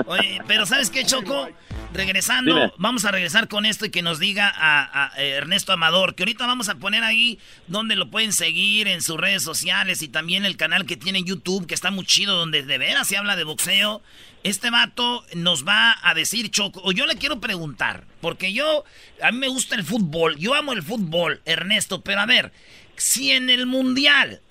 [0.05, 1.49] Oye, pero ¿sabes qué, Choco?
[1.93, 6.47] Regresando, vamos a regresar con esto y que nos diga a, Ernesto Amador, que ahorita
[6.47, 10.57] vamos a poner ahí donde lo pueden seguir en sus redes sociales y también el
[10.57, 13.43] canal que tiene en YouTube, que está muy chido, donde de veras se habla de
[13.43, 14.01] boxeo.
[14.43, 18.83] Este vato nos va a decir, Choco, o yo le quiero preguntar, porque yo,
[19.21, 22.51] a mí me gusta el fútbol, yo amo el fútbol, Ernesto, pero a ver,
[22.95, 24.41] si en el Mundial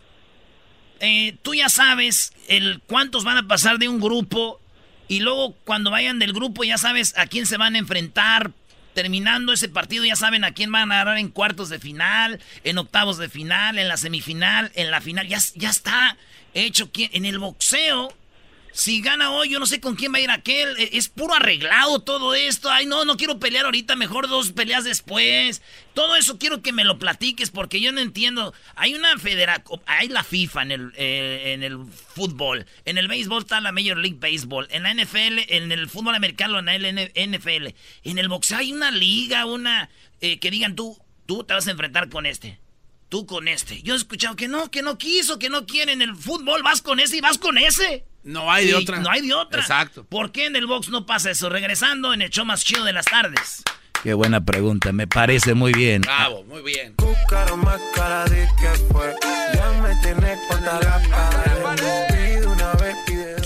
[1.04, 4.61] eh, tú ya sabes el cuántos van a pasar de un grupo
[5.08, 8.52] y luego cuando vayan del grupo ya sabes a quién se van a enfrentar.
[8.94, 12.76] Terminando ese partido ya saben a quién van a agarrar en cuartos de final, en
[12.76, 15.26] octavos de final, en la semifinal, en la final.
[15.26, 16.18] Ya, ya está
[16.52, 16.90] hecho.
[16.94, 18.14] En el boxeo
[18.72, 20.76] si gana hoy, yo no sé con quién va a ir aquel.
[20.78, 22.70] E, es puro arreglado todo esto.
[22.70, 25.60] Ay, no, no quiero pelear ahorita, mejor dos peleas después.
[25.92, 28.54] Todo eso quiero que me lo platiques porque yo no entiendo.
[28.74, 31.78] Hay una federación, hay la FIFA en el, eh, en el
[32.14, 32.66] fútbol.
[32.86, 34.66] En el béisbol está la Major League Baseball.
[34.70, 37.74] En la NFL, en el fútbol americano, en la NFL.
[38.04, 39.90] En el boxeo hay una liga, una...
[40.22, 40.96] Eh, que digan tú,
[41.26, 42.60] tú te vas a enfrentar con este
[43.08, 43.82] tú con este.
[43.82, 45.92] Yo he escuchado que no, que no quiso, que no quiere.
[45.92, 48.06] En el fútbol vas con ese y vas con ese.
[48.24, 49.00] No hay de otra.
[49.00, 49.60] No hay de otra.
[49.60, 50.04] Exacto.
[50.04, 51.48] ¿Por qué en el box no pasa eso?
[51.48, 53.62] Regresando en el show más chido de las tardes.
[54.02, 56.02] Qué buena pregunta, me parece muy bien.
[56.02, 56.96] Bravo, muy bien.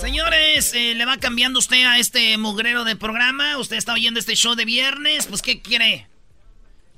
[0.00, 3.58] Señores, eh, le va cambiando usted a este mugrero de programa.
[3.58, 5.26] Usted está oyendo este show de viernes.
[5.26, 6.06] Pues, ¿qué quiere?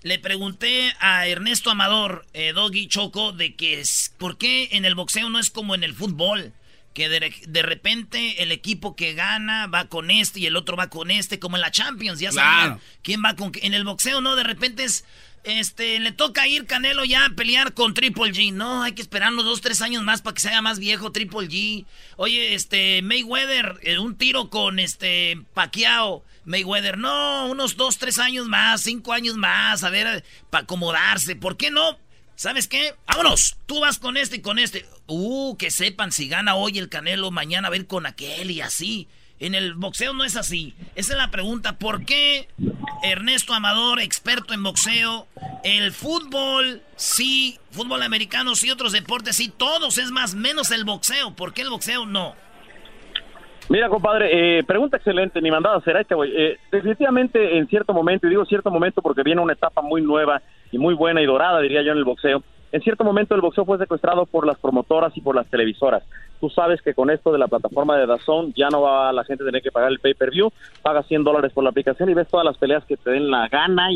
[0.03, 4.95] Le pregunté a Ernesto Amador, eh, Doggy Choco, de que es, por qué en el
[4.95, 6.53] boxeo no es como en el fútbol.
[6.99, 11.13] Que de, repente el equipo que gana va con este y el otro va con
[11.13, 12.81] este, como en la Champions, ya saben.
[13.03, 15.05] ¿Quién va con En el boxeo, no, de repente es.
[15.45, 18.53] Este, le toca ir Canelo ya a pelear con Triple G.
[18.53, 21.13] No, hay que esperar unos dos, tres años más para que se haga más viejo
[21.13, 21.87] Triple G.
[22.17, 26.25] Oye, este, Mayweather, eh, un tiro con este Pacquiao.
[26.47, 31.37] Mayweather, no, unos dos, tres años más, cinco años más, a ver, para acomodarse.
[31.37, 31.97] ¿Por qué no?
[32.39, 32.95] ¿Sabes qué?
[33.09, 33.59] Vámonos.
[33.67, 34.85] Tú vas con este y con este.
[35.09, 39.09] Uh, que sepan si gana hoy el Canelo, mañana a ver con aquel y así.
[39.41, 40.73] En el boxeo no es así.
[40.95, 41.81] Esa es la pregunta.
[41.81, 42.47] ¿Por qué
[43.03, 45.27] Ernesto Amador, experto en boxeo,
[45.65, 51.35] el fútbol sí, fútbol americano sí, otros deportes sí, todos es más, menos el boxeo?
[51.35, 52.37] ¿Por qué el boxeo no?
[53.69, 56.31] Mira, compadre, eh, pregunta excelente, ni mandada será este güey.
[56.37, 60.41] Eh, definitivamente, en cierto momento, y digo cierto momento porque viene una etapa muy nueva
[60.71, 62.43] y muy buena y dorada, diría yo, en el boxeo.
[62.71, 66.03] En cierto momento el boxeo fue secuestrado por las promotoras y por las televisoras.
[66.39, 69.43] Tú sabes que con esto de la plataforma de Dazón ya no va la gente
[69.43, 72.45] a tener que pagar el pay-per-view, paga 100 dólares por la aplicación y ves todas
[72.45, 73.91] las peleas que te den la gana,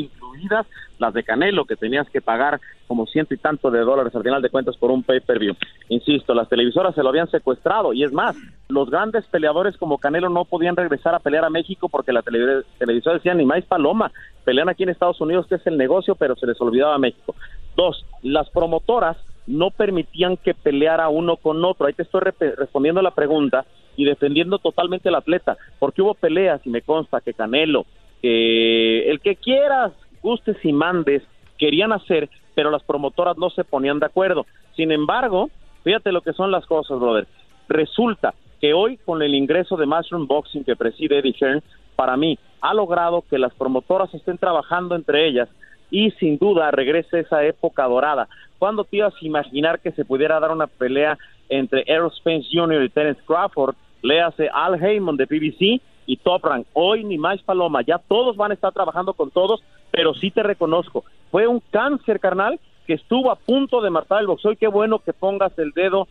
[0.99, 4.43] las de Canelo, que tenías que pagar como ciento y tanto de dólares al final
[4.43, 5.55] de cuentas por un pay-per-view.
[5.89, 8.37] Insisto, las televisoras se lo habían secuestrado y es más,
[8.69, 13.17] los grandes peleadores como Canelo no podían regresar a pelear a México porque la televisora
[13.17, 14.13] decía ni más paloma,
[14.45, 17.35] pelean aquí en Estados Unidos que es el negocio, pero se les olvidaba México.
[17.77, 19.17] Dos, las promotoras
[19.47, 21.87] no permitían que peleara uno con otro.
[21.87, 22.21] Ahí te estoy
[22.57, 23.65] respondiendo la pregunta
[23.97, 27.85] y defendiendo totalmente al atleta, porque hubo peleas y me consta que Canelo,
[28.21, 31.23] que el que quieras, gustes y mandes,
[31.59, 34.47] querían hacer, pero las promotoras no se ponían de acuerdo.
[34.77, 35.51] Sin embargo,
[35.85, 37.27] fíjate lo que son las cosas, brother.
[37.69, 41.63] Resulta que hoy con el ingreso de Mushroom Boxing que preside Eddie Hearn,
[41.97, 45.49] para mí, ha logrado que las promotoras estén trabajando entre ellas
[45.91, 48.29] y sin duda regrese esa época dorada.
[48.59, 51.19] ¿Cuándo te ibas a imaginar que se pudiera dar una pelea
[51.49, 52.85] entre Errol Spence Jr.
[52.85, 53.75] y Terence Crawford?
[54.03, 56.67] Léase Al Heyman de BBC y Top Rank.
[56.73, 59.63] Hoy ni más Paloma, ya todos van a estar trabajando con todos,
[59.93, 64.27] pero sí te reconozco, fue un cáncer carnal que estuvo a punto de matar el
[64.27, 66.09] boxeo y qué bueno que pongas el dedo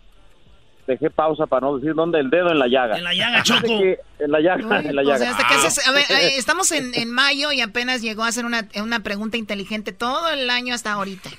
[0.87, 2.97] dejé pausa para no decir dónde el dedo en la llaga.
[2.97, 3.67] En la llaga, Choco.
[3.67, 5.31] en la llaga, en la llaga.
[5.31, 9.37] a ver, eh, estamos en, en, mayo y apenas llegó a hacer una, una pregunta
[9.37, 11.29] inteligente todo el año hasta ahorita.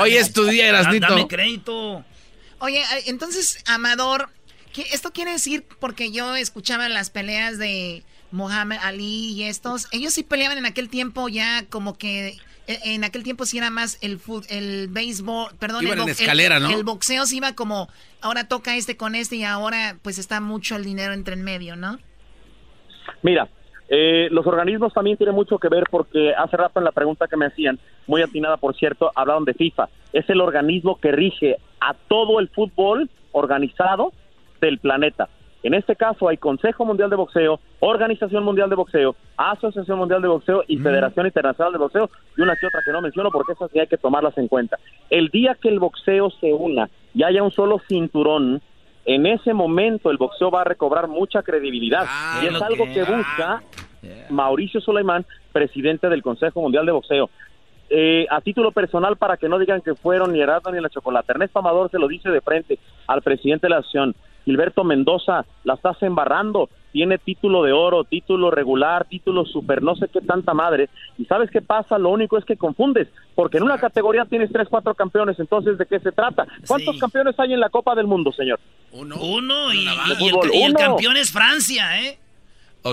[0.00, 1.08] Hoy estudié, Erasnito.
[1.08, 2.04] Dame crédito.
[2.58, 4.30] Oye, eh, entonces, Amador,
[4.72, 5.64] ¿qué, ¿esto quiere decir?
[5.78, 9.88] Porque yo escuchaba las peleas de Mohamed Ali y estos.
[9.92, 12.36] Ellos sí peleaban en aquel tiempo ya como que
[12.66, 17.26] e, en aquel tiempo sí era más el el béisbol, perdón, el, escalera, el, boxeo
[17.26, 17.88] sí iba como
[18.20, 21.76] ahora toca este con este y ahora pues está mucho el dinero entre en medio,
[21.76, 21.98] ¿no?
[23.22, 23.48] Mira,
[23.88, 27.36] eh, los organismos también tienen mucho que ver porque hace rato en la pregunta que
[27.36, 29.88] me hacían, muy atinada por cierto, hablaron de FIFA.
[30.12, 34.12] Es el organismo que rige a todo el fútbol organizado
[34.60, 35.28] del planeta.
[35.66, 40.28] En este caso hay Consejo Mundial de Boxeo, Organización Mundial de Boxeo, Asociación Mundial de
[40.28, 43.68] Boxeo y Federación Internacional de Boxeo y una que otra que no menciono porque esas
[43.72, 44.78] sí hay que tomarlas en cuenta.
[45.10, 48.62] El día que el boxeo se una y haya un solo cinturón,
[49.06, 52.04] en ese momento el boxeo va a recobrar mucha credibilidad.
[52.06, 53.60] Ah, y es algo que, busca
[54.30, 57.28] Mauricio Suleimán, presidente del Consejo Mundial de Boxeo.
[57.90, 61.32] Eh, a título personal, para que no digan que fueron ni Erasmo ni la Chocolate,
[61.32, 62.78] Ernesto Amador se lo dice de frente
[63.08, 64.14] al presidente de la asociación
[64.46, 70.06] Gilberto Mendoza, la estás embarrando, tiene título de oro, título regular, título super, no sé
[70.10, 70.88] qué tanta madre.
[71.18, 71.98] ¿Y sabes qué pasa?
[71.98, 75.84] Lo único es que confundes, porque en una categoría tienes tres, cuatro campeones, entonces ¿de
[75.84, 76.46] qué se trata?
[76.66, 78.60] ¿Cuántos campeones hay en la Copa del Mundo, señor?
[78.92, 79.16] Uno.
[79.16, 79.84] Uno, y,
[80.62, 82.18] el, campeón es Francia, ¿eh?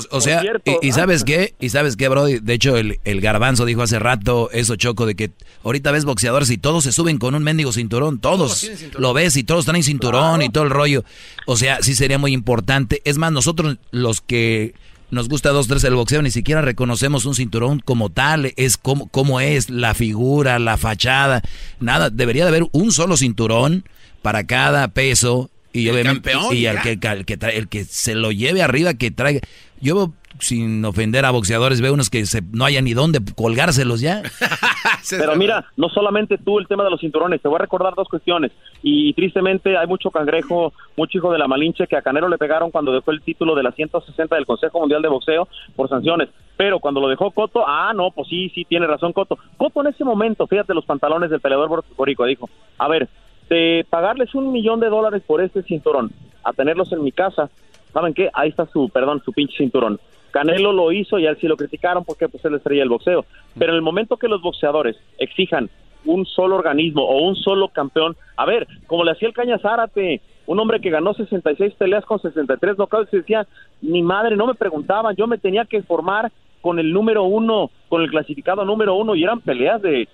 [0.09, 0.41] O, sea,
[0.81, 4.49] y, sabes qué, y sabes qué, bro, de hecho el, el, garbanzo dijo hace rato
[4.51, 5.31] eso, Choco, de que
[5.63, 8.67] ahorita ves boxeadores y todos se suben con un mendigo cinturón, todos,
[8.97, 11.03] lo ves y todos traen cinturón y todo el rollo.
[11.45, 13.01] O sea, sí sería muy importante.
[13.05, 14.73] Es más, nosotros los que
[15.11, 19.07] nos gusta dos, tres el boxeo, ni siquiera reconocemos un cinturón como tal, es como,
[19.09, 21.43] como es la figura, la fachada,
[21.79, 23.85] nada, debería de haber un solo cinturón
[24.23, 28.61] para cada peso y, obviamente y el que, el que, el que se lo lleve
[28.61, 29.41] arriba que traiga
[29.83, 34.23] yo, sin ofender a boxeadores, veo unos que se, no haya ni dónde colgárselos ya.
[35.09, 38.07] Pero mira, no solamente tú el tema de los cinturones, te voy a recordar dos
[38.07, 38.53] cuestiones.
[38.81, 42.71] Y tristemente hay mucho cangrejo, mucho hijo de la Malinche que a Canelo le pegaron
[42.71, 46.29] cuando dejó el título de la 160 del Consejo Mundial de Boxeo por sanciones.
[46.55, 49.37] Pero cuando lo dejó Coto, ah, no, pues sí, sí, tiene razón Coto.
[49.57, 53.09] Coto en ese momento, fíjate los pantalones del peleador borico, dijo, a ver,
[53.53, 56.11] de pagarles un millón de dólares por este cinturón
[56.43, 57.51] a tenerlos en mi casa,
[57.93, 58.29] ¿saben qué?
[58.33, 59.99] Ahí está su, perdón, su pinche cinturón.
[60.31, 63.25] Canelo lo hizo y a él sí lo criticaron porque pues él estrella el boxeo.
[63.57, 65.69] Pero en el momento que los boxeadores exijan
[66.05, 70.21] un solo organismo o un solo campeón, a ver, como le hacía el Caña Zárate,
[70.47, 73.45] un hombre que ganó 66 peleas con 63 knockouts y decía,
[73.81, 76.31] mi madre, no me preguntaban, yo me tenía que formar
[76.61, 80.07] con el número uno, con el clasificado número uno y eran peleas de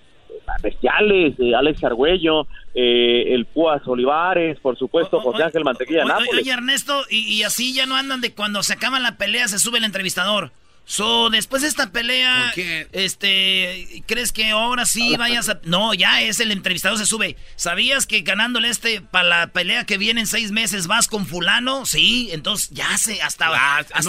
[0.61, 6.41] bestiales, de Alex Argüello, eh, el Púas Olivares, por supuesto, José Ángel Mantequilla Nápoles.
[6.41, 9.77] Oye, Ernesto, y, así ya no andan de cuando se acaba la pelea, se sube
[9.77, 10.51] el entrevistador.
[10.85, 12.51] So, después de esta pelea,
[12.93, 15.60] este, ¿crees que ahora sí vayas a...?
[15.64, 17.35] No, ya es el entrevistador se sube.
[17.56, 21.85] ¿Sabías que ganándole este para la pelea que viene en seis meses vas con fulano?
[21.85, 23.22] Sí, entonces ya se...
[23.22, 23.99] Hasta, hasta,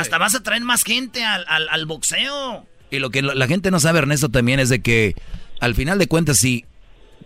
[0.00, 2.66] hasta vas a traer más gente al, al boxeo.
[2.90, 5.14] Y lo que la gente no sabe, Ernesto, también es de que
[5.60, 6.64] al final de cuentas sí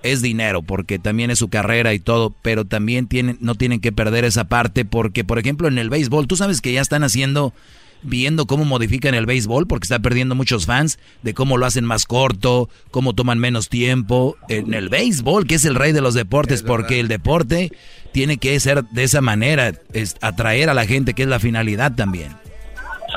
[0.03, 3.93] es dinero, porque también es su carrera y todo, pero también tienen, no tienen que
[3.93, 7.55] perder esa parte, porque por ejemplo en el béisbol, tú sabes que ya están haciendo,
[8.03, 12.05] viendo cómo modifican el béisbol, porque está perdiendo muchos fans, de cómo lo hacen más
[12.05, 16.63] corto, cómo toman menos tiempo, en el béisbol, que es el rey de los deportes,
[16.63, 17.73] porque el deporte
[18.13, 21.95] tiene que ser de esa manera, es atraer a la gente, que es la finalidad
[21.95, 22.33] también.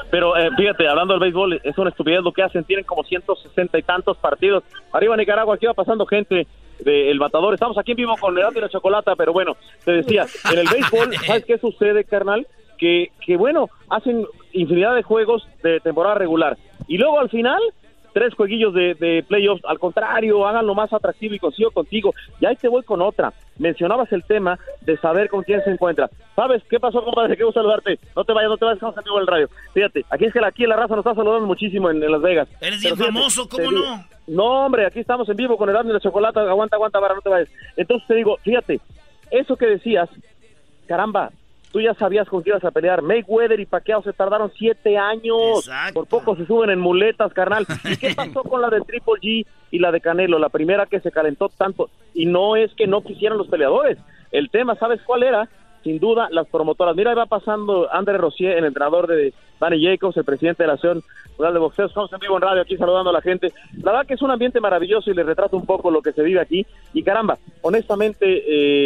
[0.09, 2.63] Pero eh, fíjate, hablando del béisbol, es una estupidez lo que hacen.
[2.63, 4.63] Tienen como 160 y tantos partidos.
[4.91, 6.47] Arriba Nicaragua, aquí va pasando gente
[6.79, 7.53] del Matador.
[7.53, 10.67] Estamos aquí en vivo con Edad y la Chocolata, pero bueno, te decía, en el
[10.67, 12.47] béisbol, ¿sabes qué sucede, carnal?
[12.77, 16.57] Que, que bueno, hacen infinidad de juegos de temporada regular.
[16.87, 17.59] Y luego al final
[18.17, 19.63] tres jueguillos de, de, playoffs.
[19.65, 22.15] Al contrario, háganlo más atractivo y consigo contigo.
[22.39, 23.31] Y ahí te voy con otra.
[23.59, 26.09] Mencionabas el tema de saber con quién se encuentra.
[26.35, 27.35] ¿Sabes qué pasó, compadre?
[27.35, 27.99] Gusto saludarte.
[28.15, 29.49] No te vayas, no te vayas, estamos en vivo el radio.
[29.71, 32.47] Fíjate, aquí es que aquí la raza nos está saludando muchísimo en, Las Vegas.
[32.59, 34.03] Eres bien famoso, ¿cómo no?
[34.25, 36.39] no, hombre, aquí estamos en vivo con el y de chocolate.
[36.39, 37.49] Aguanta, aguanta, para, no te vayas.
[37.75, 38.79] Entonces te digo, fíjate,
[39.29, 40.09] eso que decías,
[40.87, 41.29] caramba,
[41.71, 43.01] tú ya sabías con quién ibas a pelear.
[43.01, 45.69] Mayweather y Pacquiao se tardaron siete años.
[45.93, 47.65] Por poco se suben en muletas, carnal.
[47.83, 50.39] ¿Y qué pasó con la de Triple G y la de Canelo?
[50.39, 51.89] La primera que se calentó tanto.
[52.13, 53.97] Y no es que no quisieran los peleadores.
[54.31, 55.49] El tema, ¿sabes cuál era?
[55.87, 56.97] Sin duda, las promotoras.
[56.97, 60.73] Mira, ahí va pasando André Rossier, el entrenador de Danny Jacobs, el presidente de la
[60.73, 61.01] Asociación
[61.37, 61.85] Mundial de Boxeo.
[61.85, 63.53] Estamos en vivo en radio aquí saludando a la gente.
[63.81, 66.23] La verdad que es un ambiente maravilloso y le retrata un poco lo que se
[66.23, 66.65] vive aquí.
[66.93, 68.25] Y caramba, honestamente,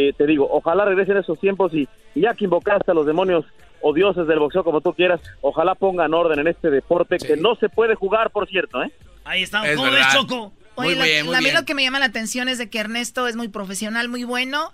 [0.09, 3.45] eh, te digo, ojalá regresen esos tiempos y, y ya que invocaste a los demonios
[3.81, 7.55] o dioses del boxeo, como tú quieras, ojalá pongan orden en este deporte que no
[7.55, 8.91] se puede jugar, por cierto, ¿eh?
[9.23, 10.13] Ahí está, Es ¿cómo ves, verdad.
[10.13, 10.51] Choco?
[10.75, 11.55] Oye, Muy la- bien, muy la- a mí bien.
[11.55, 14.71] lo que me llama la atención es de que Ernesto es muy profesional, muy bueno.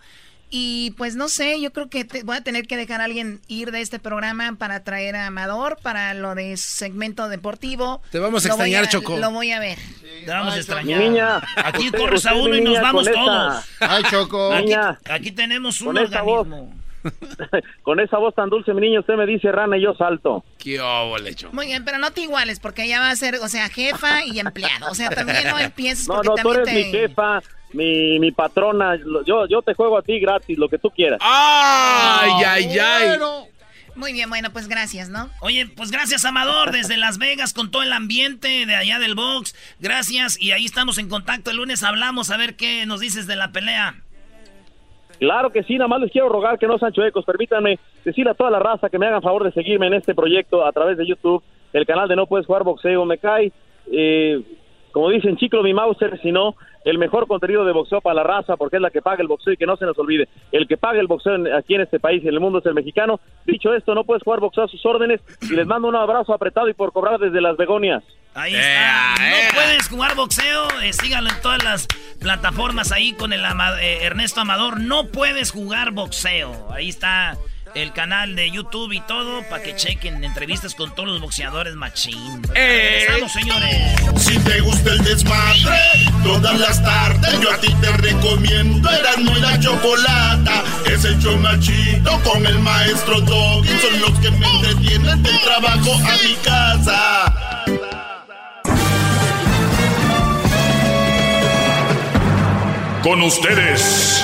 [0.50, 3.42] Y pues no sé, yo creo que te- voy a tener que dejar a alguien
[3.50, 8.02] ir de este programa para traer a Amador para lo de segmento deportivo.
[8.12, 9.18] Te vamos a Lo extrañar, Choco.
[9.18, 9.78] Lo voy a ver.
[10.26, 11.00] Te vamos a extrañar.
[11.02, 13.66] niña, Aquí usted- corres a uno y nos vamos todos.
[13.82, 14.54] Ay, Choco.
[14.54, 14.98] Aquí, Niña.
[15.10, 16.48] aquí tenemos un Con esa voz.
[16.48, 16.74] organismo.
[17.84, 20.44] Con esa voz tan dulce, mi niño, usted me dice rana y yo salto.
[20.58, 21.54] Qué óvole, Choco.
[21.54, 24.40] Muy bien, pero no te iguales porque ella va a ser, o sea, jefa y
[24.40, 24.90] empleado.
[24.92, 26.98] O sea, también no empieces No, porque no, tú también eres te...
[26.98, 27.42] mi jefa,
[27.74, 28.98] mi, mi patrona.
[29.26, 31.20] Yo, yo te juego a ti gratis, lo que tú quieras.
[31.22, 33.20] ¡Ay, ay, ay!
[33.96, 35.28] Muy bien, bueno, pues gracias, ¿no?
[35.42, 39.56] Oye, pues gracias, Amador, desde Las Vegas, con todo el ambiente de allá del box.
[39.80, 41.50] Gracias, y ahí estamos en contacto.
[41.50, 43.96] El lunes hablamos a ver qué nos dices de la pelea.
[45.20, 47.26] Claro que sí, nada más les quiero rogar que no sean chuecos.
[47.26, 50.64] Permítanme decirle a toda la raza que me hagan favor de seguirme en este proyecto
[50.64, 53.04] a través de YouTube, el canal de No Puedes Jugar Boxeo.
[53.06, 53.52] Me cae,
[53.92, 54.40] eh,
[54.98, 58.78] como dicen, chiclo mi Mauser, sino el mejor contenido de boxeo para la raza, porque
[58.78, 60.28] es la que paga el boxeo y que no se nos olvide.
[60.52, 62.66] El que paga el boxeo en- aquí en este país y en el mundo es
[62.66, 63.20] el mexicano.
[63.46, 66.68] Dicho esto, No Puedes Jugar Boxeo a sus órdenes y les mando un abrazo apretado
[66.68, 68.04] y por cobrar desde Las Begonias.
[68.34, 69.16] Ahí está.
[69.20, 70.68] No puedes jugar boxeo.
[70.84, 71.88] eh, síganlo en todas las
[72.20, 74.80] plataformas ahí con el Ama- eh, Ernesto Amador.
[74.80, 76.52] No puedes jugar boxeo.
[76.72, 77.38] Ahí está
[77.82, 82.42] el canal de YouTube y todo para que chequen entrevistas con todos los boxeadores machín.
[82.44, 83.96] Regresamos, señores.
[84.18, 85.80] Si te gusta el desmadre,
[86.24, 90.64] todas las tardes yo a ti te recomiendo Erasmo y la Chocolata.
[90.86, 93.70] Es el chido con el maestro Doggy.
[93.80, 97.34] Son los que me entretienen del trabajo a mi casa.
[103.04, 104.24] Con ustedes.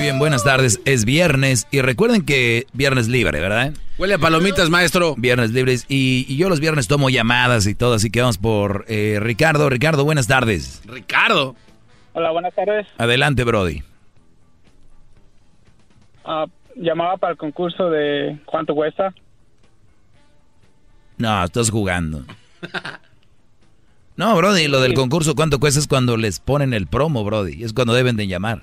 [0.00, 0.80] Muy bien, buenas tardes.
[0.86, 3.74] Es viernes y recuerden que viernes libre, ¿verdad?
[3.98, 5.14] Huele a palomitas, maestro.
[5.18, 8.86] Viernes libres y, y yo los viernes tomo llamadas y todo, así que vamos por
[8.88, 9.68] eh, Ricardo.
[9.68, 10.80] Ricardo, buenas tardes.
[10.86, 11.54] Ricardo.
[12.14, 12.86] Hola, buenas tardes.
[12.96, 13.82] Adelante, Brody.
[16.24, 16.46] Ah,
[16.76, 19.12] llamaba para el concurso de cuánto cuesta.
[21.18, 22.24] No, estás jugando.
[24.16, 25.78] No, Brody, lo del concurso, ¿cuánto cuesta?
[25.78, 27.62] Es cuando les ponen el promo, Brody.
[27.62, 28.62] Es cuando deben de llamar.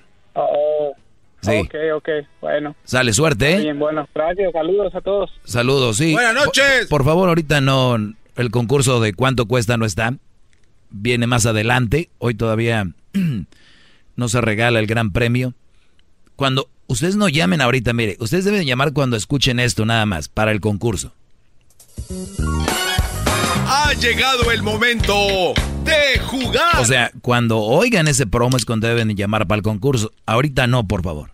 [1.42, 1.52] Sí.
[1.56, 2.10] ok, ok,
[2.42, 2.76] bueno.
[2.84, 3.62] Sale suerte, ¿eh?
[3.62, 5.32] Bien, bueno, gracias, saludos a todos.
[5.44, 6.14] Saludos, sí.
[6.14, 6.88] Buenas noches.
[6.90, 7.96] Por, por favor, ahorita no,
[8.36, 10.14] el concurso de cuánto cuesta no está.
[10.90, 12.10] Viene más adelante.
[12.18, 12.86] Hoy todavía
[14.16, 15.54] no se regala el gran premio.
[16.36, 20.52] Cuando ustedes no llamen ahorita, mire, ustedes deben llamar cuando escuchen esto nada más, para
[20.52, 21.14] el concurso.
[23.70, 25.54] Ha llegado el momento
[25.84, 26.80] de jugar.
[26.80, 30.14] O sea, cuando oigan ese promo es cuando deben llamar para el concurso.
[30.26, 31.32] Ahorita no, por favor.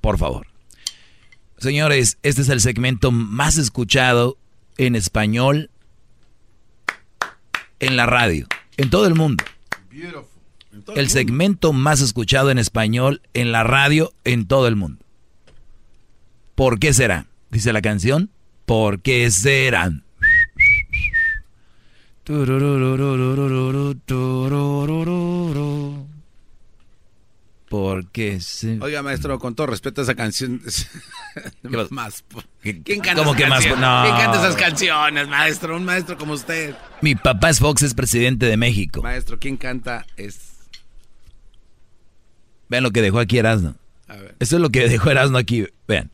[0.00, 0.46] Por favor.
[1.58, 4.38] Señores, este es el segmento más escuchado
[4.78, 5.70] en español
[7.80, 8.46] en la radio,
[8.76, 9.42] en todo el mundo.
[10.94, 15.04] El segmento más escuchado en español en la radio en todo el mundo.
[16.54, 17.26] ¿Por qué será?
[17.50, 18.30] Dice la canción.
[18.64, 20.04] ¿Por qué serán?
[27.68, 28.78] Porque se...
[28.80, 30.62] Oiga, maestro, con todo respeto a esa canción.
[31.90, 32.24] más.
[32.62, 33.58] ¿Quién canta ¿Cómo esas que más?
[33.64, 33.80] canciones?
[33.80, 34.02] No.
[34.04, 35.76] ¿Quién canta esas canciones, maestro?
[35.76, 36.76] Un maestro como usted.
[37.00, 39.02] Mi papá es Fox, es presidente de México.
[39.02, 40.38] Maestro, ¿quién canta es?
[42.68, 43.74] Vean lo que dejó aquí Erasmo.
[44.06, 44.36] A ver.
[44.38, 45.66] Esto es lo que dejó Erasmo aquí.
[45.88, 46.12] Vean.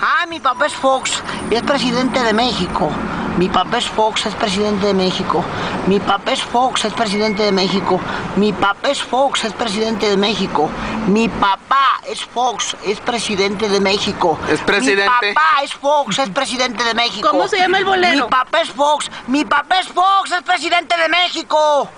[0.00, 2.90] Ah, mi papá es Fox, es presidente de México.
[3.38, 5.42] Mi papá es Fox, es presidente de México.
[5.86, 8.00] Mi papá es Fox, es presidente de México.
[8.36, 10.68] Mi papá es Fox, es presidente de México.
[11.06, 14.38] Mi papá es Fox, es presidente de México.
[14.50, 15.10] Es presidente.
[15.22, 17.28] Mi papá es Fox, es presidente de México.
[17.30, 18.24] ¿Cómo se llama el bolero?
[18.26, 21.88] Mi papá es Fox, mi papá es Fox, es presidente de México.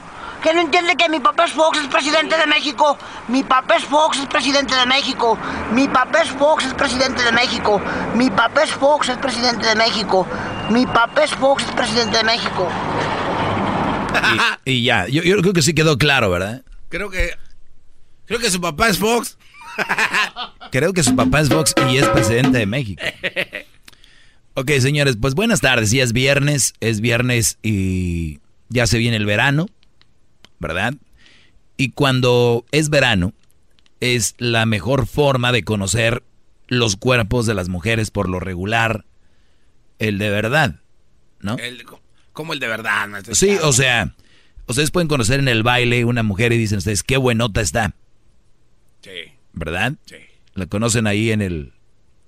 [0.45, 2.99] ¿Que no entiende que mi papá es Fox, es presidente de México?
[3.29, 5.39] Mi papá es Fox, es presidente de México.
[5.73, 7.81] Mi papá es Fox, es presidente de México.
[8.15, 10.27] Mi papá es Fox, es presidente de México.
[10.69, 12.69] Mi papá es Fox, es presidente de México.
[14.67, 16.63] Y, y ya, yo, yo creo que sí quedó claro, ¿verdad?
[16.91, 17.31] Creo que.
[18.27, 19.39] Creo que su papá es Fox.
[20.71, 23.03] Creo que su papá es Fox y es presidente de México.
[24.57, 25.91] Ok, señores, pues buenas tardes.
[25.91, 28.39] Ya es viernes, es viernes y
[28.69, 29.67] ya se viene el verano,
[30.59, 30.95] ¿verdad?
[31.77, 33.33] Y cuando es verano,
[34.01, 36.23] es la mejor forma de conocer
[36.69, 39.05] los cuerpos de las mujeres por lo regular,
[39.99, 40.81] el de verdad,
[41.41, 41.57] ¿no?
[41.59, 41.85] El-
[42.33, 43.35] como el de verdad, maestro.
[43.35, 44.15] Sí, o sea,
[44.67, 47.95] ustedes pueden conocer en el baile una mujer y dicen ustedes, qué buenota está,
[49.03, 49.11] Sí.
[49.53, 49.95] ¿verdad?
[50.07, 50.17] Sí.
[50.55, 51.73] La conocen ahí en el,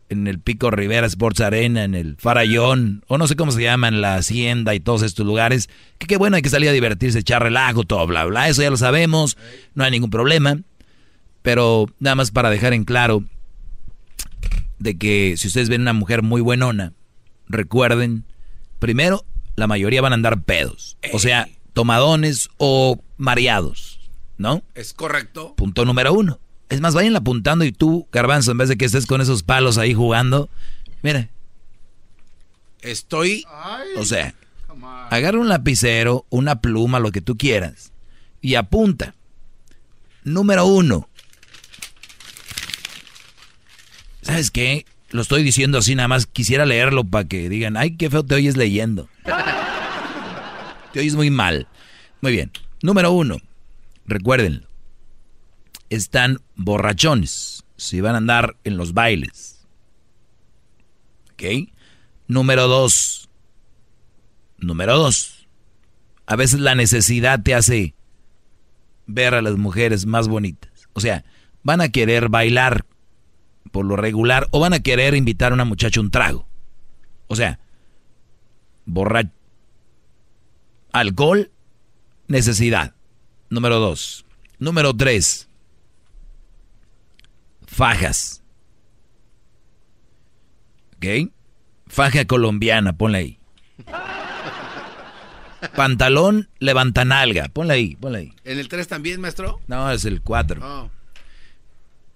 [0.08, 4.00] en el Pico Rivera Sports Arena, en el Farallón, o no sé cómo se llaman,
[4.00, 5.68] la Hacienda y todos estos lugares.
[5.98, 8.48] Que qué bueno, hay que salir a divertirse, echar relajo, todo, bla, bla.
[8.48, 9.36] Eso ya lo sabemos,
[9.74, 10.58] no hay ningún problema.
[11.42, 13.24] Pero nada más para dejar en claro
[14.78, 16.92] de que si ustedes ven una mujer muy buenona,
[17.48, 18.24] recuerden,
[18.78, 19.24] primero,
[19.54, 20.98] la mayoría van a andar pedos.
[21.12, 24.00] O sea, tomadones o mareados,
[24.38, 24.62] ¿no?
[24.74, 25.54] Es correcto.
[25.56, 26.40] Punto número uno.
[26.68, 29.78] Es más, vayan apuntando y tú, Garbanzo, en vez de que estés con esos palos
[29.78, 30.48] ahí jugando,
[31.02, 31.28] mira,
[32.82, 33.44] Estoy.
[33.96, 34.34] o sea,
[35.10, 37.92] agarra un lapicero, una pluma, lo que tú quieras,
[38.40, 39.14] y apunta.
[40.24, 41.08] Número uno.
[44.22, 44.86] ¿Sabes qué?
[45.10, 48.34] Lo estoy diciendo así, nada más quisiera leerlo para que digan, ay, qué feo te
[48.34, 49.08] oyes leyendo.
[50.92, 51.68] Te oyes muy mal.
[52.22, 52.50] Muy bien.
[52.80, 53.36] Número uno.
[54.06, 54.65] Recuérdenlo.
[55.90, 57.64] Están borrachones.
[57.76, 59.66] Si van a andar en los bailes.
[61.32, 61.70] ¿Ok?
[62.26, 63.28] Número dos.
[64.58, 65.48] Número dos.
[66.26, 67.94] A veces la necesidad te hace
[69.06, 70.88] ver a las mujeres más bonitas.
[70.92, 71.24] O sea,
[71.62, 72.84] van a querer bailar
[73.70, 76.48] por lo regular o van a querer invitar a una muchacha un trago.
[77.28, 77.60] O sea,
[78.84, 79.30] borra
[80.92, 81.50] alcohol,
[82.26, 82.94] necesidad.
[83.50, 84.24] Número dos.
[84.58, 85.45] Número tres.
[87.76, 88.42] Fajas.
[90.96, 91.30] ¿Ok?
[91.86, 93.38] Faja colombiana, ponle ahí.
[95.74, 98.32] Pantalón levantanalga, ponle ahí, ponle ahí.
[98.44, 99.60] ¿En el 3 también, maestro?
[99.66, 100.62] No, es el 4.
[100.66, 100.90] Oh.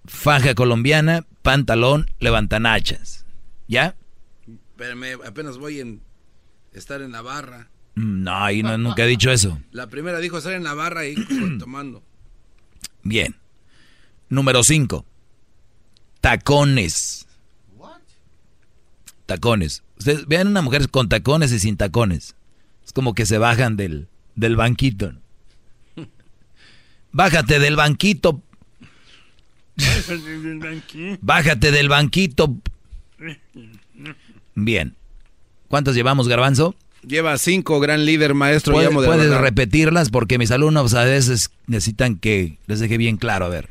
[0.07, 3.27] Faja colombiana, pantalón levantanachas.
[3.69, 3.97] ¿Ya?
[4.71, 6.01] Espérame, apenas voy en
[6.73, 7.69] estar en la barra.
[7.97, 9.61] Mm, No, ahí no, nunca he dicho eso.
[9.73, 11.17] La primera dijo estar en la barra y
[11.59, 12.03] tomando.
[13.03, 13.37] Bien.
[14.31, 15.05] Número 5.
[16.21, 17.27] Tacones.
[19.27, 19.83] Tacones.
[19.99, 22.35] Ustedes vean una mujer con tacones y sin tacones.
[22.85, 25.13] Es como que se bajan del, del banquito.
[25.13, 25.21] ¿no?
[27.13, 28.43] Bájate del banquito.
[31.21, 32.57] Bájate del banquito.
[34.55, 34.97] Bien.
[35.69, 36.75] ¿Cuántas llevamos, Garbanzo?
[37.07, 38.75] Lleva cinco, gran líder, maestro.
[38.75, 40.11] ¿Puedes, llamo de puedes repetirlas?
[40.11, 43.47] Porque mis alumnos a veces necesitan que les deje bien claro.
[43.47, 43.69] A ver,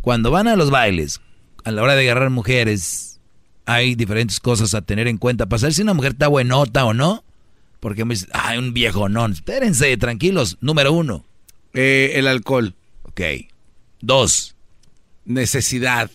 [0.00, 1.20] cuando van a los bailes,
[1.64, 3.20] a la hora de agarrar mujeres,
[3.66, 5.46] hay diferentes cosas a tener en cuenta.
[5.46, 7.24] Para saber si una mujer está buenota o no.
[7.80, 9.26] Porque me dicen, ay, un viejo no.
[9.26, 10.58] Espérense, tranquilos.
[10.60, 11.24] Número uno.
[11.72, 12.74] Eh, el alcohol.
[13.02, 13.20] Ok.
[14.00, 14.54] Dos.
[15.24, 16.10] Necesidad.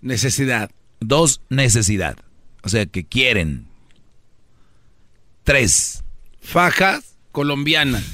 [0.00, 0.70] Necesidad.
[1.00, 2.16] Dos, necesidad.
[2.62, 3.66] O sea, que quieren.
[5.42, 6.04] Tres.
[6.40, 8.04] Fajas colombianas.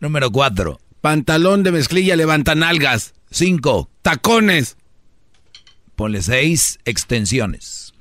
[0.00, 0.80] Número cuatro.
[1.00, 3.14] Pantalón de mezclilla levantanalgas.
[3.30, 3.90] Cinco.
[4.02, 4.76] Tacones.
[5.96, 6.78] Ponle seis.
[6.84, 7.92] Extensiones.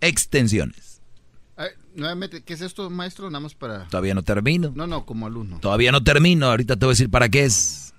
[0.00, 1.00] Extensiones.
[1.56, 3.30] Ay, nuevamente, ¿qué es esto, maestro?
[3.30, 3.86] Nada más para...
[3.88, 4.72] Todavía no termino.
[4.74, 5.60] No, no, como alumno.
[5.60, 6.46] Todavía no termino.
[6.46, 7.94] Ahorita te voy a decir para qué es.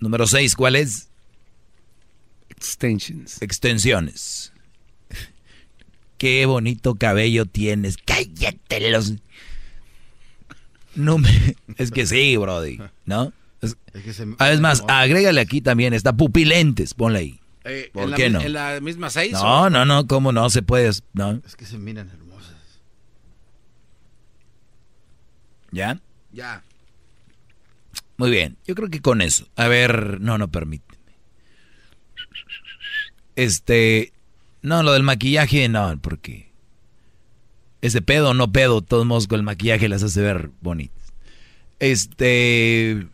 [0.00, 1.10] Número seis, ¿cuál es?
[2.48, 3.40] Extensions.
[3.40, 4.52] Extensiones.
[6.18, 7.96] Qué bonito cabello tienes.
[7.96, 9.14] Cállate los.
[10.94, 11.56] No me...
[11.76, 12.78] Es que sí, Brody.
[13.04, 13.32] ¿No?
[13.64, 15.92] Es, Es que se- Ah, es más, agrégale aquí también.
[15.94, 16.94] Está pupilentes.
[16.94, 17.40] Ponle ahí.
[17.64, 18.40] Eh, ¿Por ¿en la qué no?
[18.40, 19.32] ¿En la misma seis?
[19.32, 20.06] No, no, no.
[20.06, 20.90] ¿Cómo no se puede?
[21.14, 21.40] ¿No?
[21.46, 22.54] Es que se miran hermosas.
[25.72, 25.98] ¿Ya?
[26.32, 26.62] Ya.
[28.16, 28.56] Muy bien.
[28.66, 29.48] Yo creo que con eso.
[29.56, 30.94] A ver, no, no permíteme.
[33.36, 34.12] Este,
[34.62, 36.50] No, lo del maquillaje no, porque
[37.82, 41.12] ese pedo o no pedo, todos modos con el maquillaje las hace ver bonitas.
[41.80, 43.06] Este,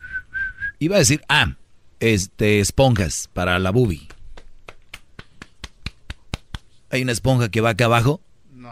[0.80, 1.54] iba a decir, ah,
[2.00, 4.08] este, esponjas para la bubi.
[6.90, 8.20] Hay una esponja que va acá abajo,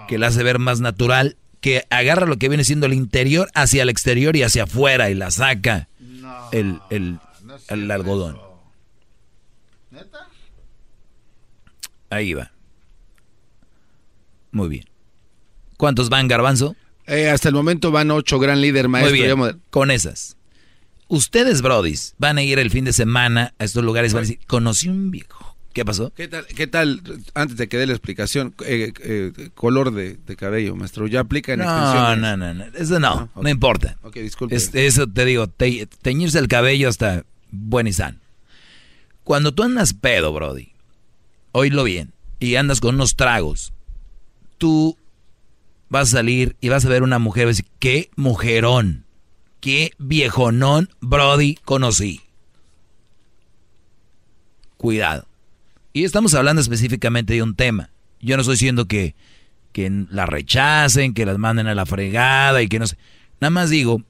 [0.08, 3.82] que la hace ver más natural, que agarra lo que viene siendo el interior hacia
[3.82, 5.88] el exterior y hacia afuera y la saca
[6.50, 7.20] el, el,
[7.68, 8.38] el algodón.
[12.10, 12.50] Ahí va.
[14.50, 14.84] Muy bien.
[15.76, 16.74] ¿Cuántos van, Garbanzo?
[17.06, 19.36] Eh, hasta el momento van ocho, gran líder, maestro.
[19.36, 20.37] Muy bien, con esas.
[21.08, 24.40] Ustedes, brodis, van a ir el fin de semana a estos lugares, van a decir,
[24.46, 25.56] conocí un viejo.
[25.72, 26.12] ¿Qué pasó?
[26.14, 27.02] ¿Qué tal, qué tal
[27.34, 31.06] antes de que dé la explicación, eh, eh, color de, cabello, maestro?
[31.06, 33.96] ¿Ya aplica en no, No, no, no, eso no, no, importa.
[34.02, 34.56] Ok, disculpe.
[34.56, 38.18] eso te digo, teñirse el cabello hasta buen y sano.
[39.24, 40.72] Cuando tú andas pedo, brody,
[41.52, 43.72] oílo bien, y andas con unos tragos,
[44.58, 44.96] tú
[45.88, 49.04] vas a salir y vas a ver una mujer y vas a decir, qué mujerón,
[49.60, 52.22] qué viejonón, Brody, conocí.
[54.76, 55.26] Cuidado.
[55.92, 57.90] Y estamos hablando específicamente de un tema.
[58.20, 59.14] Yo no estoy diciendo que,
[59.72, 62.96] que la rechacen, que las manden a la fregada y que no sé.
[63.40, 64.02] Nada más digo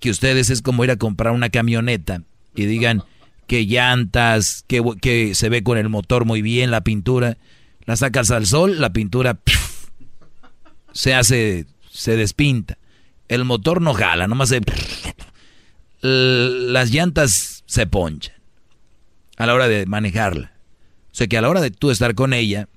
[0.00, 2.22] que ustedes es como ir a comprar una camioneta
[2.54, 3.02] y digan
[3.46, 7.38] que llantas, que, que se ve con el motor muy bien, la pintura.
[7.84, 9.38] La sacas al sol, la pintura
[10.92, 12.78] se hace, se despinta.
[13.28, 14.60] El motor no jala, nomás se...
[16.00, 18.34] Las llantas se ponchan
[19.36, 20.52] a la hora de manejarla.
[21.10, 22.68] O sea que a la hora de tú estar con ella,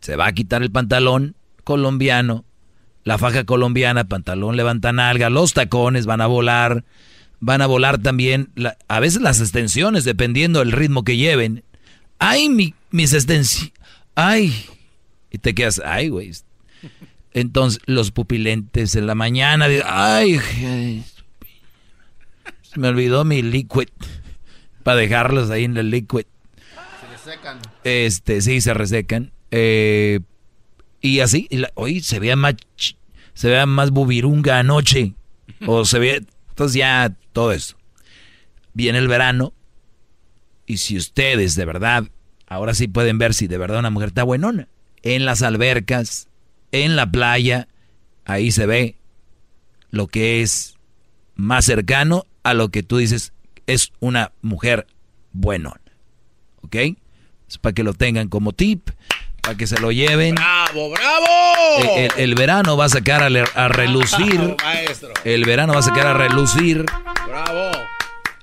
[0.00, 2.44] se va a quitar el pantalón colombiano,
[3.04, 6.84] la faja colombiana, pantalón levanta nalga, los tacones van a volar,
[7.40, 8.50] van a volar también,
[8.88, 11.64] a veces las extensiones, dependiendo del ritmo que lleven.
[12.18, 13.72] Ay, mi, mis extensiones,
[14.14, 14.54] ay,
[15.30, 16.32] y te quedas, ay, güey,
[17.34, 20.38] entonces, los pupilentes en la mañana, ay,
[22.62, 23.88] se me olvidó mi liquid
[24.82, 26.24] para dejarlos ahí en el liquid.
[27.00, 27.58] Se resecan.
[27.84, 29.32] Este, sí, se resecan.
[29.50, 30.20] Eh,
[31.00, 32.54] y así, hoy se vea más,
[33.34, 35.14] se vea más bubirunga anoche.
[35.66, 37.76] o se ve, entonces ya todo eso.
[38.74, 39.52] Viene el verano.
[40.66, 42.04] Y si ustedes de verdad,
[42.46, 44.68] ahora sí pueden ver si de verdad una mujer está buenona.
[45.02, 46.28] En las albercas,
[46.72, 47.68] en la playa,
[48.24, 48.96] ahí se ve
[49.90, 50.76] lo que es
[51.34, 53.32] más cercano a lo que tú dices
[53.66, 54.86] es una mujer
[55.32, 55.80] buenona.
[56.62, 56.76] ¿Ok?
[57.48, 58.90] Es para que lo tengan como tip,
[59.42, 60.34] para que se lo lleven.
[60.34, 62.10] ¡Bravo, bravo!
[62.16, 64.56] El, verano va a sacar a, relucir.
[65.24, 66.86] El verano va a sacar a relucir.
[67.26, 67.70] ¡Bravo!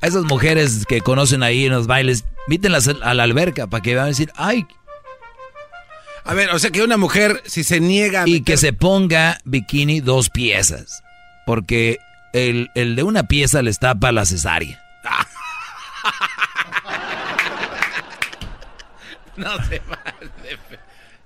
[0.02, 3.96] A esas mujeres que conocen ahí en los bailes, vítenlas a la alberca para que
[3.96, 4.66] van a decir, ay,
[6.30, 8.26] a ver, o sea que una mujer, si se niega...
[8.28, 11.02] Y que se ponga bikini dos piezas.
[11.48, 11.98] Porque
[12.34, 14.80] el, de una pieza les tapa la cesárea.
[19.38, 19.82] no se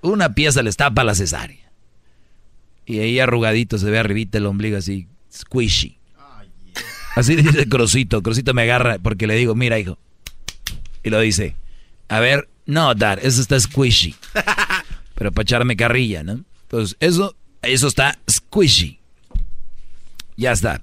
[0.00, 1.70] Una pieza les tapa la cesárea.
[2.86, 5.98] Y ahí arrugadito se ve arribita el ombligo así, squishy.
[7.14, 8.22] Así dice Crosito.
[8.22, 9.98] Crosito me agarra porque le digo, mira, hijo.
[11.02, 11.56] Y lo dice.
[12.08, 14.16] A ver, no, Dad, eso está squishy.
[15.14, 16.44] pero para echarme carrilla, ¿no?
[16.62, 18.98] Entonces, eso, eso está squishy.
[20.36, 20.82] Ya está.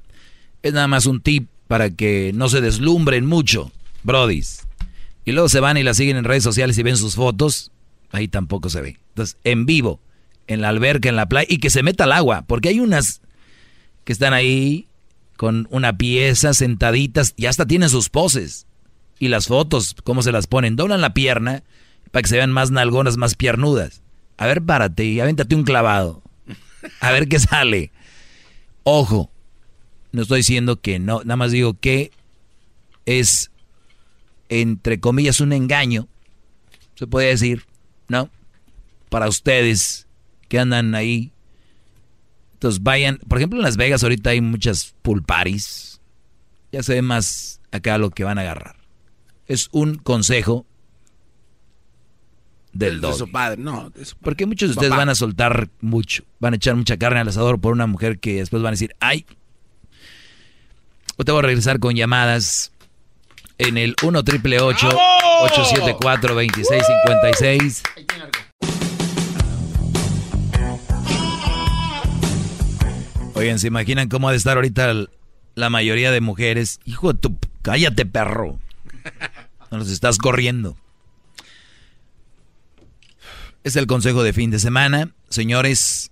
[0.62, 3.72] Es nada más un tip para que no se deslumbren mucho,
[4.04, 4.68] brodis.
[5.26, 7.72] Y luego se van y la siguen en redes sociales y ven sus fotos,
[8.12, 9.00] ahí tampoco se ve.
[9.10, 10.00] Entonces, en vivo,
[10.48, 13.22] en la alberca, en la playa, y que se meta al agua, porque hay unas
[14.04, 14.88] que están ahí
[15.38, 18.68] con una pieza, sentaditas, y hasta tienen sus poses.
[19.20, 21.64] Y las fotos, cómo se las ponen, doblan la pierna
[22.12, 24.02] para que se vean más nalgonas, más piernudas.
[24.42, 26.24] A ver, párate y avéntate un clavado.
[27.00, 27.92] A ver qué sale.
[28.82, 29.30] Ojo,
[30.12, 32.10] no estoy diciendo que no, nada más digo que
[33.06, 33.52] es,
[34.50, 36.08] entre comillas, un engaño.
[36.96, 37.68] Se puede decir,
[38.08, 38.32] ¿no?
[39.10, 40.08] Para ustedes
[40.48, 41.34] que andan ahí.
[42.54, 46.02] Entonces vayan, por ejemplo, en Las Vegas ahorita hay muchas pulparis.
[46.72, 48.78] Ya se ve más acá lo que van a agarrar.
[49.46, 50.66] Es un consejo
[52.74, 53.92] del de su padre, no.
[54.22, 57.60] Porque muchos de ustedes van a soltar mucho, van a echar mucha carne al asador
[57.60, 59.26] por una mujer que después van a decir, ay.
[61.18, 62.72] O te voy a regresar con llamadas
[63.58, 67.84] en el 1 triple 874 2656.
[73.34, 74.94] Oigan, ¿se imaginan cómo ha de estar ahorita
[75.56, 76.80] la mayoría de mujeres?
[76.86, 77.38] Hijo de tu...
[77.62, 78.60] Cállate, perro.
[79.72, 80.78] No nos estás corriendo.
[83.64, 85.12] Es el consejo de fin de semana.
[85.30, 86.12] Señores,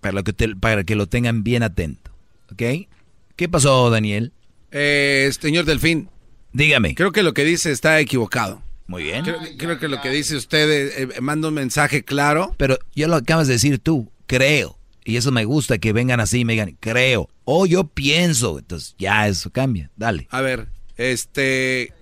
[0.00, 2.10] para, que, para que lo tengan bien atento.
[2.52, 2.88] ¿Ok?
[3.36, 4.32] ¿Qué pasó, Daniel?
[4.70, 6.08] Eh, señor Delfín.
[6.52, 6.94] Dígame.
[6.94, 8.62] Creo que lo que dice está equivocado.
[8.86, 9.24] Muy bien.
[9.58, 12.54] Creo, que lo que dice usted eh, eh, manda un mensaje claro.
[12.56, 14.78] Pero ya lo acabas de decir tú, creo.
[15.04, 17.28] Y eso me gusta que vengan así y me digan, creo.
[17.44, 18.58] O yo pienso.
[18.58, 19.90] Entonces ya eso cambia.
[19.96, 20.26] Dale.
[20.30, 21.92] A ver, este.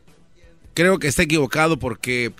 [0.74, 2.32] Creo que está equivocado porque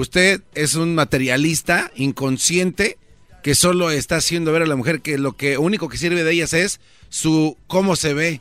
[0.00, 2.96] usted es un materialista inconsciente
[3.42, 6.32] que solo está haciendo ver a la mujer que lo que único que sirve de
[6.32, 8.40] ellas es su cómo se ve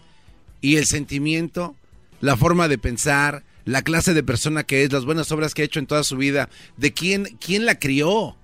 [0.61, 1.75] y el sentimiento,
[2.21, 5.65] la forma de pensar, la clase de persona que es, las buenas obras que ha
[5.65, 8.35] hecho en toda su vida, de quién, quién la crió.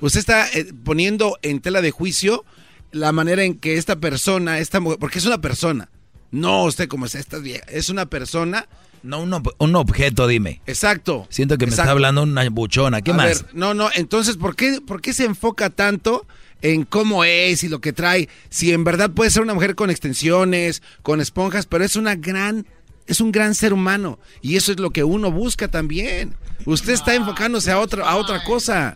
[0.00, 2.44] Usted está eh, poniendo en tela de juicio
[2.92, 5.90] la manera en que esta persona, esta mujer, porque es una persona,
[6.30, 7.38] no usted como es esta
[7.68, 8.66] es una persona.
[9.04, 10.62] No un, un objeto, dime.
[10.66, 11.26] Exacto.
[11.28, 13.02] Siento que me está hablando una buchona.
[13.02, 13.44] ¿Qué más?
[13.52, 16.26] no, no, entonces, ¿por qué, ¿por qué se enfoca tanto
[16.62, 18.30] en cómo es y lo que trae?
[18.48, 22.66] Si en verdad puede ser una mujer con extensiones, con esponjas, pero es una gran
[23.06, 26.34] es un gran ser humano y eso es lo que uno busca también.
[26.64, 28.94] Usted está enfocándose a otra, a otra cosa.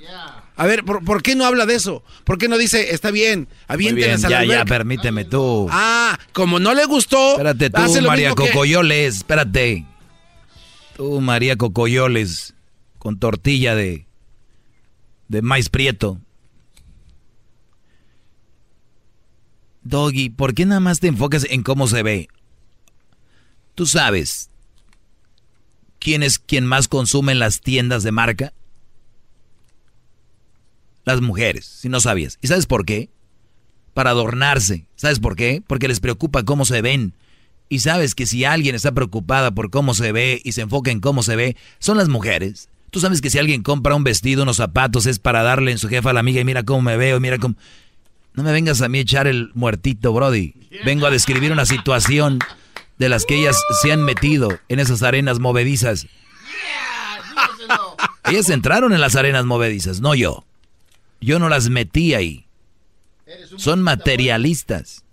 [0.56, 2.02] A ver, ¿por, qué no habla de eso?
[2.24, 5.68] ¿Por qué no dice, está bien, aviéntelas a la Ya, ya, permíteme tú.
[5.70, 7.32] Ah, como no le gustó.
[7.32, 9.84] Espérate tú, María Cocoyoles, espérate.
[10.98, 12.56] Tú, María Cocoyoles,
[12.98, 14.08] con tortilla de,
[15.28, 16.20] de maíz prieto.
[19.84, 22.28] Doggy, ¿por qué nada más te enfocas en cómo se ve?
[23.76, 24.50] ¿Tú sabes
[26.00, 28.52] quién es quien más consume en las tiendas de marca?
[31.04, 32.40] Las mujeres, si no sabías.
[32.42, 33.08] ¿Y sabes por qué?
[33.94, 34.88] Para adornarse.
[34.96, 35.62] ¿Sabes por qué?
[35.64, 37.14] Porque les preocupa cómo se ven.
[37.68, 41.00] Y sabes que si alguien está preocupada por cómo se ve y se enfoca en
[41.00, 42.68] cómo se ve, son las mujeres.
[42.90, 45.88] Tú sabes que si alguien compra un vestido, unos zapatos, es para darle en su
[45.88, 47.56] jefa a la amiga y mira cómo me veo, mira cómo...
[48.32, 50.54] No me vengas a mí a echar el muertito, Brody.
[50.84, 52.38] Vengo a describir una situación
[52.96, 56.06] de las que ellas se han metido en esas arenas movedizas.
[58.24, 60.44] ellas entraron en las arenas movedizas, no yo.
[61.20, 62.46] Yo no las metí ahí.
[63.56, 65.04] Son materialistas.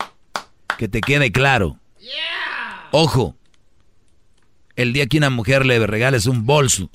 [0.77, 1.80] Que te quede claro.
[2.97, 3.35] Ojo.
[4.77, 6.89] El día que una mujer le regales un bolso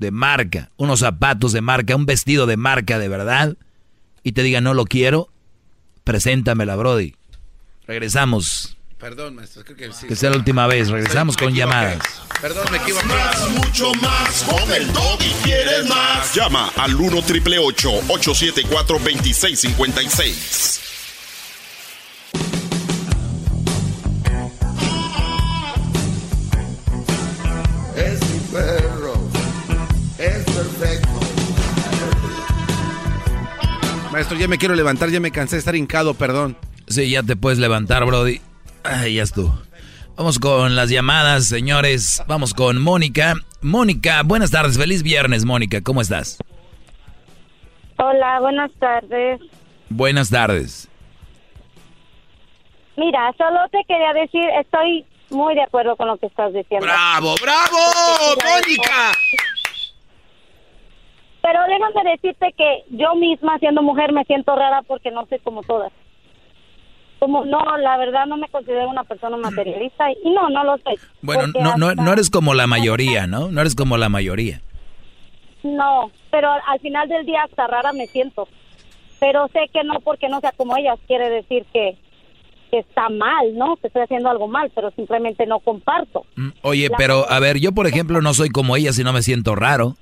[0.00, 3.56] de marca, unos zapatos de marca, un vestido de marca de verdad,
[4.24, 5.28] y te diga no lo quiero,
[6.02, 7.14] preséntamela, Brody.
[7.86, 8.76] Regresamos.
[8.98, 10.08] Perdón, maestro, creo que sí.
[10.08, 10.88] Que sea la última vez.
[10.88, 12.00] Regresamos con llamadas.
[12.40, 13.06] Perdón, me equivoqué.
[13.06, 14.42] Más, mucho más.
[14.42, 16.34] Con el y quieres más.
[16.34, 20.93] Llama al 1 triple 874 2656.
[28.54, 29.14] Perro.
[30.16, 31.08] Es perfecto.
[34.12, 36.56] Maestro, ya me quiero levantar, ya me cansé de estar hincado, perdón.
[36.86, 38.40] Sí, ya te puedes levantar, Brody.
[38.84, 39.58] Ay, ya estuvo.
[40.16, 42.22] Vamos con las llamadas, señores.
[42.28, 43.34] Vamos con Mónica.
[43.60, 44.78] Mónica, buenas tardes.
[44.78, 45.80] Feliz viernes, Mónica.
[45.80, 46.38] ¿Cómo estás?
[47.96, 49.40] Hola, buenas tardes.
[49.88, 50.88] Buenas tardes.
[52.96, 56.86] Mira, solo te quería decir, estoy muy de acuerdo con lo que estás diciendo.
[56.86, 57.78] ¡Bravo, bravo,
[58.42, 59.12] Mónica!
[61.42, 65.62] Pero déjame decirte que yo misma, siendo mujer, me siento rara porque no soy como
[65.62, 65.92] todas
[67.24, 70.96] como no, la verdad no me considero una persona materialista y no, no lo soy.
[71.22, 73.50] Bueno, no, no, no eres como la mayoría, ¿no?
[73.50, 74.60] No eres como la mayoría.
[75.62, 78.46] No, pero al final del día hasta rara me siento.
[79.20, 81.96] Pero sé que no porque no sea como ellas quiere decir que,
[82.74, 83.76] que está mal, ¿no?
[83.76, 86.26] Que estoy haciendo algo mal, pero simplemente no comparto.
[86.34, 89.22] Mm, oye, pero a ver, yo por ejemplo no soy como ellas y no me
[89.22, 89.94] siento raro.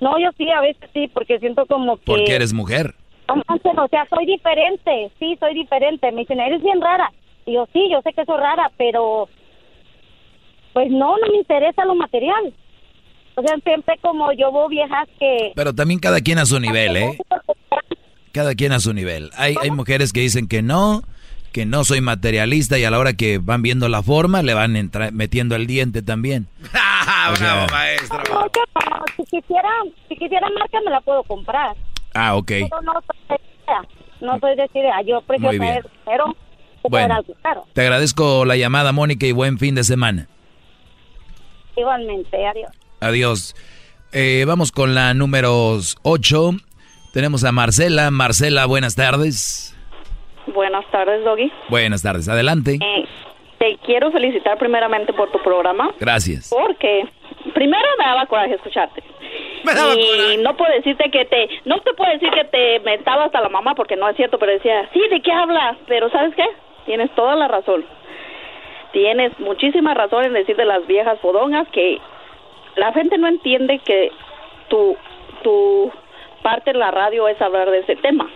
[0.00, 2.04] No, yo sí, a veces sí, porque siento como que...
[2.06, 2.94] Porque eres mujer.
[3.28, 6.10] O sea, soy diferente, sí, soy diferente.
[6.12, 7.12] Me dicen, eres bien rara.
[7.44, 9.28] Y yo, sí, yo sé que soy rara, pero
[10.72, 12.54] pues no, no me interesa lo material.
[13.34, 15.52] O sea, siempre como yo veo viejas que...
[15.54, 17.18] Pero también cada quien a su nivel, ¿eh?
[18.34, 19.30] Cada quien a su nivel.
[19.36, 21.04] Hay, hay mujeres que dicen que no,
[21.52, 24.90] que no soy materialista y a la hora que van viendo la forma le van
[25.12, 26.48] metiendo el diente también.
[27.38, 28.20] Bravo, maestro.
[29.16, 29.70] si quisiera,
[30.08, 31.76] si quisiera marca me la puedo comprar.
[32.12, 32.50] Ah, ok.
[34.20, 35.00] no soy de idea.
[35.06, 36.36] Yo prefiero traer dinero
[36.90, 37.22] bueno,
[37.72, 40.28] Te agradezco la llamada, Mónica, y buen fin de semana.
[41.76, 42.70] Igualmente, adiós.
[43.00, 43.56] Adiós.
[44.12, 46.50] Eh, vamos con la número 8.
[47.14, 48.10] Tenemos a Marcela.
[48.10, 49.72] Marcela, buenas tardes.
[50.48, 51.50] Buenas tardes, Doggy.
[51.68, 52.80] Buenas tardes, adelante.
[52.82, 53.04] Eh,
[53.58, 55.94] te quiero felicitar primeramente por tu programa.
[56.00, 56.50] Gracias.
[56.50, 57.06] Porque
[57.54, 59.00] primero me daba coraje escucharte.
[59.96, 63.48] y no puedo decirte que te, no te puedo decir que te mentaba hasta la
[63.48, 65.76] mamá porque no es cierto, pero decía, sí, ¿de qué hablas?
[65.86, 66.46] Pero ¿sabes qué?
[66.84, 67.84] Tienes toda la razón.
[68.92, 72.00] Tienes muchísima razón en decir de las viejas fodongas que
[72.74, 74.10] la gente no entiende que
[74.68, 74.96] tu,
[75.44, 75.92] tu
[76.44, 78.28] parte en la radio es hablar de ese tema.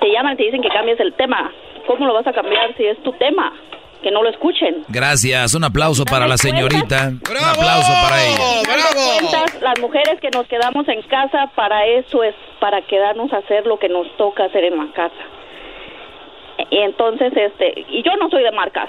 [0.00, 1.52] Te llaman y te dicen que cambies el tema.
[1.86, 3.52] ¿Cómo lo vas a cambiar si es tu tema?
[4.02, 4.82] que no lo escuchen.
[4.88, 7.08] Gracias, un aplauso para la señorita.
[7.08, 8.62] Un aplauso para ella.
[8.64, 9.46] ¡Bravo!
[9.60, 13.78] las mujeres que nos quedamos en casa, para eso es, para quedarnos a hacer lo
[13.78, 15.22] que nos toca hacer en la casa.
[16.70, 18.88] Y entonces, este, y yo no soy de marcas.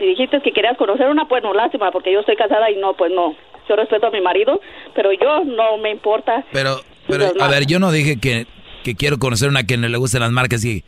[0.00, 2.94] Si dijiste que querías conocer una, pues no, lástima, porque yo estoy casada y no,
[2.94, 3.36] pues no.
[3.68, 4.60] Yo respeto a mi marido,
[4.94, 6.42] pero yo no me importa.
[6.50, 6.80] Pero,
[7.10, 8.46] pero, a ver, yo no dije que,
[8.84, 10.84] que quiero conocer una que no le gusten las marcas y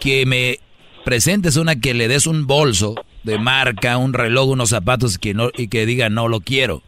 [0.00, 0.58] que me
[1.04, 5.50] presentes una que le des un bolso de marca, un reloj, unos zapatos que no,
[5.56, 6.82] y que diga no lo quiero.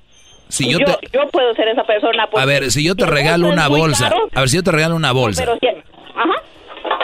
[0.49, 2.29] Si yo, yo, puedo ser esa persona.
[2.35, 5.13] A ver, si yo te regalo una bolsa, a ver, si yo te regalo una
[5.13, 5.45] bolsa.
[5.45, 6.43] ajá.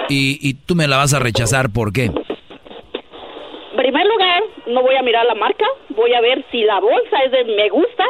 [0.08, 2.04] Y, y tú me la vas a rechazar, ¿por qué?
[2.06, 7.18] En primer lugar, no voy a mirar la marca, voy a ver si la bolsa
[7.24, 8.04] es de me gusta,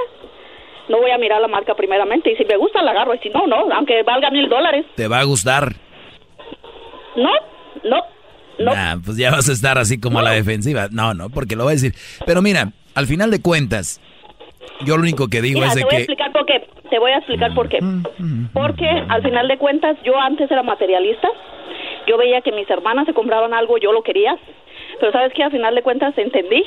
[0.89, 3.29] no voy a mirar la marca primeramente, y si me gusta la agarro, y si
[3.31, 4.87] no, no, aunque valga mil dólares.
[4.95, 5.73] ¿Te va a gustar?
[7.17, 7.31] No,
[7.85, 8.03] no,
[8.59, 8.73] no.
[9.05, 10.89] pues ya vas a estar así como a la defensiva.
[10.91, 11.95] No, no, porque lo voy a decir.
[12.25, 14.01] Pero mira, al final de cuentas,
[14.85, 15.97] yo lo único que digo es de te voy que...
[15.97, 16.69] A explicar por qué.
[16.91, 17.79] Te voy a explicar por qué.
[18.53, 21.29] Porque al final de cuentas, yo antes era materialista.
[22.07, 24.39] Yo veía que mis hermanas se compraban algo, yo lo quería.
[25.01, 26.65] Pero sabes que al final de cuentas entendí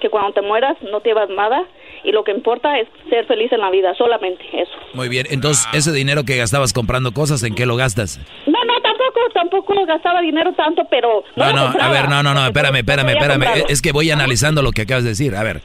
[0.00, 1.64] que cuando te mueras no te llevas nada
[2.06, 4.72] y lo que importa es ser feliz en la vida, solamente eso.
[4.94, 8.20] Muy bien, entonces ese dinero que gastabas comprando cosas, ¿en qué lo gastas?
[8.46, 11.24] No, no, tampoco, tampoco gastaba dinero tanto, pero...
[11.34, 14.70] No, no, a ver, no, no, no, espérame, espérame, espérame, es que voy analizando lo
[14.70, 15.62] que acabas de decir, a ver,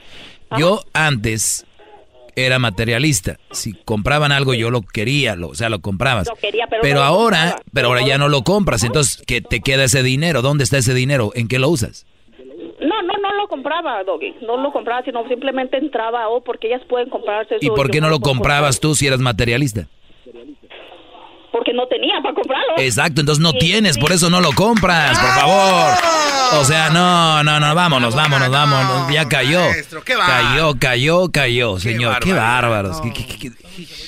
[0.58, 1.66] yo antes
[2.36, 3.38] era materialista.
[3.52, 6.28] Si compraban algo yo lo quería, lo, o sea, lo comprabas.
[6.82, 10.42] pero, ahora, pero ahora ya no lo compras, entonces ¿qué te queda ese dinero?
[10.42, 11.32] ¿Dónde está ese dinero?
[11.36, 12.06] ¿En qué lo usas?
[13.42, 14.36] Lo compraba, Doggy.
[14.42, 18.10] No lo compraba, sino simplemente entraba, oh, porque ellas pueden comprarse ¿Y por qué no
[18.10, 19.88] lo comprabas tú si eras materialista?
[21.52, 22.76] Porque no tenía para comprarlo.
[22.78, 25.92] Exacto, entonces no tienes, por eso no lo compras, por favor.
[26.62, 29.12] O sea, no, no, no, vámonos, vámonos, vámonos.
[29.12, 29.62] Ya cayó.
[30.06, 32.20] Cayó, cayó, cayó, señor.
[32.20, 33.02] Qué bárbaros.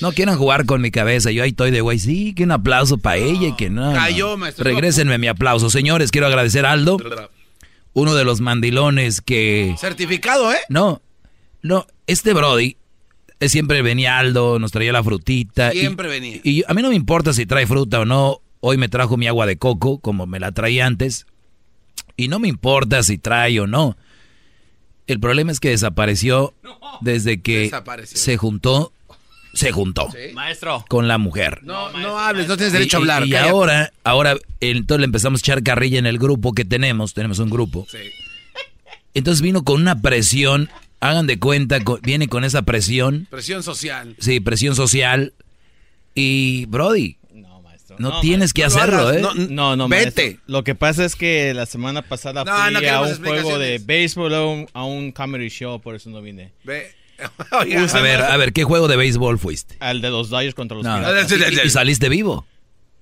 [0.00, 1.32] No quieran jugar con mi cabeza.
[1.32, 1.98] Yo ahí estoy de güey.
[1.98, 3.92] Sí, que un aplauso para ella y que no.
[3.94, 4.62] Cayó, maestro.
[4.62, 5.70] Regrésenme mi aplauso.
[5.70, 6.98] Señores, quiero agradecer a Aldo
[7.94, 9.74] uno de los mandilones que...
[9.78, 10.58] Certificado, ¿eh?
[10.68, 11.00] No,
[11.62, 12.76] no, este Brody
[13.40, 15.70] eh, siempre venía Aldo, nos traía la frutita.
[15.70, 16.40] Siempre venía.
[16.42, 18.40] Y a mí no me importa si trae fruta o no.
[18.60, 21.26] Hoy me trajo mi agua de coco, como me la traía antes.
[22.16, 23.96] Y no me importa si trae o no.
[25.06, 26.54] El problema es que desapareció
[27.00, 27.70] desde que
[28.04, 28.92] se juntó
[29.54, 30.08] se juntó.
[30.34, 30.84] Maestro.
[30.88, 31.60] Con la mujer.
[31.62, 33.26] No, no hables, no tienes derecho a hablar.
[33.26, 37.14] Y, ahora, ahora, entonces le empezamos a echar carrilla en el grupo que tenemos.
[37.14, 37.86] Tenemos un grupo.
[37.90, 37.98] Sí.
[39.14, 40.68] Entonces vino con una presión.
[41.00, 43.26] Hagan de cuenta, viene con esa presión.
[43.30, 44.16] Presión social.
[44.18, 45.34] Sí, presión social.
[46.14, 47.18] Y, Brody,
[47.98, 49.22] no, tienes que hacerlo, ¿eh?
[49.50, 50.38] No, no, Vete.
[50.46, 54.46] Lo que pasa es que la semana pasada fui a un juego de béisbol, a
[54.46, 56.52] un, a un comedy show, por eso no vine.
[56.64, 57.03] Ve
[57.50, 59.76] a ver, a ver, ¿qué juego de béisbol fuiste?
[59.80, 60.86] Al de los Dodgers contra los
[61.64, 62.46] ¿Y, saliste vivo?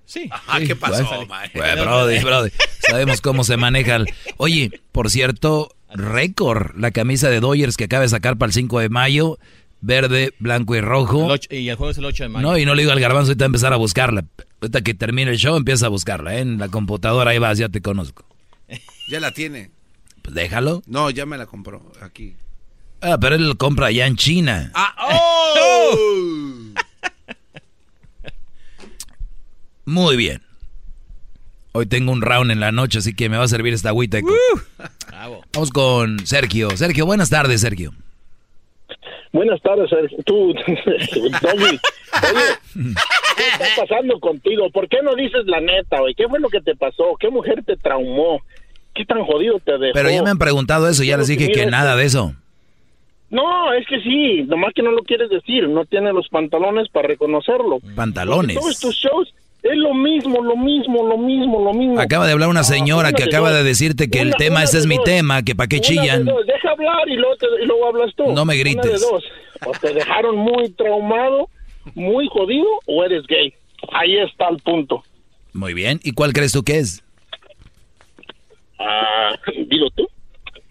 [0.05, 0.29] Sí.
[0.31, 1.09] Ah, ¿qué pasó,
[1.55, 2.51] brody, brody.
[2.81, 3.99] Sabemos cómo se maneja.
[4.37, 8.81] Oye, por cierto, récord, la camisa de Dodgers que acaba de sacar para el 5
[8.81, 9.39] de mayo,
[9.81, 11.35] verde, blanco y rojo.
[11.51, 12.47] y el juego es el 8 de mayo.
[12.47, 14.25] No, y no le digo al garbanzo, ahorita a empezar a buscarla.
[14.61, 16.41] Ahorita que termine el show, empieza a buscarla, ¿eh?
[16.41, 18.25] En la computadora, ahí vas, ya te conozco.
[19.09, 19.71] Ya la tiene.
[20.23, 20.83] Pues déjalo.
[20.87, 22.37] No, ya me la compró aquí.
[23.03, 24.71] Ah, pero él lo compra allá en China.
[24.75, 25.99] Ah, oh.
[29.85, 30.41] Muy bien.
[31.73, 34.19] Hoy tengo un round en la noche, así que me va a servir esta agüita.
[35.53, 36.77] Vamos con Sergio.
[36.77, 37.93] Sergio, buenas tardes, Sergio.
[39.33, 40.19] Buenas tardes, Sergio.
[40.25, 41.81] Tú, Oye,
[42.75, 44.71] ¿qué está pasando contigo?
[44.71, 46.15] ¿Por qué no dices la neta, güey?
[46.15, 47.17] ¿Qué fue lo que te pasó?
[47.19, 48.43] ¿Qué mujer te traumó?
[48.95, 49.95] ¿Qué tan jodido te dejó?
[49.95, 52.35] Pero ya me han preguntado eso, ya les dije que nada de eso.
[53.33, 57.09] No, es que sí, nomás que no lo quieres decir, no tiene los pantalones para
[57.09, 57.79] reconocerlo.
[57.97, 58.59] Pantalones.
[58.59, 61.99] todos estos shows es lo mismo, lo mismo, lo mismo, lo mismo.
[61.99, 65.03] Acaba de hablar una señora que acaba de decirte que el tema, ese es mi
[65.03, 66.27] tema, que para qué chillan.
[66.27, 68.31] Deja hablar y luego, hablas tú.
[68.33, 69.03] No me grites.
[69.03, 71.49] O te dejaron muy traumado,
[71.95, 73.55] muy jodido, o eres gay.
[73.95, 75.03] Ahí está el punto.
[75.55, 77.03] Muy bien, ¿y cuál crees tú que es?
[78.79, 79.37] Ah,
[79.69, 80.07] dilo tú.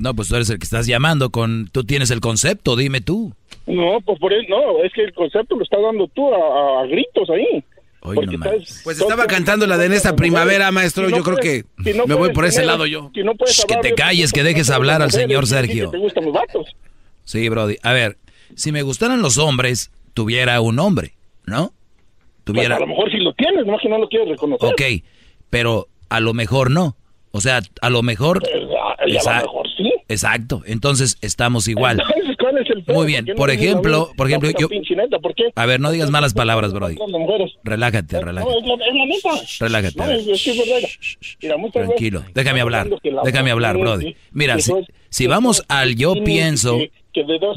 [0.02, 1.69] No, pues tú eres el que estás llamando con...
[1.72, 3.34] Tú tienes el concepto, dime tú.
[3.68, 7.30] No, pues por eso, no, es que el concepto lo estás dando tú a, gritos
[7.30, 7.64] ahí.
[8.84, 11.07] pues estaba cantando la de en esta primavera, maestro.
[11.07, 13.11] yo creo que me voy por ese lado yo.
[13.14, 15.91] que te calles, que dejes hablar al señor Sergio.
[17.23, 17.78] Sí, Brody.
[17.84, 18.18] A ver,
[18.56, 21.14] si me gustaran los hombres, tuviera un hombre,
[21.45, 21.73] ¿no?
[22.44, 22.78] Tuviera...
[22.78, 24.68] Pues a lo mejor si lo tienes, no que no lo quieres reconocer.
[24.68, 24.82] Ok,
[25.52, 26.95] pero a lo mejor no.
[27.32, 28.41] O sea, a lo mejor...
[28.41, 29.70] Pues, a, lo mejor sí.
[30.12, 32.02] Exacto, entonces estamos igual.
[32.88, 34.68] Muy bien, por ejemplo, por ejemplo, yo...
[35.56, 36.98] A ver, no digas malas palabras, Brody.
[37.64, 38.62] Relájate, relájate.
[38.62, 39.98] No, es la, Relájate.
[39.98, 41.72] No, es, es verdad.
[41.72, 42.90] Tranquilo, déjame hablar,
[43.24, 44.16] déjame hablar, Brody.
[44.32, 44.74] Mira, si,
[45.10, 46.78] si vamos al yo pienso...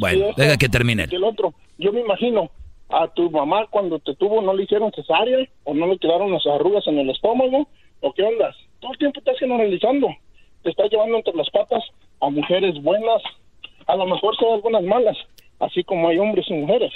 [0.01, 1.07] Bueno, deja que termine.
[1.11, 2.51] El otro, yo me imagino,
[2.91, 6.47] a tu mamá cuando te tuvo no le hicieron cesárea o no le quedaron las
[6.47, 7.69] arrugas en el estómago
[8.01, 8.57] o qué ondas.
[8.81, 10.09] Todo el tiempo estás generalizando.
[10.63, 11.83] Te estás llevando entre las patas
[12.27, 13.23] a mujeres buenas,
[13.87, 15.17] a lo mejor son algunas malas,
[15.61, 16.93] así como hay hombres y mujeres.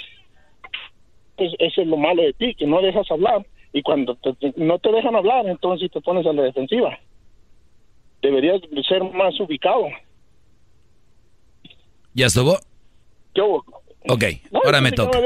[1.35, 4.17] Pues eso es lo malo de ti, que no dejas hablar y cuando
[4.55, 6.97] no te dejan hablar, entonces te pones a la defensiva.
[8.21, 9.85] Deberías ser más ubicado.
[12.13, 12.57] ¿Ya estuvo?
[13.33, 14.23] ¿Qué Ok,
[14.65, 15.19] ahora me toca.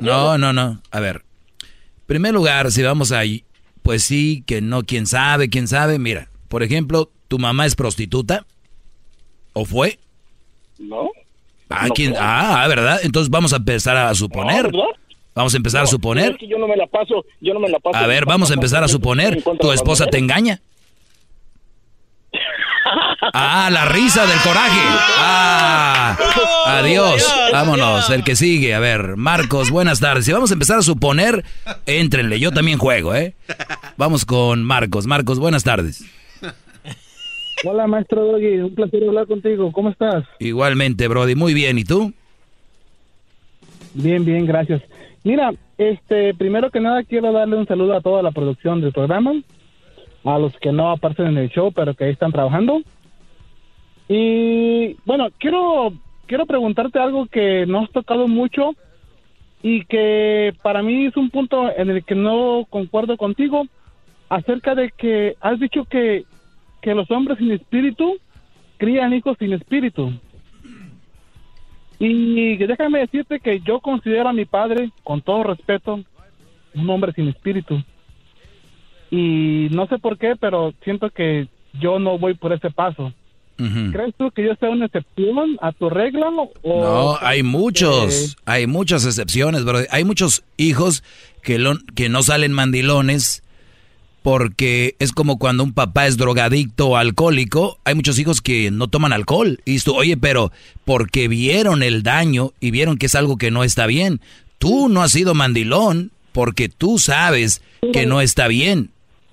[0.00, 0.80] No, no, no.
[0.90, 1.22] A ver.
[1.60, 3.44] En primer lugar, si vamos ahí,
[3.82, 5.98] pues sí, que no, quién sabe, quién sabe.
[5.98, 8.46] Mira, por ejemplo, ¿tu mamá es prostituta?
[9.58, 9.98] ¿O fue?
[10.78, 11.10] No.
[11.68, 12.14] Ah, ¿quién?
[12.16, 13.00] ah, ¿verdad?
[13.02, 14.70] Entonces vamos a empezar a suponer.
[15.34, 16.38] vamos a empezar a suponer.
[16.38, 17.96] yo no me la paso, yo no me la paso.
[17.96, 19.42] A ver, vamos a empezar a suponer.
[19.60, 20.60] ¿Tu esposa te engaña?
[23.34, 24.80] Ah, la risa del coraje.
[25.18, 26.16] Ah,
[26.66, 27.22] adiós.
[27.52, 28.74] Vámonos, el que sigue.
[28.74, 30.24] A ver, Marcos, buenas tardes.
[30.24, 31.44] Si vamos a empezar a suponer,
[31.84, 32.40] éntrenle.
[32.40, 33.34] Yo también juego, ¿eh?
[33.98, 35.06] Vamos con Marcos.
[35.06, 36.04] Marcos, buenas tardes.
[37.64, 38.58] Hola, maestro Doggy.
[38.58, 39.72] Un placer hablar contigo.
[39.72, 40.24] ¿Cómo estás?
[40.38, 41.34] Igualmente, Brody.
[41.34, 41.78] Muy bien.
[41.78, 42.12] ¿Y tú?
[43.94, 44.82] Bien, bien, gracias.
[45.24, 49.34] Mira, este, primero que nada quiero darle un saludo a toda la producción del programa
[50.24, 52.80] a los que no aparecen en el show, pero que ahí están trabajando.
[54.08, 55.92] Y bueno, quiero,
[56.26, 58.74] quiero preguntarte algo que no has tocado mucho
[59.62, 63.66] y que para mí es un punto en el que no concuerdo contigo
[64.28, 66.24] acerca de que has dicho que,
[66.80, 68.18] que los hombres sin espíritu
[68.76, 70.12] crían hijos sin espíritu.
[71.98, 76.04] Y déjame decirte que yo considero a mi padre, con todo respeto,
[76.74, 77.82] un hombre sin espíritu
[79.10, 81.48] y no sé por qué, pero siento que
[81.80, 83.12] yo no voy por ese paso.
[83.56, 86.28] ¿Crees tú que yo sea una excepción a tu regla?
[86.62, 89.80] O no, hay muchos, hay muchas excepciones, bro.
[89.90, 91.02] Hay muchos hijos
[91.42, 93.42] que, lo, que no salen mandilones
[94.28, 97.78] porque es como cuando un papá es drogadicto o alcohólico.
[97.86, 99.60] Hay muchos hijos que no toman alcohol.
[99.64, 100.52] Y tú, oye, pero
[100.84, 104.20] porque vieron el daño y vieron que es algo que no está bien.
[104.58, 108.90] Tú no has sido mandilón porque tú sabes que no está bien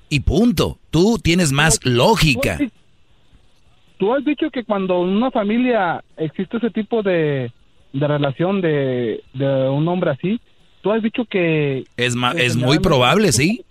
[0.08, 0.78] y punto.
[0.92, 2.58] Tú tienes más lógica.
[3.98, 7.52] Tú has dicho que cuando en una familia existe ese tipo de,
[7.92, 10.40] relación de, un hombre así,
[10.86, 11.84] tú has dicho que...
[11.98, 13.66] Es, es muy probable, sí.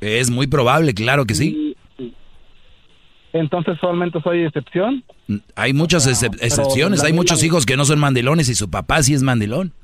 [0.00, 1.76] Es muy probable, claro que sí.
[3.34, 5.04] Entonces solamente soy excepción.
[5.54, 9.22] Hay muchas excepciones, hay muchos hijos que no son mandilones y su papá sí es
[9.22, 9.74] mandilón.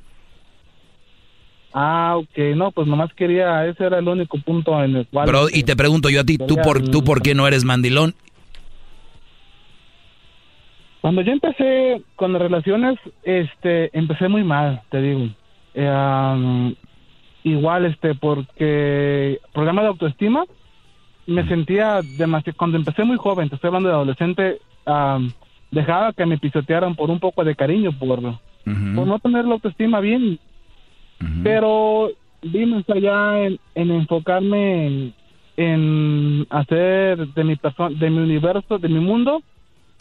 [1.75, 5.27] Ah, ok, no, pues nomás quería, ese era el único punto en el cual...
[5.27, 8.15] Pero, y te pregunto yo a ti, ¿tú por, ¿tú por qué no eres mandilón?
[11.03, 15.29] Cuando yo empecé con las relaciones, este, empecé muy mal, te digo.
[15.75, 16.75] Eh,
[17.45, 20.45] igual, este, porque programa de autoestima,
[21.27, 24.59] me sentía demasiado, cuando empecé muy joven, te estoy hablando de adolescente,
[25.71, 30.01] dejaba que me pisotearan por un poco de cariño, por, por no tener la autoestima
[30.01, 30.39] bien.
[31.43, 32.11] Pero
[32.43, 35.13] vimos allá en, enfocarme
[35.57, 39.43] en, hacer de mi persona, de mi universo, de mi mundo,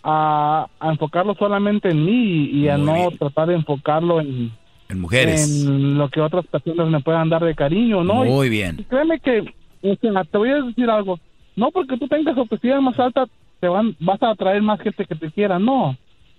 [0.04, 4.52] a, enfocarlo solamente en mí y, a no tratar de enfocarlo en,
[4.94, 5.66] en mujeres.
[5.66, 8.24] En lo que otras personas me puedan dar de cariño, ¿no?
[8.24, 8.86] Muy bien.
[8.90, 11.20] créeme que, te voy a decir algo,
[11.56, 13.26] no porque tú tengas autoestima más alta,
[13.60, 15.98] te van, vas a atraer más gente que te quiera, no.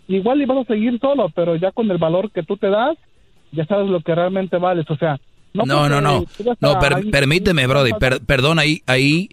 [0.08, 2.96] Igual y vas a seguir solo, pero ya con el valor que tú te das,
[3.52, 5.20] ya sabes lo que realmente vales, o sea...
[5.52, 6.24] No, no, no, no,
[6.58, 6.78] no
[7.12, 7.92] permíteme, Brody,
[8.26, 9.28] perdón, ahí, ahí,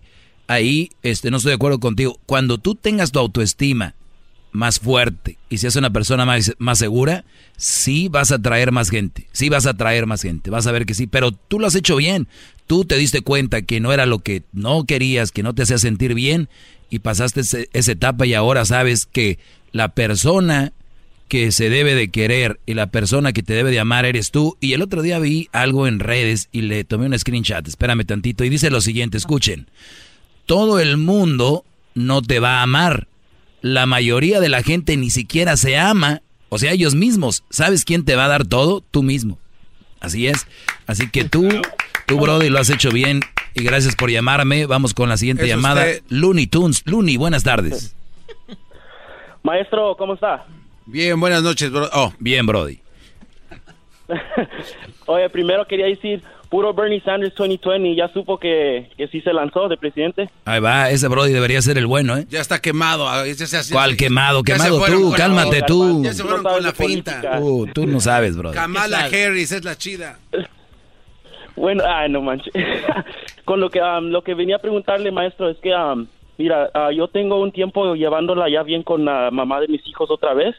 [0.47, 2.19] ahí, este, no estoy de acuerdo contigo.
[2.27, 3.95] Cuando tú tengas tu autoestima
[4.51, 5.37] más fuerte.
[5.49, 7.25] Y seas una persona más, más segura,
[7.57, 10.85] sí vas a atraer más gente, sí vas a atraer más gente, vas a ver
[10.85, 12.27] que sí, pero tú lo has hecho bien,
[12.67, 15.77] tú te diste cuenta que no era lo que no querías, que no te hacía
[15.77, 16.49] sentir bien
[16.89, 17.41] y pasaste
[17.71, 19.39] esa etapa y ahora sabes que
[19.71, 20.73] la persona
[21.31, 24.57] que se debe de querer y la persona que te debe de amar eres tú.
[24.59, 28.43] Y el otro día vi algo en redes y le tomé un screenshot, espérame tantito,
[28.43, 29.67] y dice lo siguiente, escuchen,
[30.45, 31.63] todo el mundo
[31.95, 33.07] no te va a amar.
[33.61, 37.43] La mayoría de la gente ni siquiera se ama, o sea, ellos mismos.
[37.49, 38.81] ¿Sabes quién te va a dar todo?
[38.91, 39.37] Tú mismo.
[39.99, 40.47] Así es.
[40.87, 41.47] Así que tú,
[42.07, 43.21] tú, Brody, lo has hecho bien
[43.53, 44.65] y gracias por llamarme.
[44.65, 45.85] Vamos con la siguiente llamada.
[46.09, 46.83] Looney Tunes.
[46.85, 47.95] Looney, buenas tardes.
[49.43, 50.45] Maestro, ¿cómo está?
[50.85, 51.89] Bien, buenas noches, bro.
[51.93, 52.79] Oh, bien, Brody.
[55.05, 56.21] Oye, primero quería decir,
[56.51, 60.29] puro Bernie Sanders 2020, ya supo que, que sí se lanzó de presidente.
[60.43, 62.25] Ahí va, ese Brody debería ser el bueno, ¿eh?
[62.29, 63.07] Ya está quemado.
[63.07, 63.23] Ah,
[63.71, 64.43] ¿Cuál quemado?
[64.43, 66.03] Quemado tú, cálmate tú.
[66.03, 67.39] Ya se fueron con la finta.
[67.39, 68.53] Uh, tú no sabes, Brody.
[68.53, 70.19] Kamala Harris es la chida.
[71.53, 72.51] Bueno, ay, no manches.
[73.45, 76.07] con lo que, um, lo que venía a preguntarle, maestro, es que, um,
[76.37, 80.09] mira, uh, yo tengo un tiempo llevándola ya bien con la mamá de mis hijos
[80.09, 80.55] otra vez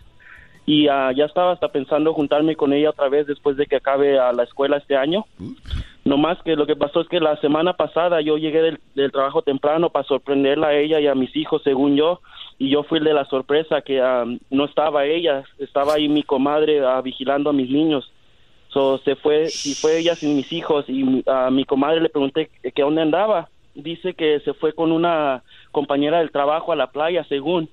[0.65, 4.19] y uh, ya estaba hasta pensando juntarme con ella otra vez después de que acabe
[4.19, 5.25] a la escuela este año.
[6.05, 9.43] No más que lo que pasó es que la semana pasada yo llegué del, trabajo
[9.43, 12.21] temprano para sorprenderla a ella y a mis hijos, según yo,
[12.59, 16.81] y yo fui de la sorpresa que um, no estaba ella, estaba ahí mi comadre
[17.03, 18.13] vigilando a mis niños.
[18.69, 22.51] So, se fue, y fue ella sin mis hijos y a mi comadre le pregunté
[22.75, 23.49] que dónde andaba.
[23.75, 27.69] Dice que se fue con una compañera del trabajo a la playa, según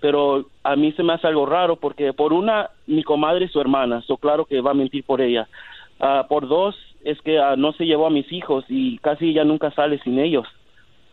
[0.00, 3.60] pero a mí se me hace algo raro porque por una, mi comadre y su
[3.60, 5.48] hermana, so claro que va a mentir por ella.
[6.00, 9.44] Ah, por dos, es que ah, no se llevó a mis hijos y casi ella
[9.44, 10.46] nunca sale sin ellos.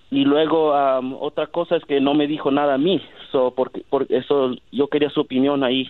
[0.10, 0.74] Y luego
[1.22, 3.02] otra cosa es que no me dijo nada a mí,
[3.32, 5.90] so, porque, eso yo quería su opinión ahí.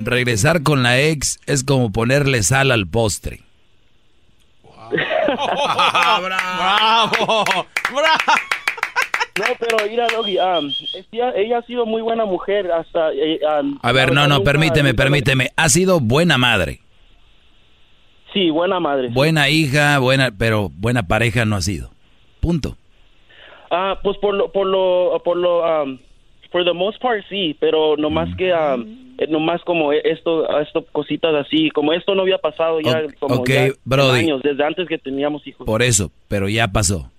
[0.00, 3.40] Regresar con la ex es como ponerle sal al postre.
[6.22, 7.44] ¡Bravo!
[7.90, 8.61] ¡Bravo!
[9.38, 10.06] No, pero mira,
[10.58, 10.70] um,
[11.12, 13.10] ella, ha sido muy buena mujer hasta...
[13.60, 15.50] Um, a ver, no, no, permíteme, permíteme.
[15.56, 16.80] Ha sido buena madre.
[18.32, 19.08] Sí, buena madre.
[19.08, 21.90] Buena hija, buena, pero buena pareja no ha sido.
[22.40, 22.76] Punto.
[23.70, 25.98] Ah, pues por lo, por lo, por lo, um,
[26.50, 30.60] for the most part sí, pero no más que, um, eh, no más como esto,
[30.60, 33.44] esto cositas así, como esto no había pasado ya como
[34.12, 35.66] años, desde antes que teníamos hijos.
[35.66, 37.10] Por eso, pero ya pasó.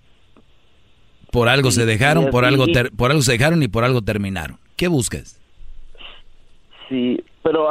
[1.33, 4.59] Por algo se dejaron, por algo, por algo se dejaron y por algo terminaron.
[4.75, 5.41] ¿Qué buscas?
[6.87, 7.67] Sí, pero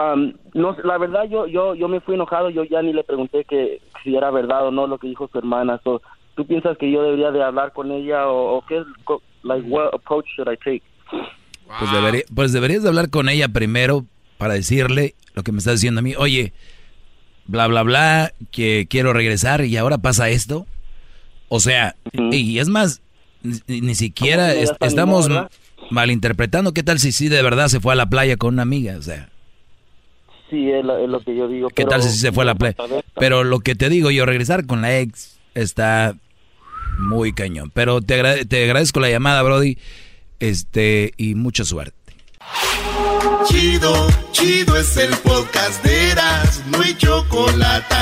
[0.52, 3.80] no, la verdad yo, yo, yo me fui enojado, yo ya ni le pregunté que
[4.02, 5.80] si era verdad o no lo que dijo su hermana.
[6.34, 8.82] ¿Tú piensas que yo debería de hablar con ella o, qué,
[9.44, 10.82] like, what approach should I take?
[11.78, 14.04] Pues, pues deberías de hablar con ella primero
[14.38, 16.14] para decirle lo que me está diciendo a mí.
[16.18, 16.52] Oye,
[17.46, 20.66] bla, bla, bla, que quiero regresar y ahora pasa esto.
[21.48, 23.02] O sea, y es más,
[23.66, 25.28] ni, siquiera estamos
[25.90, 26.72] malinterpretando.
[26.72, 28.96] ¿Qué tal si sí de verdad se fue a la playa con una amiga?
[28.96, 29.28] O sea.
[30.50, 31.68] Sí, es lo, que yo digo.
[31.70, 32.76] ¿Qué tal si se fue a la playa?
[33.16, 36.14] Pero lo que te digo yo, regresar con la ex está
[36.98, 37.70] muy cañón.
[37.72, 39.78] Pero te, te agradezco la llamada, Brody.
[40.40, 41.96] Este, y mucha suerte.
[43.46, 47.94] Chido, chido es el podcast de Eras, no hay chocolate.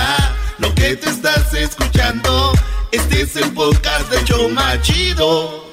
[0.59, 2.53] Lo que te estás escuchando.
[2.93, 5.70] Este es el podcast de Choma Chido.